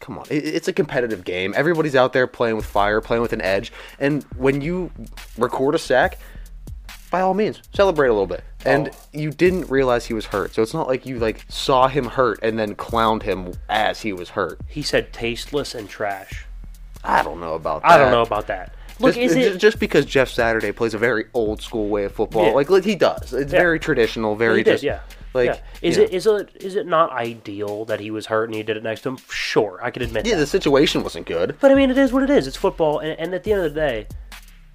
[0.00, 0.26] come on.
[0.30, 1.54] It's a competitive game.
[1.56, 3.72] Everybody's out there playing with fire, playing with an edge.
[3.98, 4.90] And when you
[5.38, 6.18] record a sack,
[7.10, 8.42] by all means, celebrate a little bit.
[8.64, 8.92] And Oh.
[9.12, 10.54] you didn't realize he was hurt.
[10.54, 14.12] So it's not like you like saw him hurt and then clowned him as he
[14.12, 14.58] was hurt.
[14.66, 16.44] He said tasteless and trash.
[17.04, 17.92] I don't know about that.
[17.92, 18.74] I don't know about that.
[18.98, 19.58] Look, just, is it?
[19.58, 22.52] just because Jeff Saturday plays a very old school way of football, Yeah.
[22.52, 23.32] like, like he does.
[23.32, 23.58] It's Yeah.
[23.60, 25.00] very traditional, very he did, just yeah.
[25.34, 25.58] Like yeah.
[25.82, 26.16] Is it know.
[26.16, 29.02] is it is it not ideal that he was hurt and he did it next
[29.02, 29.18] to him?
[29.30, 30.40] Sure, I can admit Yeah, that.
[30.40, 31.56] the situation wasn't good.
[31.60, 32.46] But I mean, it is what it is.
[32.46, 34.06] It's football, and, and at the end of the day,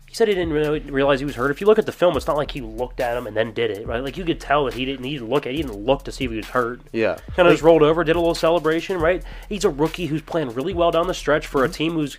[0.07, 1.51] he said he didn't really realize he was hurt.
[1.51, 3.53] If you look at the film, it's not like he looked at him and then
[3.53, 4.03] did it, right?
[4.03, 5.05] Like you could tell that he didn't.
[5.05, 5.53] He didn't look at.
[5.53, 6.81] He didn't look to see if he was hurt.
[6.91, 7.17] Yeah.
[7.35, 9.23] Kind of just rolled over, did a little celebration, right?
[9.47, 11.73] He's a rookie who's playing really well down the stretch for a Mm-hmm.
[11.73, 12.17] team who's,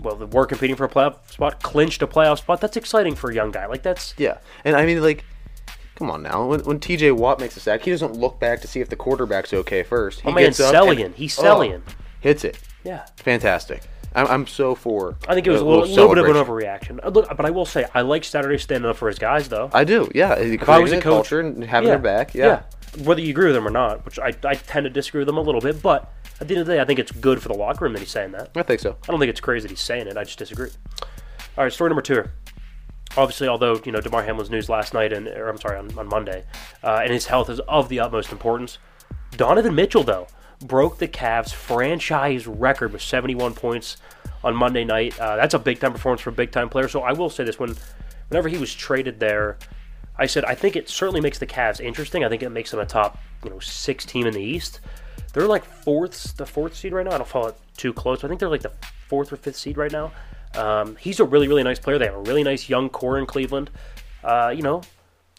[0.00, 2.60] well, we're competing for a playoff spot, clinched a playoff spot.
[2.62, 3.66] That's exciting for a young guy.
[3.66, 5.22] Like that's Yeah, and I mean, like,
[5.96, 6.46] come on now.
[6.46, 7.10] When, when T.J.
[7.12, 10.20] Watt makes a sack, he doesn't look back to see if the quarterback's okay first.
[10.20, 11.14] He My man's selling and-.
[11.14, 11.82] He's oh, selling.
[12.20, 12.58] hits it.
[12.84, 13.06] yeah.
[13.16, 13.82] Fantastic.
[14.14, 15.16] I'm, I'm so for.
[15.28, 17.00] I think it was a the little, little bit of an overreaction.
[17.04, 19.70] Uh, Look, but I will say I like Saturday standing up for his guys, though.
[19.74, 20.10] I do.
[20.14, 22.34] Yeah, if I was a coach, culture and having their back.
[22.34, 22.62] Yeah.
[23.02, 25.36] Whether you agree with them or not, which I, I tend to disagree with them
[25.36, 27.48] a little bit, but at the end of the day, I think it's good for
[27.48, 28.50] the locker room that he's saying that.
[28.56, 28.96] I think so.
[29.02, 30.16] I don't think it's crazy that he's saying it.
[30.16, 30.70] I just disagree.
[31.58, 32.24] All right, story number two.
[33.16, 36.08] Obviously, although you know Damar Hamlin's news last night and or I'm sorry on, on
[36.08, 36.44] Monday,
[36.82, 38.78] uh, and his health is of the utmost importance.
[39.36, 40.26] Donovan Mitchell though
[40.60, 43.96] broke the Cavs franchise record with 71 points
[44.42, 45.18] on Monday night.
[45.18, 46.88] Uh, that's a big time performance for a big time player.
[46.88, 47.74] So I will say this: when
[48.28, 49.58] whenever he was traded there,
[50.18, 52.24] I said I think it certainly makes the Cavs interesting.
[52.24, 54.80] I think it makes them a top you know six team in the East.
[55.32, 57.12] They're like fourth, the fourth seed right now.
[57.12, 58.24] I don't follow it too close.
[58.24, 58.72] I think they're like the
[59.08, 60.12] fourth or fifth seed right now.
[60.56, 61.98] Um, he's a really, really nice player.
[61.98, 63.70] They have a really nice young core in Cleveland.
[64.24, 64.82] Uh, you know,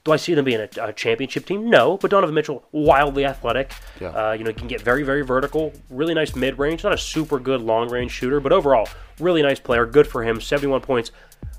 [0.04, 1.70] do I see them being a, a championship team?
[1.70, 3.74] No, but Donovan Mitchell, wildly athletic.
[4.00, 4.10] Yeah.
[4.10, 5.74] Uh, you know, he can get very, very vertical.
[5.90, 6.84] Really nice mid range.
[6.84, 8.88] Not a super good long range shooter, but overall,
[9.20, 9.86] really nice player.
[9.86, 10.40] Good for him.
[10.40, 11.12] 71 points.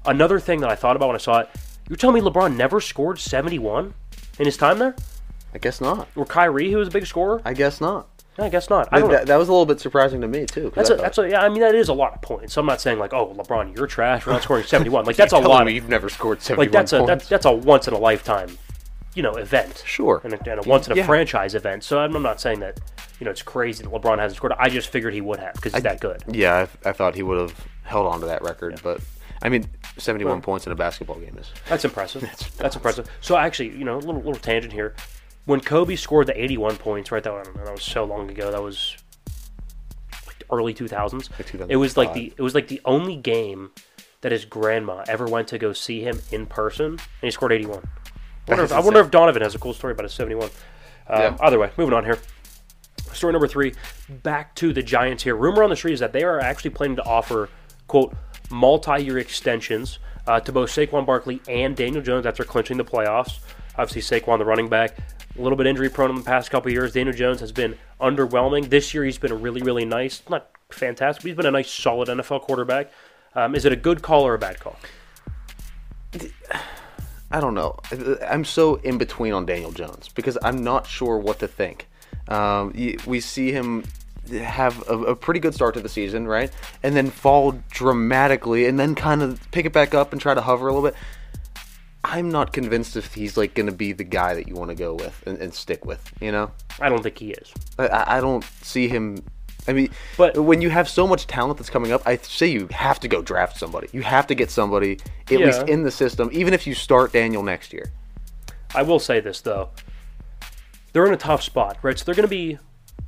[0.07, 1.51] Another thing that I thought about when I saw it,
[1.89, 3.93] you're telling me LeBron never scored 71
[4.39, 4.97] in his time there?
[5.55, 6.09] I guess not.
[6.17, 7.43] Or Kyrie, who was a big scorer?
[7.45, 8.09] I guess not.
[8.39, 8.89] I guess not.
[8.93, 9.11] I don't.
[9.11, 10.71] That, that was a little bit surprising to me too.
[10.75, 11.43] That's I a, that's a, yeah.
[11.43, 12.53] I mean, that is a lot of points.
[12.55, 14.27] So I'm not saying like, oh, LeBron, you're trash.
[14.27, 15.05] We're not scoring 71.
[15.05, 15.67] Like that's a lot.
[15.67, 17.09] Of, you've never scored 71 like that's a points.
[17.09, 18.57] that's, that's a once in a lifetime,
[19.15, 19.83] you know, event.
[19.85, 20.21] Sure.
[20.23, 21.07] And a, and a once in a Yeah.
[21.07, 21.83] franchise event.
[21.85, 22.79] So I'm, I'm not saying that,
[23.19, 24.53] you know, it's crazy that LeBron hasn't scored.
[24.59, 26.23] I just figured he would have because he's that good.
[26.29, 29.01] Yeah, I, I thought he would have held on to that record, but
[29.43, 31.51] I mean, 71 points in a basketball game is.
[31.69, 32.23] That's impressive.
[32.57, 33.09] That's, impressive.
[33.21, 34.95] So actually, you know, a little little tangent here.
[35.49, 37.23] When Kobe scored the 81 points, right?
[37.23, 38.51] That, I don't know, that was so long ago.
[38.51, 38.99] That was
[40.27, 41.31] like early 2000s.
[41.39, 43.71] Like It was like the it was like the only game
[44.21, 47.79] that his grandma ever went to go see him in person, and he scored 81.
[47.79, 50.51] I wonder, if, I wonder if Donovan has a cool story about his 71.
[51.07, 51.37] Um, Yeah.
[51.41, 52.19] Either way, moving on here.
[53.15, 53.73] Story number three.
[54.11, 55.35] Back to the Giants here.
[55.35, 57.49] Rumor on the street is that they are actually planning to offer
[57.87, 58.15] quote
[58.51, 63.39] multi-year extensions uh, to both Saquon Barkley and Daniel Jones after clinching the playoffs.
[63.79, 64.99] Obviously, Saquon, the running back,
[65.39, 66.93] a little bit injury prone in the past couple years.
[66.93, 68.69] Daniel Jones has been underwhelming.
[68.69, 70.23] This year, he's been really, really nice.
[70.29, 72.91] Not fantastic, he's been a nice, solid NFL quarterback.
[73.35, 74.77] Um, is it a good call or a bad call?
[77.31, 77.79] I don't know.
[78.27, 81.87] I'm so in between on Daniel Jones because I'm not sure what to think.
[82.27, 82.73] Um,
[83.07, 83.85] we see him
[84.31, 86.51] have a, a pretty good start to the season, right?
[86.83, 90.41] And then fall dramatically, and then kind of pick it back up and try to
[90.41, 90.99] hover a little bit.
[92.05, 94.75] I'm not convinced if he's like going to be the guy that you want to
[94.77, 96.13] go with and, and stick with.
[96.21, 97.53] You know, I don't think he is.
[97.79, 99.23] I- I, don't see him.
[99.67, 102.69] I mean, But- when you have so much talent that's coming up, I say you
[102.71, 103.89] have to go draft somebody.
[103.93, 104.99] You have to get somebody
[105.31, 105.47] at Yeah.
[105.47, 107.91] least in the system, even if you start Daniel next year.
[108.75, 109.71] I will say this though.
[110.93, 111.99] They're in a tough spot, right?
[111.99, 112.59] So they're going to be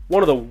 [0.08, 0.44] one of the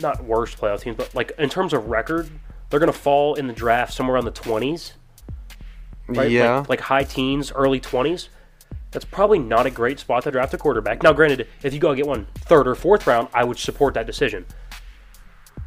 [0.00, 2.30] not worst playoff teams, but like in terms of record,
[2.70, 4.92] they're going to fall in the draft somewhere around the 20s,
[6.14, 6.30] right?
[6.30, 8.28] Yeah, Like, like high teens, early 20s.
[8.90, 11.02] That's probably not a great spot to draft a quarterback.
[11.02, 13.94] Now, granted, if you go and get one third or fourth round, I would support
[13.94, 14.44] that decision.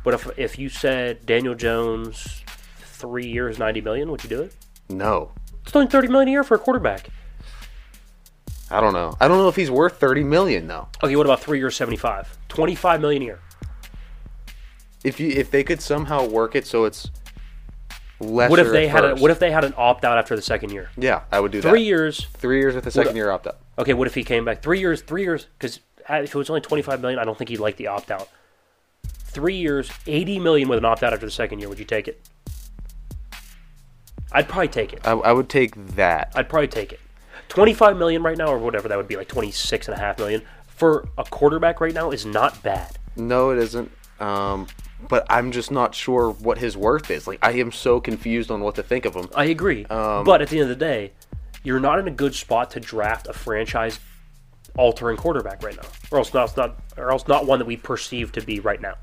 [0.03, 2.43] But if if you said Daniel Jones,
[2.77, 4.53] three years, 90 million, would you do it?
[4.89, 5.31] no,
[5.63, 7.09] It's only 30 million a year for a quarterback.
[8.69, 9.15] I don't know.
[9.19, 10.87] I don't know if he's worth thirty million though.
[11.03, 12.37] Okay, what about three years, 75?
[12.49, 13.39] 25 million a year.
[15.03, 17.09] If you if they could somehow work it so it's
[18.19, 18.49] less.
[18.49, 20.71] What if they had a, what if they had an opt out after the second
[20.71, 20.89] year?
[20.97, 21.85] Yeah, I would do Three that.
[21.85, 22.25] years.
[22.33, 23.57] Three years with a second year opt out.
[23.77, 25.01] Okay, what if he came back three years?
[25.01, 27.77] Three years because if it was only twenty five million, I don't think he'd like
[27.77, 28.29] the opt out.
[29.07, 31.67] Three years, eighty million with an opt out after the second year.
[31.69, 32.21] Would you take it?
[34.31, 35.05] I'd probably take it.
[35.05, 36.31] I, I would take that.
[36.35, 36.99] I'd probably take it.
[37.49, 39.99] Twenty five million right now, or whatever that would be, like twenty six and a
[39.99, 42.97] half million for a quarterback right now is not bad.
[43.15, 43.91] No, it isn't.
[44.19, 44.67] Um,
[45.07, 47.27] but I'm just not sure what his worth is.
[47.27, 49.29] Like I am so confused on what to think of him.
[49.35, 49.85] I agree.
[49.85, 51.11] Um, but at the end of the day,
[51.63, 53.99] you're not in a good spot to draft a franchise
[54.77, 55.87] altering quarterback right now.
[56.11, 58.95] Or else not, not or else not one that we perceive to be right now.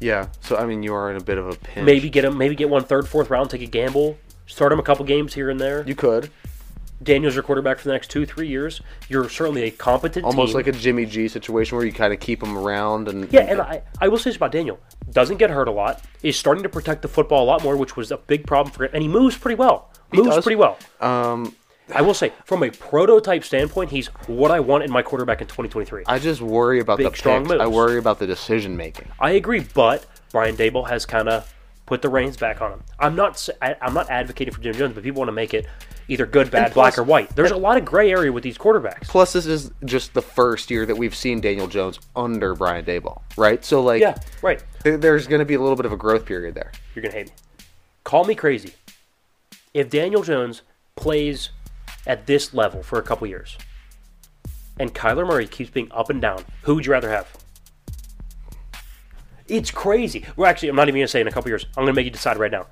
[0.00, 0.28] Yeah.
[0.40, 1.86] So I mean, you are in a bit of a pinch.
[1.86, 4.82] Maybe get him maybe get one third, fourth round, take a gamble, start him a
[4.82, 5.84] couple games here and there.
[5.86, 6.30] you could
[7.04, 8.80] Daniel's your quarterback for the next two, three years.
[9.08, 10.56] You're certainly a competent almost team.
[10.56, 13.60] like a Jimmy G situation where you kind of keep him around and Yeah, and
[13.60, 14.80] I, I will say this about Daniel.
[15.10, 16.02] Doesn't get hurt a lot.
[16.22, 18.84] Is starting to protect the football a lot more, which was a big problem for
[18.84, 18.90] him.
[18.94, 19.90] And he moves pretty well.
[20.12, 20.44] Moves does.
[20.44, 20.78] pretty well.
[21.00, 21.54] um,
[21.94, 25.46] I will say, from a prototype standpoint, he's what I want in my quarterback in
[25.46, 26.04] 2023.
[26.06, 27.60] I just worry about Big, the strong picks.
[27.60, 29.08] I worry about the decision making.
[29.20, 31.52] I agree, but Brian Daboll has kind of
[31.86, 32.82] put the reins back on him.
[32.98, 35.66] I'm not I, am not advocating for Jim Jones, but people want to make it
[36.08, 37.34] either good, bad, black, or white.
[37.34, 39.02] There's a lot of gray area with these quarterbacks.
[39.08, 43.22] Plus, this is just the first year that we've seen Daniel Jones under Brian Daboll,
[43.36, 43.64] right?
[43.64, 44.62] So like, Yeah, right.
[44.82, 46.72] there- there's going to be a little bit of a growth period there.
[46.94, 47.32] You're gonna hate me.
[48.04, 48.74] Call me crazy.
[49.72, 50.62] If Daniel Jones
[50.96, 51.48] plays
[52.06, 53.56] at this level for a couple years,
[54.78, 57.28] and Kyler Murray keeps being up and down, who would you rather have?
[59.46, 60.24] It's crazy.
[60.36, 61.66] Well, actually, I'm not even gonna say in a couple years.
[61.76, 62.66] I'm gonna make you decide right now.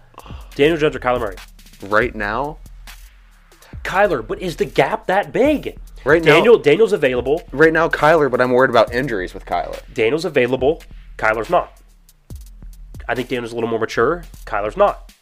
[0.54, 1.36] Daniel Jones or Kyler Murray?
[1.82, 2.58] Right now,
[3.84, 5.78] Kyler, but is the gap that big?
[6.04, 7.42] Right now- Daniel Daniel's available.
[7.52, 9.80] right now, Kyler, but I'm worried about injuries with Kyler.
[9.94, 10.82] Daniel's available.
[11.18, 11.72] Kyler's not.
[13.08, 14.24] I think Daniel's a little more mature.
[14.46, 15.12] Kyler's not.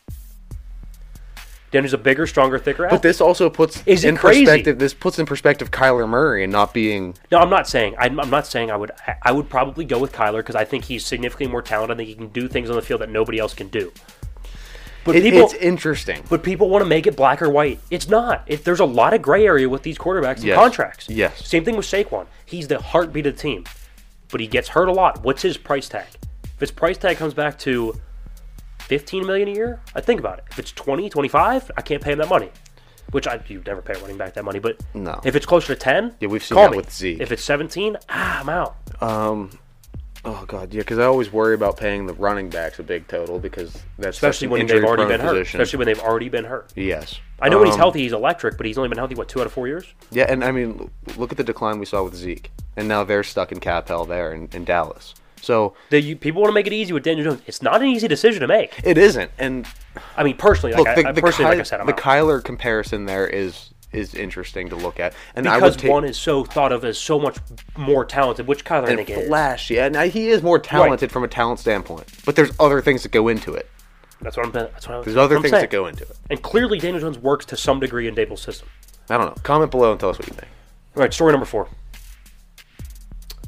[1.71, 4.45] Daniel's a bigger, stronger, thicker But this also puts Is in crazy?
[4.45, 4.79] perspective.
[4.81, 7.15] This puts in perspective Kyler Murray and not being.
[7.31, 7.95] No, I'm not saying.
[7.97, 8.91] I'm, I'm not saying I would.
[9.23, 11.97] I would probably go with Kyler because I think he's significantly more talented.
[11.97, 13.93] I think he can do things on the field that nobody else can do.
[15.05, 16.23] But It- people, it's interesting.
[16.29, 17.81] but people want to make it black or white.
[17.91, 18.43] It's not.
[18.47, 20.57] It, there's a lot of gray area with these quarterbacks and Yes.
[20.59, 21.09] contracts.
[21.09, 21.47] Yes.
[21.47, 22.27] Same thing with Saquon.
[22.45, 23.65] He's the heartbeat of the team,
[24.31, 25.23] but he gets hurt a lot.
[25.25, 26.07] What's his price tag?
[26.45, 27.99] If his price tag comes back to
[28.81, 30.45] 15 million a year, I think about it.
[30.51, 32.51] If it's 20, 25, I can't pay him that money.
[33.13, 35.21] Which I you never pay a running back that money, but No.
[35.25, 36.77] if it's closer to 10, Yeah, we've seen call that me.
[36.77, 37.21] with Zeke.
[37.21, 38.77] If it's 17, ah, I'm out.
[40.25, 43.39] Oh god, yeah, because I always worry about paying the running backs a big total
[43.39, 45.31] because that's especially when they've already been hurt.
[45.33, 45.61] position.
[45.61, 46.71] Especially when they've already been hurt.
[46.77, 49.29] yes, I know when he's Um, healthy, he's electric, but he's only been healthy what
[49.29, 49.87] two out of four years.
[50.11, 53.23] Yeah, and I mean, look at the decline we saw with Zeke, and now they're
[53.23, 55.15] stuck in cap hell there in, in Dallas.
[55.41, 57.41] So The, you, people want to make it easy with Daniel Jones.
[57.47, 58.79] It's not an easy decision to make.
[58.85, 59.31] it isn't.
[59.39, 59.67] And
[60.19, 61.87] I mean, personally, look, like, the, I, I the, personally, Ky- like I said, I'm
[61.87, 61.99] the out.
[61.99, 66.45] Kyler comparison there is is interesting to look at, and because take one is so
[66.45, 67.39] thought of as so much
[67.77, 69.27] more talented, which Kyler and think is.
[69.27, 72.07] flashy, and I- he is more talented from a talent standpoint.
[72.25, 73.69] But there's other things that go into it.
[74.23, 74.53] That's what I'm.
[74.53, 75.05] That's what I'm.
[75.05, 75.63] There's other I'm things saying.
[75.63, 76.17] that go into it.
[76.29, 78.69] And clearly, Daniel Jones works to some degree in Daboll's system.
[79.09, 79.43] I don't know.
[79.43, 80.49] Comment below and tell us what you think.
[80.95, 81.69] All right, story number four.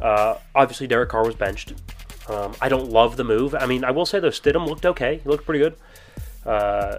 [0.01, 1.75] Uh, obviously, Derek Carr was benched.
[2.29, 3.55] Um, I don't love the move.
[3.55, 5.21] I mean, I will say though, Stidham looked okay.
[5.23, 5.77] He looked pretty good.
[6.47, 6.99] Uh,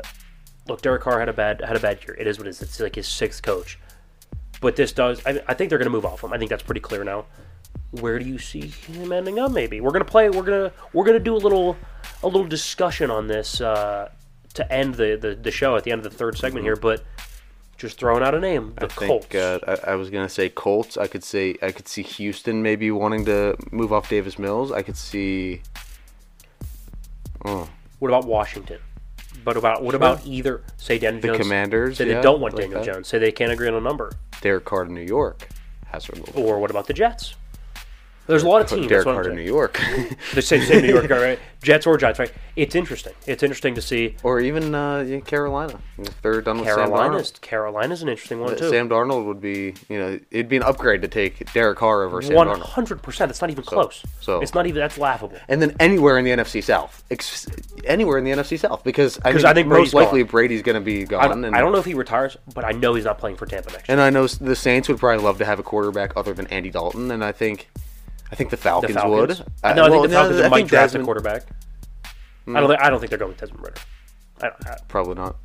[0.68, 2.16] look, Derek Carr had a bad had a bad year.
[2.20, 2.62] It is what it is.
[2.62, 3.80] It's like his sixth coach.
[4.62, 5.22] But this does.
[5.26, 6.32] I, I think they're going to move off him.
[6.32, 7.26] I think that's pretty clear now.
[7.92, 9.52] Where do you see him ending up?
[9.52, 10.30] Maybe we're going to play.
[10.30, 11.76] We're gonna we're gonna do a little
[12.24, 14.10] a little discussion on this uh,
[14.54, 16.76] to end the, the the show at the end of the third segment here.
[16.76, 17.04] But
[17.78, 18.74] Just throwing out a name.
[18.80, 19.26] The I Colts.
[19.28, 20.98] think uh, I, I was gonna say Colts.
[20.98, 24.72] I could say I could see Houston maybe wanting to move off Davis Mills.
[24.72, 25.62] I could see.
[27.46, 28.80] Oh, what about Washington?
[29.44, 31.40] But about what about either say Daniel The Jones?
[31.40, 32.94] Commanders, Say yeah, they don't want like Daniel that.
[32.94, 33.08] Jones.
[33.08, 34.12] Say they can't agree on a number.
[34.42, 35.48] Derek Carr in New York
[35.88, 36.14] has her.
[36.36, 37.36] Or what about the Jets?
[38.26, 38.88] There's a lot of teams.
[38.88, 39.36] Derek that's Carr I'm to.
[39.36, 39.80] New York,
[40.34, 41.40] The same, same New York, guy, right?
[41.62, 42.32] Jets or Giants, right?
[42.56, 43.14] It's interesting.
[43.26, 44.16] It's interesting to see.
[44.24, 45.80] or even uh, Carolina.
[45.98, 47.42] If they're done with Sam Carolina's Darnold.
[47.42, 48.70] Carolina's an interesting one too.
[48.70, 52.22] Sam Darnold would be, you know, it'd be an upgrade to take Derek Carr over
[52.22, 52.62] Sam One Darnold.
[52.64, 53.32] hundred percent.
[53.32, 54.04] It's not even close.
[54.20, 54.80] so- it's not even.
[54.82, 55.38] That's laughable.
[55.48, 57.48] And then anywhere in the NFC South, Ex-
[57.86, 60.32] anywhere in the NFC South, because I, mean, I think Brady's most likely gone.
[60.32, 61.30] Brady's going to be gone.
[61.30, 63.46] don't, and, I don't know if he retires, but I know he's not playing for
[63.46, 63.94] Tampa next year.
[63.94, 66.70] And I know the Saints would probably love to have a quarterback other than Andy
[66.70, 67.70] Dalton, and I think,
[68.34, 69.40] I think the Falcons, Falcons.
[69.40, 69.48] would.
[69.64, 71.44] I, no, I well, think the Falcons I might think draft Desmond- a quarterback.
[72.48, 72.68] I don't.
[72.68, 73.82] Think, I don't think they're going with Desmond Ridder.
[74.42, 75.36] I don't, I, Probably not.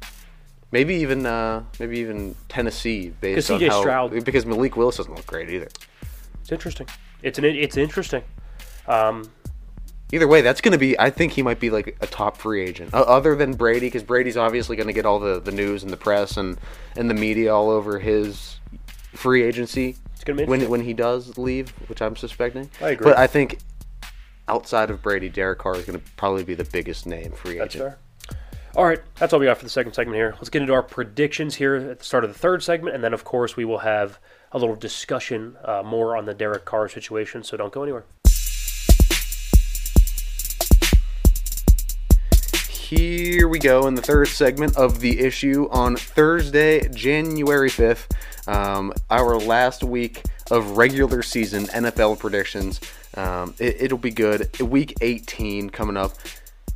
[0.72, 5.14] Maybe even, uh, maybe even Tennessee, based on CJ how Stroud- because Malik Willis doesn't
[5.14, 5.68] look great either.
[6.41, 6.89] it's interesting.
[7.22, 7.45] It's an.
[7.45, 8.22] It's interesting.
[8.86, 9.30] Um,
[10.11, 10.99] Either way, that's going to be.
[10.99, 14.03] I think he might be like a top free agent, uh, other than Brady, because
[14.03, 16.57] Brady's obviously going to get all the, the news and the press and,
[16.97, 18.59] and the media all over his
[19.19, 22.71] free agency It's gonna be when when he does leave, which I'm suspecting.
[22.81, 23.05] I agree.
[23.05, 23.59] But I think
[24.47, 27.75] outside of Brady, Derek Carr is going to probably be the biggest name free That's
[27.77, 27.91] agent.
[27.91, 27.99] fair.
[28.77, 30.35] All right, that's all we got for the second segment here.
[30.37, 33.12] Let's get into our predictions here at the start of the third segment, and then
[33.12, 34.21] of course we will have
[34.53, 37.43] a little discussion uh, more on the Derek Carr situation.
[37.43, 38.05] So don't go anywhere.
[42.89, 48.07] Here we go in the third segment of the issue on Thursday, January 5th.
[48.49, 52.80] Um, our last week of regular season NFL predictions.
[53.14, 54.59] Um, it, it'll be good.
[54.59, 56.12] Week 18 coming up.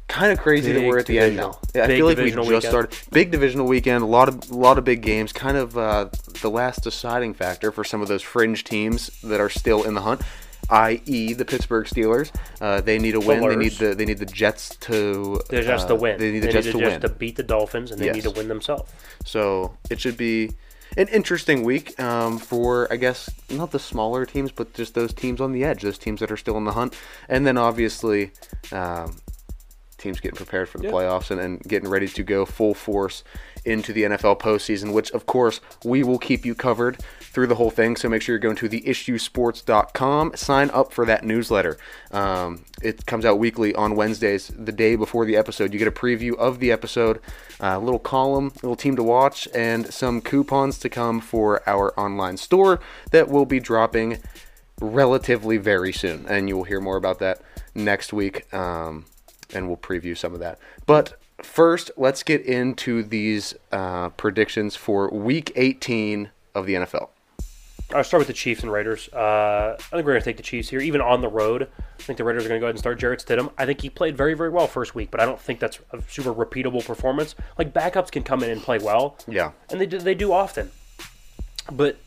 [0.06, 1.58] Kind of crazy that we're at the end now.
[1.74, 2.62] Yeah, I feel like we just weekend.
[2.64, 2.98] started.
[3.10, 4.02] Big divisional weekend.
[4.02, 5.32] A lot of a lot of big games.
[5.32, 6.10] Kind of uh,
[6.42, 10.02] the last deciding factor for some of those fringe teams that are still in the
[10.02, 10.20] hunt.
[10.70, 12.30] I.e., the Pittsburgh Steelers.
[12.60, 13.40] Uh, they need a win.
[13.46, 15.40] They need the they need the Jets to.
[15.48, 16.18] They're just uh, to win.
[16.18, 17.00] They need the Jets to, just win.
[17.00, 18.14] to beat the Dolphins, and they Yes.
[18.16, 18.90] need to win themselves.
[19.24, 20.52] So it should be
[20.96, 25.40] an interesting week um, for, I guess, not the smaller teams, but just those teams
[25.40, 26.94] on the edge, those teams that are still in the hunt.
[27.28, 28.30] And then obviously,
[28.72, 29.16] um,
[29.96, 30.90] teams getting prepared for the Yeah.
[30.90, 33.22] playoffs and, and getting ready to go full force
[33.64, 36.98] into the NFL postseason, which, of course, we will keep you covered
[37.32, 37.96] through the whole thing.
[37.96, 40.36] So make sure you're going to theissuesports.com.
[40.36, 41.78] Sign up for that newsletter.
[42.10, 45.72] Um, it comes out weekly on Wednesdays, the day before the episode.
[45.72, 47.20] You get a preview of the episode,
[47.58, 51.98] a little column, a little team to watch, and some coupons to come for our
[51.98, 52.80] online store
[53.12, 54.18] that will be dropping
[54.80, 56.26] relatively very soon.
[56.28, 57.40] And you will hear more about that
[57.74, 58.52] next week.
[58.52, 59.06] Um,
[59.54, 60.58] and we'll preview some of that.
[60.84, 67.08] But first, let's get into these uh, predictions for Week 18 of the NFL.
[67.94, 69.08] I'll start with the Chiefs and Raiders.
[69.12, 71.68] Uh, I think we're going to take the Chiefs here, even on the road.
[71.78, 73.52] I think the Raiders are going to go ahead and start Jarrett Stidham.
[73.58, 76.00] I think he played very, very well first week, but I don't think that's a
[76.08, 77.34] super repeatable performance.
[77.58, 79.52] Like backups can come in and play well, Yeah.
[79.70, 80.70] and they do, they do often.
[81.70, 81.98] But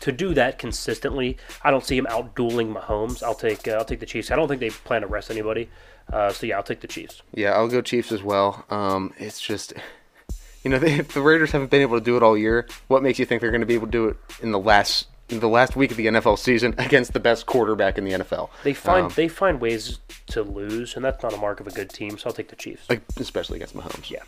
[0.00, 3.22] to do that consistently, I don't see him out dueling Mahomes.
[3.22, 4.30] I'll take uh, I'll take the Chiefs.
[4.30, 5.68] I don't think they plan to rest anybody.
[6.12, 7.22] Uh, so yeah, I'll take the Chiefs.
[7.32, 8.64] Yeah, I'll go Chiefs as well.
[8.70, 9.72] Um, it's just,
[10.64, 13.02] you know, they, if the Raiders haven't been able to do it all year, what
[13.02, 15.06] makes you think they're going to be able to do it in the last
[15.40, 18.50] the last week of the NFL season against the best quarterback in the NFL?
[18.64, 21.70] They find Um, they find ways to lose, and that's not a mark of a
[21.70, 22.18] good team.
[22.18, 22.86] So I'll take the Chiefs.
[23.18, 24.10] especially against Mahomes.
[24.10, 24.22] Yeah.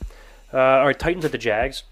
[0.53, 1.85] Uh, all right, Titans at the Jags.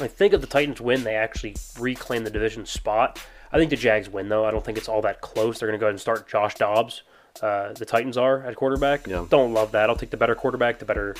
[0.00, 3.18] I think if the Titans win, they actually reclaim the division spot.
[3.52, 4.44] I think the Jags win, though.
[4.44, 5.58] I don't think it's all that close.
[5.58, 7.02] They're going to go ahead and start Josh Dobbs.
[7.42, 9.06] Uh, the Titans are at quarterback.
[9.06, 9.24] Yeah.
[9.28, 9.88] Don't love that.
[9.90, 11.14] I'll take the better quarterback, the better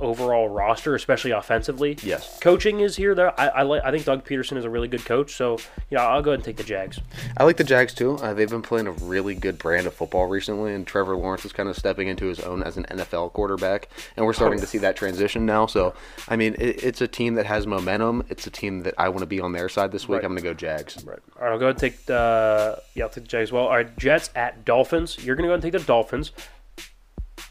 [0.00, 1.96] overall roster, especially offensively.
[2.02, 2.38] Yes.
[2.40, 3.32] Coaching is here, though.
[3.38, 5.34] I, I, like, I think Doug Pederson is a really good coach.
[5.36, 5.58] So,
[5.90, 6.98] yeah, I'll go ahead and take the Jags.
[7.36, 8.16] I like the Jags too.
[8.16, 11.52] Uh, they've been playing a really good brand of football recently, and Trevor Lawrence is
[11.52, 14.66] kind of stepping into his own as an NFL quarterback, and we're starting Oh, to
[14.66, 15.66] see that transition now.
[15.66, 15.94] So,
[16.28, 18.24] I mean, it, it's a team that has momentum.
[18.28, 20.16] It's a team that I want to be on their side this week.
[20.16, 20.24] Right.
[20.24, 21.04] I'm going to go Jags.
[21.04, 21.18] Right.
[21.38, 23.64] All right, I'll go ahead and take the yeah, I'll take the Jags as well.
[23.64, 25.24] All right, Jets at Dolphins.
[25.24, 26.32] You're gonna go ahead and take the Dolphins.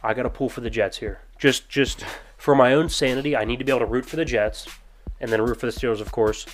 [0.04, 1.20] I got to pull for the Jets here.
[1.38, 2.04] Just just
[2.40, 4.68] for my own sanity, I need to be able to root for the Jets,
[5.20, 6.46] and then root for the Steelers, of course,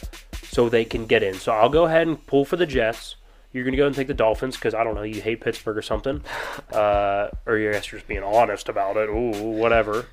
[0.44, 1.36] so they can get in.
[1.36, 3.16] So I'll go ahead and pull for the Jets.
[3.54, 5.84] You're gonna go and take the Dolphins because I don't know you hate Pittsburgh or
[5.84, 6.22] something,
[6.74, 9.10] uh, or you're just being honest about it.
[9.10, 10.08] Ooh, whatever.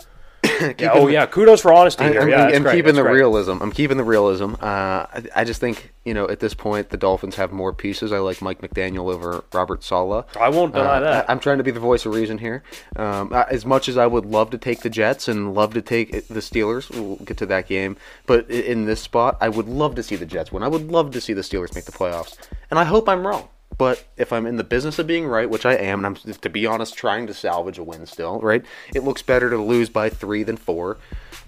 [0.45, 2.21] oh the- yeah, kudos for honesty I- here.
[2.23, 3.15] I'm, yeah, I'm keeping the great.
[3.15, 3.59] realism.
[3.61, 4.55] I'm keeping the realism.
[4.55, 8.13] Uh, I, I just think you know at this point the Dolphins have more pieces.
[8.13, 10.25] I like Mike McDaniel over Robert Saleh.
[10.37, 11.29] I won't deny Uh, that.
[11.31, 12.63] I, am trying to be the voice of reason here.
[12.97, 16.11] Um, as much as I would love to take the Jets and love to take
[16.29, 17.97] the Steelers, we'll get to that game.
[18.27, 20.63] But in this spot, I would love to see the Jets win.
[20.63, 22.37] I would love to see the Steelers make the playoffs,
[22.71, 23.49] and I hope I'm wrong.
[23.83, 26.49] But if I'm in the business of being right, which I am, and I'm to
[26.49, 28.65] be honest, trying to salvage a win still, right?
[28.95, 30.99] It looks better to lose by three than four.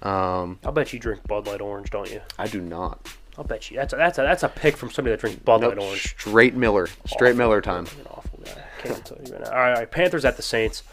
[0.03, 2.19] Um, I'll bet you drink Bud Light Orange, don't you?
[2.37, 3.07] I do not.
[3.37, 3.77] I'll bet you.
[3.77, 6.01] That's a, that's a, that's a pick from somebody that drinks Bud Nope, Light Orange.
[6.01, 7.37] straight Miller, straight Awful.
[7.37, 7.85] Miller time.
[8.01, 8.63] An awful guy.
[8.83, 9.51] Can't tell you right now.
[9.51, 10.83] All right, all right, Panthers at the Saints.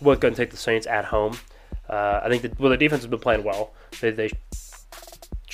[0.00, 1.36] We're both going to take the Saints at home.
[1.90, 3.72] Uh, I think that well, the defense has been playing well.
[4.00, 4.30] They they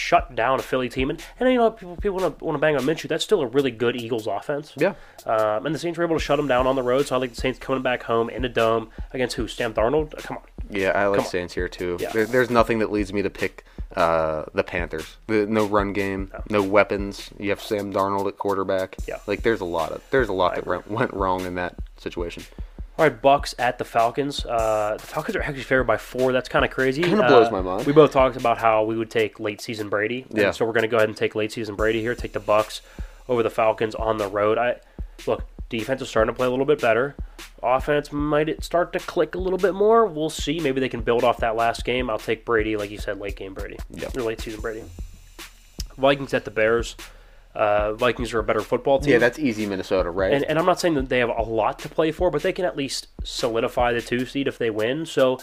[0.08, 2.60] shut down a Philly team, and, and you know people people want to want to
[2.60, 3.08] bang on Minshew.
[3.08, 4.72] That's still a really good Eagles offense.
[4.76, 4.94] Yeah,
[5.26, 7.06] Um, and the Saints were able to shut them down on the road.
[7.06, 9.46] So I like the Saints coming back home in a dome against who?
[9.46, 10.14] Sam Darnold.
[10.14, 10.44] Uh, come on.
[10.70, 11.26] yeah, I like.
[11.26, 11.98] Saints here too.
[12.00, 12.10] Yeah.
[12.12, 13.64] There, there's nothing that leads me to pick
[13.96, 15.16] uh, the Panthers.
[15.26, 16.62] The, no run game, no.
[16.62, 17.30] weapons.
[17.38, 18.96] You have Sam Darnold at quarterback.
[19.06, 19.18] Yeah.
[19.26, 22.44] like there's a lot of there's a lot I that went wrong in that situation.
[22.98, 24.44] All right, Bucks at the Falcons.
[24.44, 26.32] Uh, the Falcons are actually favored by four.
[26.32, 27.02] That's kind of crazy.
[27.02, 27.86] Kinda Uh, blows my mind.
[27.86, 30.26] We both talked about how we would take late season Brady.
[30.30, 30.50] Yeah.
[30.50, 32.16] So we're going to go ahead and take late season Brady here.
[32.16, 32.80] Take the Bucks
[33.28, 34.58] over the Falcons on the road.
[34.58, 34.80] I
[35.26, 35.44] look.
[35.68, 37.14] Defense is starting to play a little bit better.
[37.62, 40.06] Offense might it start to click a little bit more.
[40.06, 40.58] We'll see.
[40.60, 42.08] Maybe they can build off that last game.
[42.10, 43.76] I'll take Brady, like you said, late game Brady.
[43.90, 44.16] Yep.
[44.16, 44.82] Or late season Brady.
[45.96, 46.96] Vikings at the Bears.
[47.58, 49.14] Uh, Vikings are a better football team.
[49.14, 50.32] Yeah, that's easy Minnesota, right?
[50.32, 52.52] And, and I'm not saying that they have a lot to play for, but they
[52.52, 55.04] can at least solidify the two seed if they win.
[55.06, 55.40] So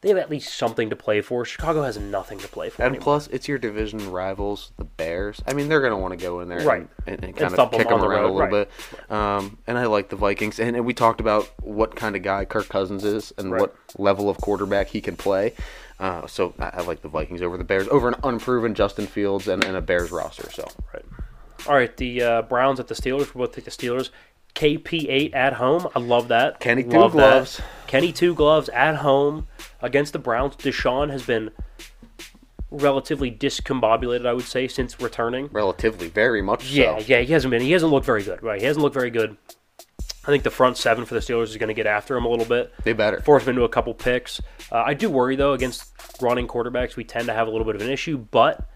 [0.00, 1.44] they have at least something to play for.
[1.44, 2.82] Chicago has nothing to play for.
[2.82, 3.02] And anymore.
[3.02, 5.42] plus, it's your division rivals, the Bears.
[5.44, 6.86] I mean, they're going to want to go in there Right.
[7.04, 8.68] and, and, And kind of kick on them the around a little right.
[8.68, 9.10] bit.
[9.10, 10.60] Um, and I like the Vikings.
[10.60, 13.60] And, and we talked about what kind of guy Kirk Cousins is and Right.
[13.62, 15.54] what level of quarterback he can play.
[15.98, 19.48] Uh, so I, I like the Vikings over the Bears, over an unproven Justin Fields
[19.48, 20.48] and, and a Bears roster.
[20.52, 21.04] So Right.
[21.68, 23.34] All right, the uh, Browns at the Steelers.
[23.34, 24.10] We both take the Steelers.
[24.54, 25.86] KP8 at home.
[25.94, 26.60] I love that.
[26.60, 27.18] Kenny Two Love that.
[27.30, 27.60] Gloves.
[27.86, 29.46] Kenny Two Gloves at home
[29.82, 30.56] against the Browns.
[30.56, 31.50] Deshaun has been
[32.70, 35.48] relatively discombobulated, I would say, since returning.
[35.52, 37.04] relatively, very much Yeah, so.
[37.06, 37.62] yeah, he hasn't been.
[37.62, 38.42] He hasn't looked very good.
[38.42, 39.36] Right, he hasn't looked very good.
[40.24, 42.28] I think the front seven for the Steelers is going to get after him a
[42.28, 42.72] little bit.
[42.82, 43.20] They better.
[43.20, 44.40] Force him into a couple picks.
[44.72, 46.96] Uh, I do worry though against running quarterbacks.
[46.96, 48.66] We tend to have a little bit of an issue, but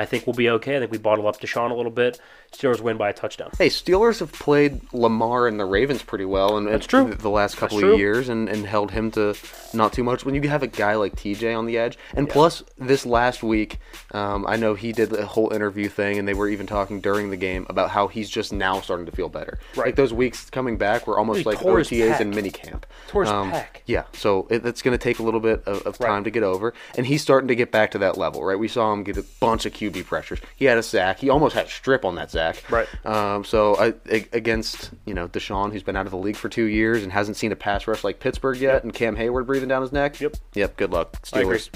[0.00, 0.76] I think we'll be okay.
[0.76, 2.18] I think we bottle up Deshaun a little bit.
[2.52, 3.50] Steelers win by a touchdown.
[3.56, 7.14] Hey, Steelers have played Lamar and the Ravens pretty well in That's true.
[7.14, 7.98] the last couple That's of true.
[7.98, 9.34] years and, and held him to
[9.72, 10.24] not too much.
[10.26, 13.78] When you have a guy like TJ on the edge, and plus this last week,
[14.12, 17.30] um, I know he did the whole interview thing, and they were even talking during
[17.30, 19.58] the game about how he's just now starting to feel better.
[19.76, 19.86] Right.
[19.86, 22.82] Like those weeks coming back were almost He like OTAs and minicamp.
[23.06, 23.66] Tore his Um, pec.
[23.86, 26.24] Yeah, so it, it's going to take a little bit of, of time Right.
[26.24, 28.58] to get over, and he's starting to get back to that level, right?
[28.58, 30.40] We saw him get a bunch of QB pressures.
[30.56, 31.20] He had a sack.
[31.20, 32.39] He almost had a strip on that sack.
[32.70, 32.88] Right.
[33.04, 33.94] Um, so I,
[34.32, 37.36] against you know Deshaun, who's been out of the league for two years and hasn't
[37.36, 40.20] seen a pass rush like Pittsburgh yet, and Cam Hayward breathing down his neck.
[40.20, 40.36] Yep.
[40.54, 40.76] Yep.
[40.76, 41.20] Good luck.
[41.22, 41.70] Steelers.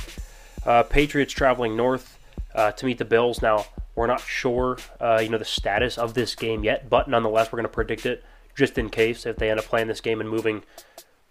[0.66, 2.18] Uh, Patriots traveling north
[2.54, 3.42] uh, to meet the Bills.
[3.42, 7.52] Now we're not sure, uh, you know, the status of this game yet, but nonetheless,
[7.52, 8.24] we're going to predict it
[8.56, 10.62] just in case if they end up playing this game and moving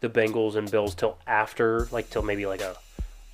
[0.01, 2.75] the Bengals and Bills till after, like till maybe like a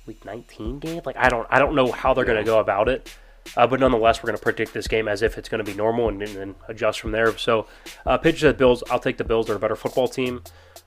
[0.06, 1.02] week 19 game.
[1.04, 3.12] Like I don't, I don't know how they're going to go about it.
[3.56, 5.76] Uh, but nonetheless, we're going to predict this game as if it's going to be
[5.76, 7.36] normal and, then adjust from there.
[7.36, 7.66] So,
[8.06, 9.46] uh, pitchers at Bills, I'll take the Bills.
[9.46, 10.42] They're a better football team.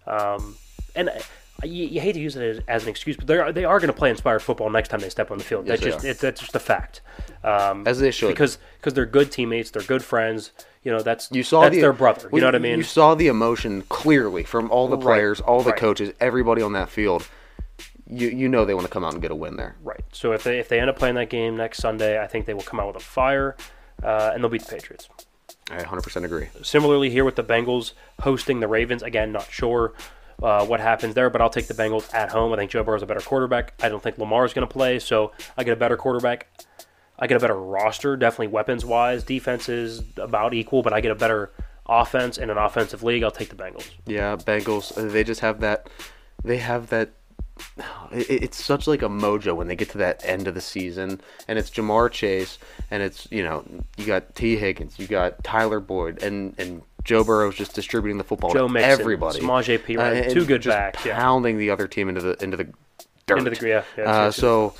[0.07, 0.55] Um,
[0.95, 1.13] and uh,
[1.63, 3.79] you, you hate to use it as, as an excuse, but they are they are
[3.79, 5.67] going to play inspired football next time they step on the field.
[5.67, 7.01] Yes, that's just it's, that's just a fact.
[7.43, 8.29] Um, As they should.
[8.29, 10.51] because because they're good teammates, they're good friends.
[10.83, 12.29] You know that's You saw that's the, their brother.
[12.33, 12.77] You know what I mean?
[12.77, 15.79] You saw the emotion clearly from all the Right, players, all the right.
[15.79, 17.27] coaches, everybody on that field.
[18.13, 19.75] You you know they want to come out and get a win there.
[19.83, 20.03] Right.
[20.11, 22.53] So if they if they end up playing that game next Sunday, I think they
[22.53, 23.55] will come out with a fire,
[24.03, 25.09] uh, and they'll beat the Patriots.
[25.71, 26.49] I 100% agree.
[26.61, 29.93] Similarly, here with the Bengals hosting the Ravens, again, not sure
[30.41, 32.51] uh, what happens there, but I'll take the Bengals at home.
[32.51, 33.73] I think Joe Burrow's a better quarterback.
[33.81, 36.47] I don't think Lamar is going to play, so I get a better quarterback.
[37.17, 39.23] I get a better roster, definitely weapons wise.
[39.23, 41.51] Defense is about equal, but I get a better
[41.85, 43.23] offense in an offensive league.
[43.23, 43.89] I'll take the Bengals.
[44.05, 45.11] Yeah, Bengals.
[45.11, 45.89] They just have that.
[46.43, 47.11] They have that.
[48.11, 51.21] it- It's such like a mojo when they get to that end of the season,
[51.47, 52.57] and it's Ja'Marr Chase,
[52.91, 53.63] and it's you know
[53.97, 58.23] you got Tee Higgins, you got Tyler Boyd, and and Joe Burrow's just distributing the
[58.23, 59.39] football Joe to Mixon, everybody.
[59.39, 61.15] Samaje Perine, and two good just yeah.
[61.15, 62.67] pounding the other team into the into the
[63.27, 63.39] dirt.
[63.39, 64.73] Into the- yeah, yeah, uh, so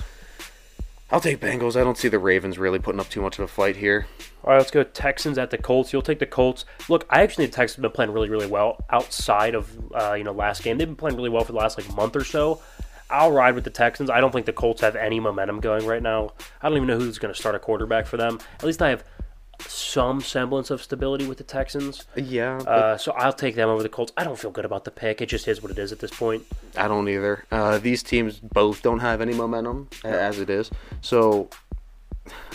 [1.12, 1.80] I'll take Bengals.
[1.80, 4.08] I don't see the Ravens really putting up too much of a fight here.
[4.44, 5.94] All right, let's go Texans at the Colts.
[5.94, 6.66] You'll take the Colts.
[6.90, 10.14] Look, I actually think the Texans have been playing really, really well outside of uh,
[10.14, 10.78] you know last game.
[10.78, 12.62] They've been playing really well for the last like month or so.
[13.10, 14.10] I'll ride with the Texans.
[14.10, 16.34] I don't think the Colts have any momentum going right now.
[16.62, 18.40] I don't even know who's going to start a quarterback for them.
[18.56, 19.04] At least I have
[19.68, 22.06] some semblance of stability with the Texans.
[22.16, 24.12] Yeah, Uh, so I'll take them over the Colts.
[24.18, 25.22] I don't feel good about the pick.
[25.22, 26.44] It just is what it is at this point.
[26.76, 27.46] I don't either.
[27.52, 30.72] Uh, these teams both don't have any momentum as it is.
[31.02, 31.50] So,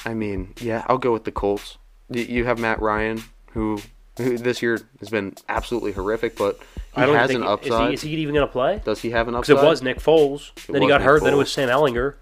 [0.05, 1.79] I mean, yeah, I'll go with the Colts.
[2.11, 3.81] You have Matt Ryan, who,
[4.17, 6.59] who this year has been absolutely horrific, but
[6.95, 7.89] he has an is upside.
[7.89, 8.81] he, is he even going to play?
[8.85, 9.57] Does he have an upside?
[9.57, 10.53] Because it was Nick Foles.
[10.67, 11.23] then he got Nick hurt.
[11.23, 12.15] Then it was Sam Ehlinger.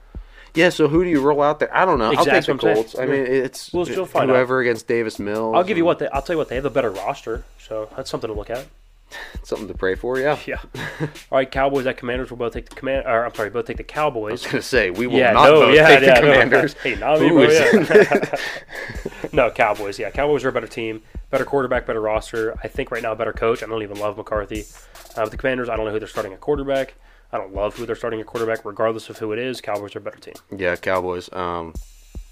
[0.55, 1.75] Yeah, so who do you roll out there?
[1.77, 2.11] I don't know.
[2.11, 2.99] Exactly, I'll take the Colts.
[2.99, 5.55] I mean, it's We'll still find whoever against Davis Mills.
[5.55, 7.91] I'll give you what they, I'll tell you what they have a better roster, so
[7.95, 8.67] that's something to look at.
[9.45, 10.39] Something to pray for, yeah.
[10.47, 10.61] Yeah.
[11.31, 12.31] All right, Cowboys at Commanders.
[12.31, 13.07] We'll both take the command.
[13.07, 14.31] Or I'm sorry, both take the Cowboys.
[14.31, 16.27] I was going to say, we will Yeah, not no, both yeah, take yeah, the
[16.27, 16.33] no.
[16.33, 16.73] Commanders.
[16.83, 18.37] Hey, not me, bro, yeah.
[19.33, 19.99] no, Cowboys.
[19.99, 22.55] Yeah, Cowboys are a better team, better quarterback, better roster.
[22.63, 23.63] I think right now a better coach.
[23.63, 24.65] I don't even love McCarthy.
[25.17, 26.95] Uh, with the Commanders, I don't know who they're starting a quarterback.
[27.33, 29.61] I don't love who they're starting a quarterback, regardless of who it is.
[29.61, 30.35] Cowboys are a better team.
[30.57, 31.33] Yeah, Cowboys.
[31.33, 31.75] Um,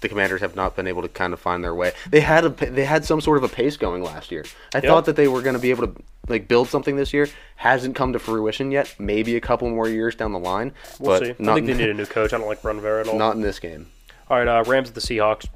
[0.01, 1.91] the Commanders have not been able to kind of find their way.
[2.09, 4.45] They had a they had some sort of a pace going last year.
[4.73, 4.89] I Yeah.
[4.89, 5.95] thought that they were going to be able to
[6.27, 7.27] like build something this year.
[7.57, 8.93] Hasn't come to fruition yet.
[8.99, 10.73] Maybe a couple more years down the line.
[10.99, 11.31] We'll but see.
[11.49, 12.33] I think they need a new coach.
[12.33, 13.17] I don't like Ron Rivera at all.
[13.17, 13.87] not in this game.
[14.29, 15.47] All right, uh, Rams at the Seahawks.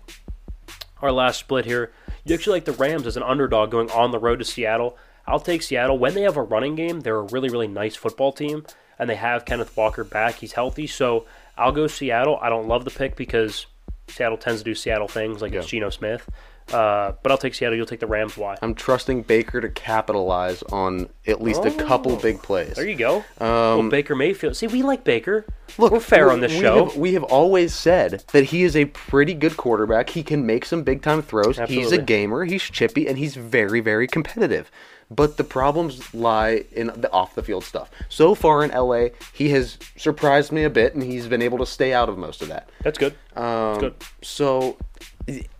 [1.02, 1.92] Our last split here.
[2.26, 4.98] You actually like the Rams as an underdog going on the road to Seattle.
[5.26, 5.98] I'll take Seattle.
[5.98, 8.66] When they have a running game, they're a really, really nice football team,
[8.98, 10.36] and they have Kenneth Walker back.
[10.36, 11.26] He's healthy, so
[11.58, 12.38] I'll go Seattle.
[12.42, 13.66] I don't love the pick because
[14.08, 15.70] Seattle tends to do Seattle things like it's Yeah.
[15.80, 16.28] Geno Smith.
[16.74, 17.76] Uh, but I'll take Seattle.
[17.78, 18.38] You'll take the Rams.
[18.38, 18.58] Why?
[18.62, 22.76] I'm trusting Baker to capitalize on at least a couple big plays.
[22.76, 23.24] There you go.
[23.40, 24.56] well, Baker Mayfield.
[24.56, 25.46] See, we like Baker.
[25.48, 26.86] Um, Look, We're fair we- on this we show.
[26.86, 30.10] Have, we have always said that he is a pretty good quarterback.
[30.10, 31.60] He can make some big time throws.
[31.68, 32.44] He's a gamer.
[32.46, 34.72] He's chippy, and he's very, very competitive.
[35.12, 37.90] But the problems lie in the off the field stuff.
[38.10, 41.66] So far in LA, he has surprised me a bit, and he's been able to
[41.66, 42.70] stay out of most of that.
[42.84, 43.16] That's good.
[43.36, 43.96] Um, good.
[44.22, 44.78] So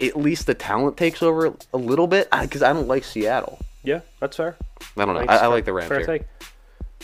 [0.02, 3.60] at least the talent takes over a little bit because I don't like Seattle.
[3.84, 4.58] Yeah, that's fair.
[4.98, 5.26] I don't know.
[5.28, 6.08] I, I like the Rams fair here.
[6.08, 6.24] take.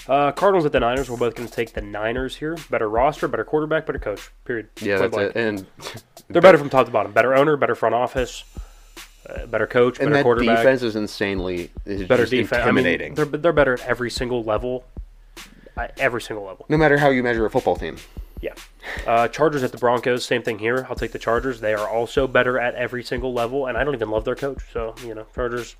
[0.07, 1.09] Uh, Cardinals at the Niners.
[1.09, 2.57] We're both going to take the Niners here.
[2.69, 4.29] Better roster, better quarterback, better coach.
[4.43, 4.69] Period.
[4.81, 5.35] Yeah, Point that's blank.
[5.35, 5.39] it.
[5.39, 7.11] And They're better from top to bottom.
[7.11, 8.43] Better owner, better front office,
[9.29, 12.65] uh, better coach, and better quarterback, defense is insanely is better defense.
[12.65, 14.85] I mean, they're they're better at every single level.
[15.77, 16.65] At every single level.
[16.69, 17.97] no matter how you measure a football team.
[18.45, 18.53] Yeah.
[19.07, 20.23] Uh, Chargers at the Broncos.
[20.23, 20.85] Same thing here.
[20.89, 21.59] I'll take the Chargers.
[21.61, 24.61] They are also better at every single level, and I don't even love their coach.
[24.71, 25.75] So you know, Chargers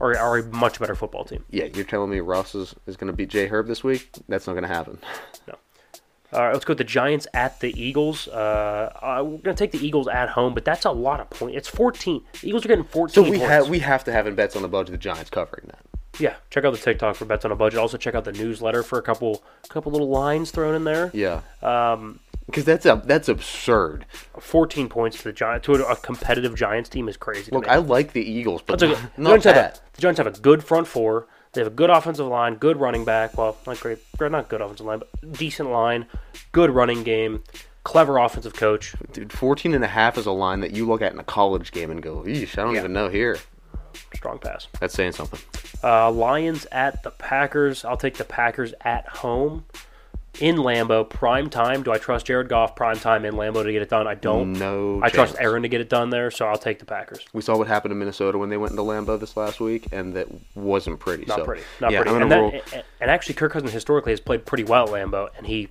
[0.00, 1.44] are, are a much better football team.
[1.50, 4.08] Yeah, you're telling me Ross is, is going to beat Jay Herb this week?
[4.28, 4.98] That's not going to happen.
[5.48, 5.54] No.
[6.32, 8.26] All right, let's go with the Giants at the Eagles.
[8.26, 11.58] Uh, uh, we're gonna take the Eagles at home, but that's a lot of points.
[11.58, 12.22] It's 14.
[12.40, 13.44] The Eagles are getting 14 So we points.
[13.44, 15.84] have we have to have in bets on the budget the Giants covering that.
[16.18, 17.78] Yeah, check out the TikTok for bets on a budget.
[17.78, 21.10] Also check out the newsletter for a couple couple little lines thrown in there.
[21.14, 21.40] Yeah.
[21.62, 24.04] Um, because that's a that's absurd.
[24.38, 27.50] 14 points to the Giants to a, a competitive Giants team is crazy.
[27.52, 27.66] Look.
[27.68, 30.32] I like the Eagles, but That's the, not Giants have a, the Giants have a
[30.32, 31.26] good front four.
[31.52, 33.36] They have a good offensive line, good running back.
[33.36, 36.06] Well, not great, not good offensive line, but decent line,
[36.50, 37.44] good running game,
[37.84, 38.94] clever offensive coach.
[39.12, 41.70] Dude, 14 and a half is a line that you look at in a college
[41.70, 42.80] game and go, "Eesh, I don't Yeah.
[42.80, 43.38] even know here."
[44.14, 44.68] Strong pass.
[44.80, 45.40] That's saying something.
[45.82, 47.84] Uh, Lions at the Packers.
[47.84, 49.64] I'll take the Packers at home
[50.40, 51.82] in Lambeau, prime time.
[51.82, 54.06] Do I trust Jared Goff prime time in Lambeau to get it done?
[54.06, 54.54] I don't.
[54.54, 55.36] No I trust.
[55.38, 57.24] Aaron to get it done there, so I'll take the Packers.
[57.32, 60.14] We saw what happened in Minnesota when they went into Lambeau this last week, and
[60.14, 61.24] that wasn't pretty.
[61.26, 61.62] Not so, pretty.
[61.80, 62.22] Not yeah, pretty.
[62.22, 65.68] And, that, and actually, Kirk Cousins historically has played pretty well at Lambeau, and he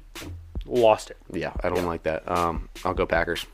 [0.66, 1.18] lost it.
[1.32, 2.30] Yeah, I don't like that.
[2.30, 3.46] Um, I'll go Packers.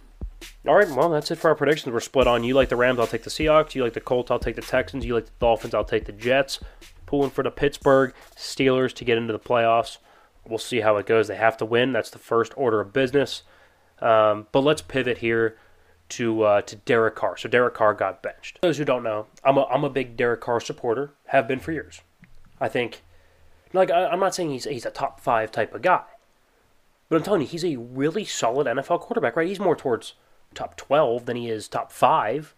[0.67, 1.93] All right, well, that's it for our predictions.
[1.93, 2.43] We're split on.
[2.43, 3.73] You like the Rams, I'll take the Seahawks.
[3.73, 5.05] You like the Colts, I'll take the Texans.
[5.05, 6.59] You like the Dolphins, I'll take the Jets.
[7.05, 9.97] Pulling for the Pittsburgh Steelers to get into the playoffs.
[10.45, 11.27] We'll see how it goes.
[11.27, 11.93] They have to win.
[11.93, 13.43] That's the first order of business.
[14.01, 15.57] Um, but let's pivot here
[16.09, 17.37] to uh, to Derek Carr.
[17.37, 18.59] So Derek Carr got benched.
[18.59, 21.13] For Those who don't know, I'm a I'm a big Derek Carr supporter.
[21.27, 22.01] Have been for years.
[22.59, 23.03] I think,
[23.73, 26.03] like, I, I'm not saying he's he's a top five type of guy,
[27.09, 29.35] but I'm telling you, he's a really solid NFL quarterback.
[29.35, 29.47] Right?
[29.47, 30.13] He's more towards
[30.53, 32.53] top 12 than he is top 5.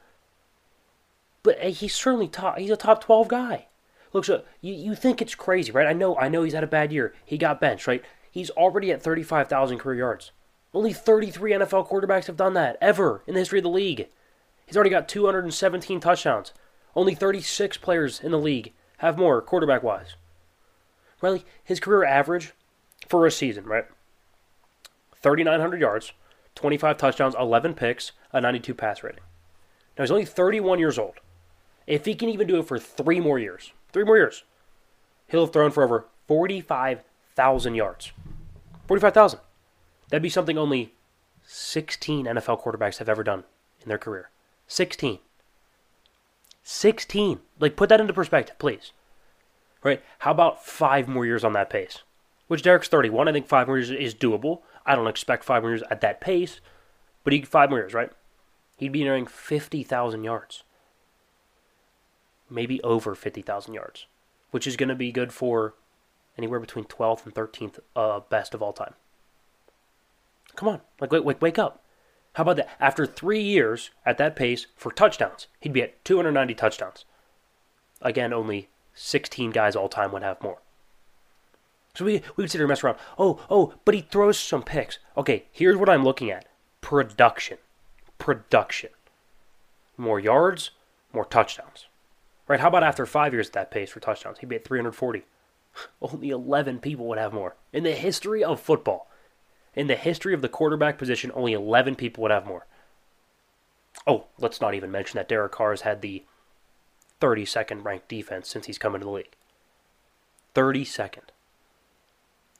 [1.43, 3.67] But uh, he's certainly top he's a top 12 guy.
[4.11, 5.87] Look, so you, you think it's crazy, right?
[5.87, 7.13] I know I know he's had a bad year.
[7.25, 8.03] He got benched, right?
[8.31, 10.31] He's already at 35,000 career yards.
[10.73, 14.07] Only 33 NFL quarterbacks have done that ever in the history of the league.
[14.65, 16.53] He's already got 217 touchdowns.
[16.95, 20.15] Only 36 players in the league have more quarterback wise.
[21.21, 22.53] Like, his career average
[23.07, 23.85] for a season, right?
[25.21, 26.13] 3,900 yards,
[26.59, 29.21] 25 touchdowns, 11 picks, a 92 pass rating.
[29.97, 31.15] Now he's only 31 years old.
[31.87, 34.43] If he can even do it for three more years, three more years,
[35.29, 38.11] he'll have thrown for over 45,000 yards.
[38.89, 39.39] 45,000.
[40.09, 40.93] That'd be something only
[41.45, 43.45] 16 NFL quarterbacks have ever done
[43.81, 44.29] in their career.
[44.67, 45.19] 16.
[46.61, 47.39] 16.
[47.57, 48.91] Like, put that into perspective, please.
[49.81, 50.03] Right?
[50.19, 52.03] How about five more years on that pace?
[52.47, 53.29] Which Derek's 31.
[53.29, 54.59] I think five more years is doable.
[54.89, 56.61] I don't expect five years at that pace,
[57.23, 58.09] but he five years, right?
[58.77, 60.63] He'd be nearing 50,000 yards.
[62.49, 64.07] Maybe over 50,000 yards,
[64.49, 65.75] which is going to be good for
[66.39, 68.95] anywhere between 12th and 13th uh, best of all time.
[70.55, 71.83] Come on, like wake, wake, wake up.
[72.33, 72.69] How about that?
[72.79, 77.05] After three years at that pace for touchdowns, he'd be at 290 touchdowns.
[78.01, 80.59] Again, only 16 guys all time would have more.
[81.99, 82.97] So we, we would sit here and mess around.
[83.17, 84.99] Oh, oh, but he throws some picks.
[85.17, 86.45] Okay, here's what I'm looking at
[86.79, 87.57] production.
[88.17, 88.91] Production.
[89.97, 90.71] More yards,
[91.11, 91.87] more touchdowns.
[92.47, 92.61] Right?
[92.61, 94.39] How about after five years at that pace for touchdowns?
[94.39, 95.23] He'd be at 340.
[96.01, 97.57] Only 11 people would have more.
[97.73, 99.11] In the history of football,
[99.75, 102.65] in the history of the quarterback position, only 11 people would have more.
[104.07, 106.23] Oh, let's not even mention that Derek Carr has had the
[107.19, 109.35] 32nd ranked defense since he's come into the league.
[110.55, 111.31] 32nd.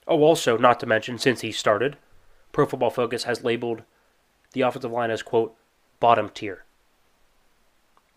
[0.09, 1.95] Oh, also, not to mention, since he started,
[2.51, 3.83] Pro Football Focus has labeled
[4.53, 5.55] the offensive line as, quote,
[5.99, 6.65] bottom tier.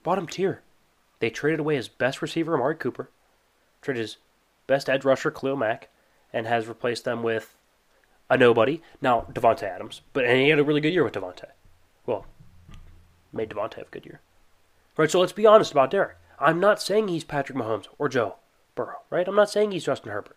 [0.03, 0.63] Bottom tier.
[1.21, 3.11] They traded away his best receiver, Amari Cooper,
[3.83, 4.17] traded his
[4.67, 5.91] best edge rusher, Khalil Mack,
[6.33, 7.55] and has replaced them with
[8.31, 8.81] a nobody.
[9.03, 10.01] Now, Davante Adams.
[10.15, 11.51] But and he had a really good year with Davante.
[12.07, 12.25] Well,
[13.35, 14.21] made Davante have a good year.
[14.97, 16.17] Right, so let's be honest about Derek.
[16.39, 18.37] I'm not saying he's Patrick Mahomes or Joe
[18.75, 19.29] Burrow, right?
[19.29, 20.37] I'm not saying he's Justin Herbert.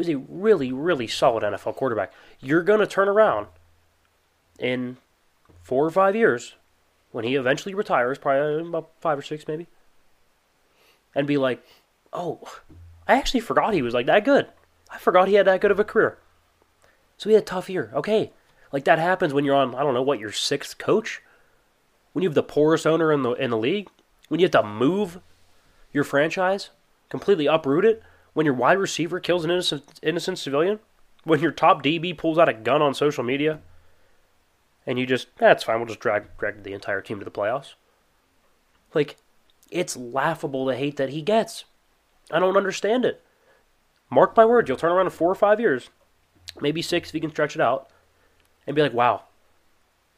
[0.00, 2.12] He's a really, really solid NFL quarterback.
[2.40, 3.46] You're going to turn around
[4.58, 4.96] in
[5.62, 6.54] four or five years
[7.12, 9.66] when he eventually retires, probably about five or six maybe,
[11.14, 11.64] and be like,
[12.12, 12.40] oh,
[13.06, 14.46] I actually forgot he was like that good.
[14.90, 16.18] I forgot he had that good of a career.
[17.16, 17.90] So he had a tough year.
[17.94, 18.32] Okay.
[18.72, 21.22] Like that happens when you're on, I don't know, what, your sixth coach?
[22.12, 23.88] When you have the poorest owner in the in the league?
[24.28, 25.20] When you have to move
[25.92, 26.70] your franchise?
[27.08, 28.02] Completely uproot it?
[28.40, 30.78] When your wide receiver kills an innocent innocent civilian?
[31.24, 33.60] When your top DB pulls out a gun on social media?
[34.86, 37.74] And you just, that's fine, we'll just drag drag the entire team to the playoffs.
[38.94, 39.16] Like,
[39.70, 41.66] it's laughable the hate that he gets.
[42.30, 43.22] I don't understand it.
[44.08, 45.90] Mark my words, you'll turn around in four or five years,
[46.62, 47.90] maybe six if you can stretch it out,
[48.66, 49.24] and be like, wow,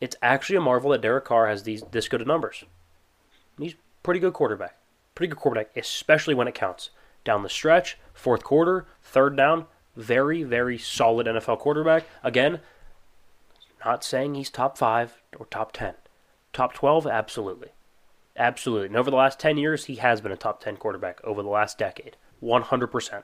[0.00, 2.62] it's actually a marvel that Derek Carr has these this good of numbers.
[3.58, 4.76] He's pretty good quarterback.
[5.16, 6.90] Pretty good quarterback, especially when it counts.
[7.24, 9.66] Down the stretch, fourth quarter, third down,
[9.96, 12.04] very, very solid NFL quarterback.
[12.22, 12.60] Again,
[13.84, 15.94] not saying he's top five or top 10.
[16.52, 17.68] Top 12, absolutely.
[18.36, 18.86] Absolutely.
[18.88, 21.48] And over the last 10 years, he has been a top 10 quarterback over the
[21.48, 22.16] last decade.
[22.42, 23.22] 100%.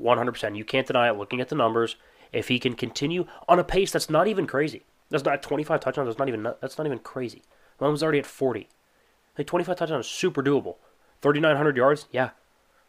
[0.00, 0.56] 100%.
[0.56, 1.96] You can't deny it looking at the numbers.
[2.32, 4.84] If he can continue on a pace that's not even crazy.
[5.10, 6.08] That's not 25 touchdowns.
[6.08, 7.42] That's not even that's not even crazy.
[7.80, 8.68] Mahomes already at 40.
[9.38, 10.76] Like 25 touchdowns super doable.
[11.22, 12.30] 3,900 yards, yeah,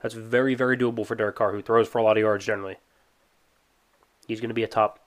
[0.01, 2.77] that's very very doable for Derek Carr, who throws for a lot of yards generally.
[4.27, 4.99] He's going to be a top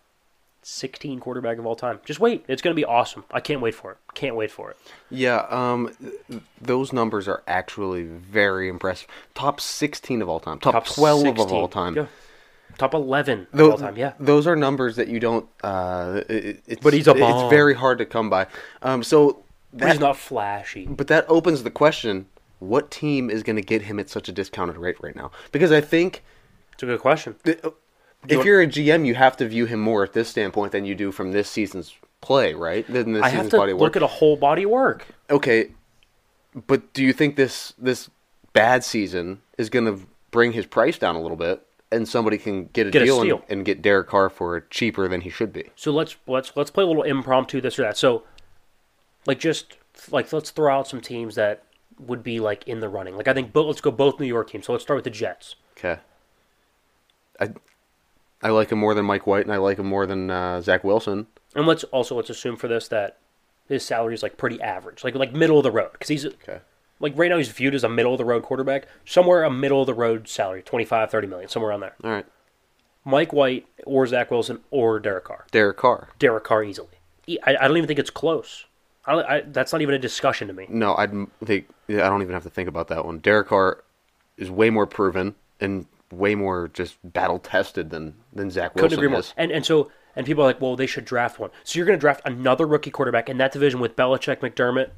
[0.63, 2.01] 16 quarterback of all time.
[2.05, 3.25] Just wait, it's going to be awesome.
[3.31, 3.99] I can't wait for it.
[4.15, 4.77] Can't wait for it.
[5.11, 5.93] Yeah, um,
[6.61, 9.09] those numbers are actually very impressive.
[9.35, 10.59] Top 16 of all time.
[10.59, 11.97] Top, Top 12 of all time.
[11.97, 12.07] Yeah.
[12.77, 13.97] Top 11 of all time.
[13.97, 14.13] Yeah.
[14.21, 15.49] Those are numbers that you don't.
[15.65, 18.47] Uh, it, it's, But he's a It's very hard to come by.
[18.83, 20.87] Um, so that, he's not flashy.
[20.87, 22.27] but that opens the question:
[22.59, 25.31] What team is going to get him at such a discounted rate right now?
[25.53, 26.23] Because I think
[26.75, 27.37] It's a good question.
[27.45, 27.71] th- uh,
[28.27, 30.85] if want- you're a GM, you have to view him more at this standpoint than
[30.85, 32.87] you do from this season's play, right?
[32.93, 35.07] Than this I have to look at a whole body work.
[35.31, 35.71] okay,
[36.67, 38.11] but do you think this this
[38.53, 42.65] bad season is going to bring his price down a little bit, and somebody can
[42.73, 45.53] get a Get a deal and, and get Derek Carr for cheaper than he should
[45.53, 45.67] be?
[45.77, 47.97] So let's let's let's play a little impromptu this or that.
[47.97, 48.25] So,
[49.27, 49.77] like just
[50.11, 51.63] like let's throw out some teams that
[52.01, 53.17] would be like in the running.
[53.17, 54.67] Like I think, but let's go both New York teams.
[54.67, 55.57] So let's start with the Jets.
[55.77, 56.01] Okay.
[57.41, 57.51] I
[58.43, 60.85] I like him more than Mike White, and I like him more than uh, Zach
[60.85, 61.27] Wilson.
[61.55, 63.19] And let's also let's assume for this that
[63.69, 66.61] his salary is like pretty average, like like middle of the road, because he's Okay.
[67.01, 69.81] like right now he's viewed as a middle of the road quarterback, somewhere a middle
[69.81, 71.95] of the road salary, 25, 30 million, somewhere around there.
[72.05, 72.27] All right.
[73.05, 75.47] Mike White or Zach Wilson or Derek Carr.
[75.51, 76.09] Derek Carr.
[76.19, 76.89] Derek Carr easily.
[77.45, 78.65] I don't even think it's close.
[79.09, 80.67] I, I, that's not even a discussion to me.
[80.69, 81.11] No, I'd
[81.45, 83.19] think yeah, I don't even have to think about that one.
[83.19, 83.83] Derek Carr
[84.37, 88.99] is way more proven and way more just battle tested than than Zach Wilson Couldn't
[89.05, 89.21] agree more.
[89.21, 89.35] is.
[89.37, 91.51] And and so and people are like, well, they should draft one.
[91.65, 94.91] So you're going to draft another rookie quarterback in that division with Belichick, McDermott,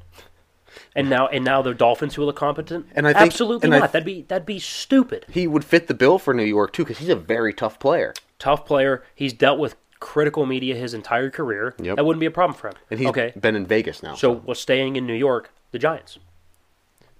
[0.95, 2.87] and now and now the Dolphins who look competent.
[2.95, 3.91] And I think- absolutely and I- not.
[3.91, 5.25] that'd be that'd be stupid.
[5.29, 8.13] He would fit the bill for New York too because he's a very tough player.
[8.39, 9.03] Tough player.
[9.15, 11.73] He's dealt with critical media his entire career.
[11.81, 11.95] Yep.
[11.95, 12.73] That wouldn't be a problem for him.
[12.89, 13.31] And he's okay.
[13.39, 14.15] been in Vegas now.
[14.15, 16.19] So, well, staying in New York, the Giants.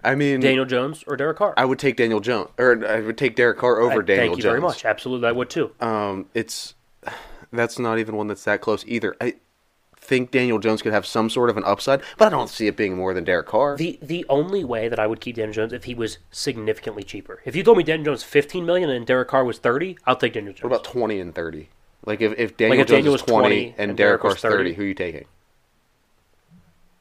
[0.04, 1.54] I mean, Daniel Jones or Derek Carr.
[1.56, 4.38] I would take Daniel Jones, or I would take Derek Carr over I- Daniel Thank
[4.38, 4.52] you Jones.
[4.52, 4.84] very much.
[4.84, 5.72] Absolutely, I would too.
[5.80, 6.74] Um, it's
[7.54, 9.16] that's not even one that's that close either.
[9.22, 9.36] I
[9.96, 12.76] think Daniel Jones could have some sort of an upside, but I don't see it
[12.76, 13.78] being more than Derek Carr.
[13.78, 17.40] The the only way that I would keep Daniel Jones if he was significantly cheaper.
[17.46, 20.34] If you told me Daniel Jones fifteen million and Derek Carr was thirty, I'll take
[20.34, 20.64] Daniel Jones.
[20.64, 21.70] what about twenty and thirty?
[22.06, 24.42] Like if, if Daniel if Jones Daniel was twenty, 20 and, and Derek was Carr's
[24.42, 24.74] thirty, 30?
[24.76, 25.26] who are you taking?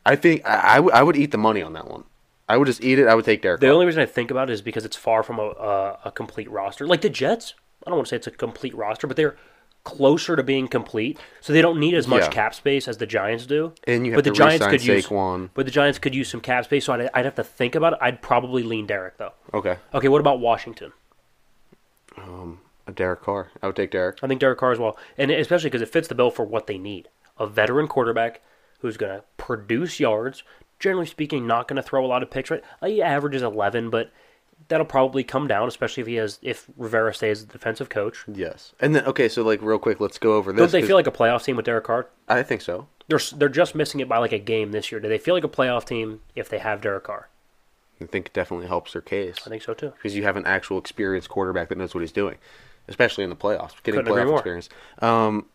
[0.05, 2.05] I think I, I, w- I would eat the money on that one.
[2.49, 3.07] I would just eat it.
[3.07, 3.75] I would take Derek the Carr.
[3.75, 6.51] only reason I think about it is because it's far from a a, a complete
[6.51, 6.87] roster.
[6.87, 7.55] Like the Jets,
[7.87, 9.37] I don't want to say it's a complete roster, but they're
[9.85, 12.29] closer to being complete, so they don't need as much Yeah.
[12.29, 13.73] cap space as the Giants do.
[13.87, 15.49] And you have but the Giants could use, Saquon.
[15.55, 17.95] but the Giants could use some cap space, so I'd, I'd have to think about
[17.95, 17.99] it.
[18.03, 19.33] I'd probably lean Derek though.
[19.55, 20.93] okay, Okay, what about Washington?
[22.19, 22.21] a
[22.97, 23.51] Derek Carr.
[23.63, 24.19] I would take Derek.
[24.23, 26.67] I think Derek Carr as well, and especially because it fits the bill for what
[26.67, 28.41] they need: a veteran quarterback
[28.81, 30.43] who's going to produce yards.
[30.79, 32.51] Generally speaking, not going to throw a lot of picks.
[32.51, 34.11] Right, Uh, he averages eleven, but
[34.69, 38.25] that'll probably come down, especially if he has if Rivera stays as the defensive coach.
[38.33, 40.59] Yes, and then okay, so like real quick, let's go over this.
[40.59, 42.09] Don't they feel like a playoff team with Derek Carr?
[42.29, 42.87] I think so.
[43.09, 45.01] They're they're just missing it by like a game this year.
[45.01, 47.29] Do they feel like a playoff team if they have Derek Carr?
[48.01, 49.37] I think it definitely helps their case.
[49.45, 49.93] I think so too.
[49.97, 52.39] because you have an actual experienced quarterback that knows what he's doing,
[52.91, 54.69] especially in the playoffs, getting Couldn't playoff experience.
[55.01, 55.47] Um,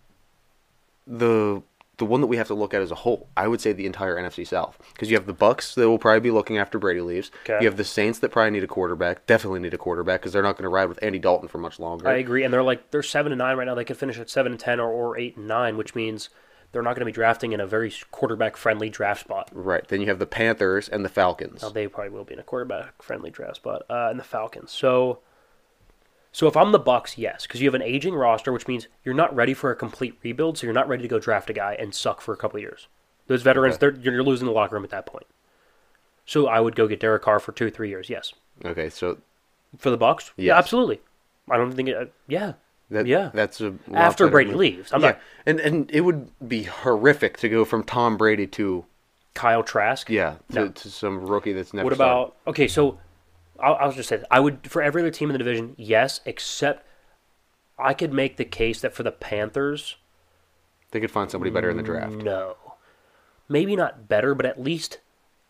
[1.06, 1.62] the
[1.98, 3.86] the one that we have to look at as a whole, I would say the
[3.86, 7.00] entire NFC South, because you have the Bucs that will probably be looking after Brady
[7.00, 7.32] leaves.
[7.44, 7.60] Okay.
[7.62, 10.44] You have the Saints that probably need a quarterback, definitely need a quarterback because they're
[10.44, 12.08] not going to ride with Andy Dalton for much longer.
[12.08, 13.76] I agree, and they're like they're seven and nine right now.
[13.76, 16.30] They could finish at seven and ten or, or eight and nine, which means
[16.72, 19.50] they're not going to be drafting in a very quarterback friendly draft spot.
[19.54, 19.88] right.
[19.88, 21.62] Then you have the Panthers and the Falcons.
[21.62, 24.72] Now they probably will be in a quarterback friendly draft spot, uh, and the Falcons.
[24.72, 25.20] So,
[26.36, 29.16] so if I'm the Bucs, yes, because you have an aging roster, which means you're
[29.16, 30.58] not ready for a complete rebuild.
[30.58, 32.62] So you're not ready to go draft a guy and suck for a couple of
[32.62, 32.90] years.
[33.28, 33.96] Those veterans, Okay.
[33.98, 35.26] they're you're losing the locker room at that point.
[36.26, 38.10] So I would go get Derek Carr for two, three years.
[38.10, 38.34] Yes,
[38.66, 39.18] Okay, so
[39.78, 40.32] for the Bucs.
[40.36, 41.00] Yeah, absolutely.
[41.50, 41.96] I don't think it.
[41.96, 42.54] Uh, yeah,
[42.92, 43.32] that, yeah.
[43.34, 44.60] that's a After Brady move.
[44.60, 48.46] leaves, I'm yeah, not and and it would be horrific to go from Tom Brady
[48.48, 48.84] to
[49.36, 50.10] Kyle Trask.
[50.10, 50.68] yeah to, No.
[50.70, 51.86] to some rookie that's never.
[51.86, 52.12] What started.
[52.14, 52.68] about okay?
[52.68, 53.00] So
[53.60, 54.26] I'll, I'll just say this.
[54.32, 56.86] I would for every other team in the division, yes, except
[57.78, 59.97] I could make the case that for the Panthers,
[60.91, 62.14] They could find somebody better in the draft.
[62.14, 62.56] no,
[63.49, 64.99] maybe not better, but at least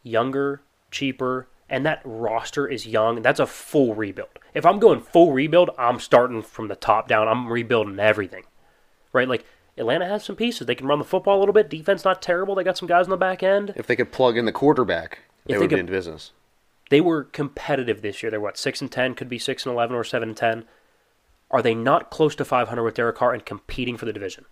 [0.03, 3.22] younger, cheaper, and that roster is young.
[3.22, 4.30] That's a full rebuild.
[4.53, 7.28] If I'm going full rebuild, I'm starting from the top down.
[7.28, 8.43] I'm rebuilding everything,
[9.14, 9.28] right?
[9.28, 9.45] Like
[9.78, 10.66] Atlanta has some pieces.
[10.68, 11.70] They can run the football a little bit.
[11.70, 12.56] Defense not terrible.
[12.56, 13.74] They got some guys on the back end.
[13.76, 16.32] If they could plug in the quarterback, they they would be in business.
[16.90, 18.30] They were competitive this year.
[18.30, 20.66] They're what six and ten, could be six and eleven or seven and ten.
[21.52, 24.46] Are they not close to 500 with Derek Carr and competing for the division?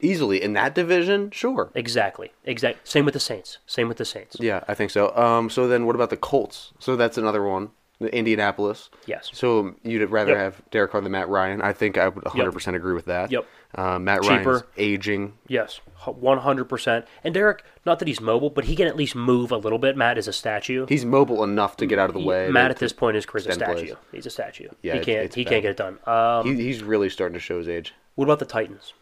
[0.00, 1.72] Easily in that division, sure.
[1.74, 2.30] Exactly.
[2.44, 2.86] Exact.
[2.86, 3.58] Same with the Saints.
[3.66, 4.36] Same with the Saints.
[4.38, 5.14] Yeah, I think so.
[5.16, 6.72] Um, so then what about the Colts?
[6.78, 7.70] So that's another one.
[8.00, 8.90] Indianapolis.
[9.06, 9.30] Yes.
[9.32, 10.38] So you'd rather Yep.
[10.40, 11.60] have Derek Carr than Matt Ryan.
[11.62, 13.30] I think I would 100% agree with that.
[13.32, 13.44] Yep.
[13.74, 14.50] Uh, Matt Cheaper.
[14.50, 15.32] Ryan's aging.
[15.48, 15.80] Yes.
[16.06, 17.04] 100%.
[17.24, 19.96] And Derek, not that he's mobile, but he can at least move a little bit.
[19.96, 20.86] Matt is a statue.
[20.88, 22.48] He's mobile enough to get out of the He- way.
[22.50, 23.72] Matt at this point is Chris a statue.
[23.74, 23.94] plays.
[24.12, 24.68] He's a statue.
[24.82, 25.34] Yeah, he can't.
[25.34, 25.50] he bad.
[25.50, 25.98] can't get it done.
[26.06, 27.94] Um, he, he's really starting to show his age.
[28.14, 28.94] what about the Titans?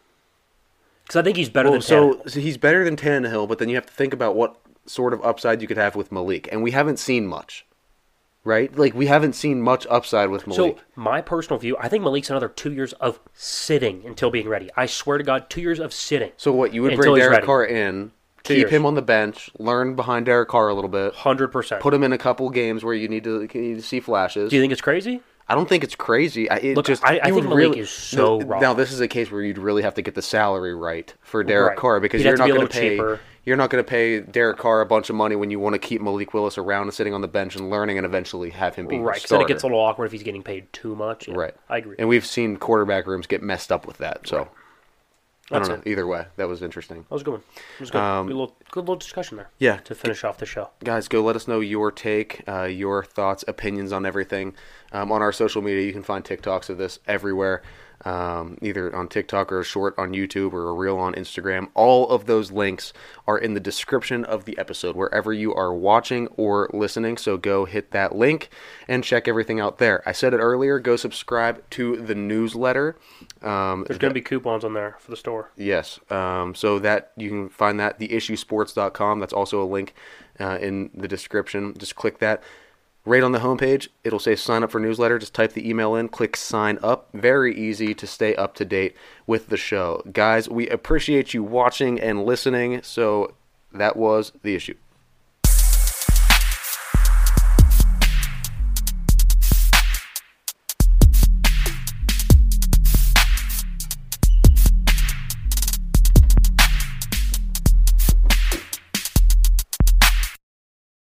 [1.04, 2.30] Because I think he's better Well, than so, Tannehill.
[2.30, 5.22] so he's better than Tannehill, but then you have to think about what sort of
[5.24, 7.65] upside you could have with Malik, and we haven't seen much,
[8.46, 8.74] right?
[8.78, 10.78] Like we haven't seen much upside with Malik.
[10.78, 14.70] So my personal view, I think Malik's another two years of sitting until being ready.
[14.76, 16.32] I swear to God, two years of sitting.
[16.36, 17.44] So what you would bring Derek.
[17.44, 18.12] Carr in,
[18.44, 18.70] Two keep years.
[18.70, 21.82] him on the bench, learn behind Derek Carr a little bit, Hundred percent.
[21.82, 24.50] put him in a couple games where you need to, you need to see flashes.
[24.50, 25.20] Do you think it's crazy?
[25.48, 26.50] I don't think it's crazy.
[26.50, 28.58] I, it Look, just I- I think Malik really, is so no, raw.
[28.60, 31.44] Now this is a case where you'd really have to get the salary right for
[31.44, 31.78] Derek Right.
[31.78, 32.90] Carr because He'd you're not going to pay.
[32.96, 33.20] cheaper.
[33.46, 35.78] You're not going to pay Derek Carr a bunch of money when you want to
[35.78, 38.88] keep Malik Willis around and sitting on the bench and learning and eventually have him
[38.88, 39.14] be Right.
[39.14, 41.28] Because then it gets a little awkward if he's getting paid too much.
[41.28, 41.54] Yeah, right.
[41.68, 41.94] I agree.
[41.98, 44.26] And we've seen quarterback rooms get messed up with that.
[44.26, 44.48] So
[45.52, 45.74] I don't know.
[45.76, 45.86] it.
[45.86, 47.02] Either way, that was interesting.
[47.02, 47.42] That was a good one.
[47.54, 48.00] That was good.
[48.00, 49.48] Um, good, little, good little discussion there.
[49.60, 49.76] Yeah.
[49.76, 50.70] To finish off the show.
[50.82, 54.54] guys go let us know your take uh, your thoughts opinions on everything
[54.90, 57.62] um, on our social media you can find tiktoks of this everywhere
[58.06, 62.08] um, either on tiktok or a short on youtube or a reel on instagram all
[62.08, 62.92] of those links
[63.26, 67.64] are in the description of the episode wherever you are watching or listening so go
[67.64, 68.48] hit that link
[68.88, 72.96] and check everything out there i said it earlier go subscribe to the newsletter
[73.42, 75.50] um, There's going to be coupons on there for the store.
[75.56, 76.00] Yes.
[76.10, 79.20] Um, so that you can find that theissuesports.com.
[79.20, 79.94] That's also a link
[80.40, 81.74] uh, in the description.
[81.78, 82.42] Just click that.
[83.06, 85.20] Right on the homepage, it'll say sign up for newsletter.
[85.20, 87.08] Just type the email in, click sign up.
[87.14, 88.96] Very easy to stay up to date
[89.28, 90.02] with the show.
[90.12, 92.82] Guys, we appreciate you watching and listening.
[92.82, 93.34] So
[93.72, 94.74] that was the issue.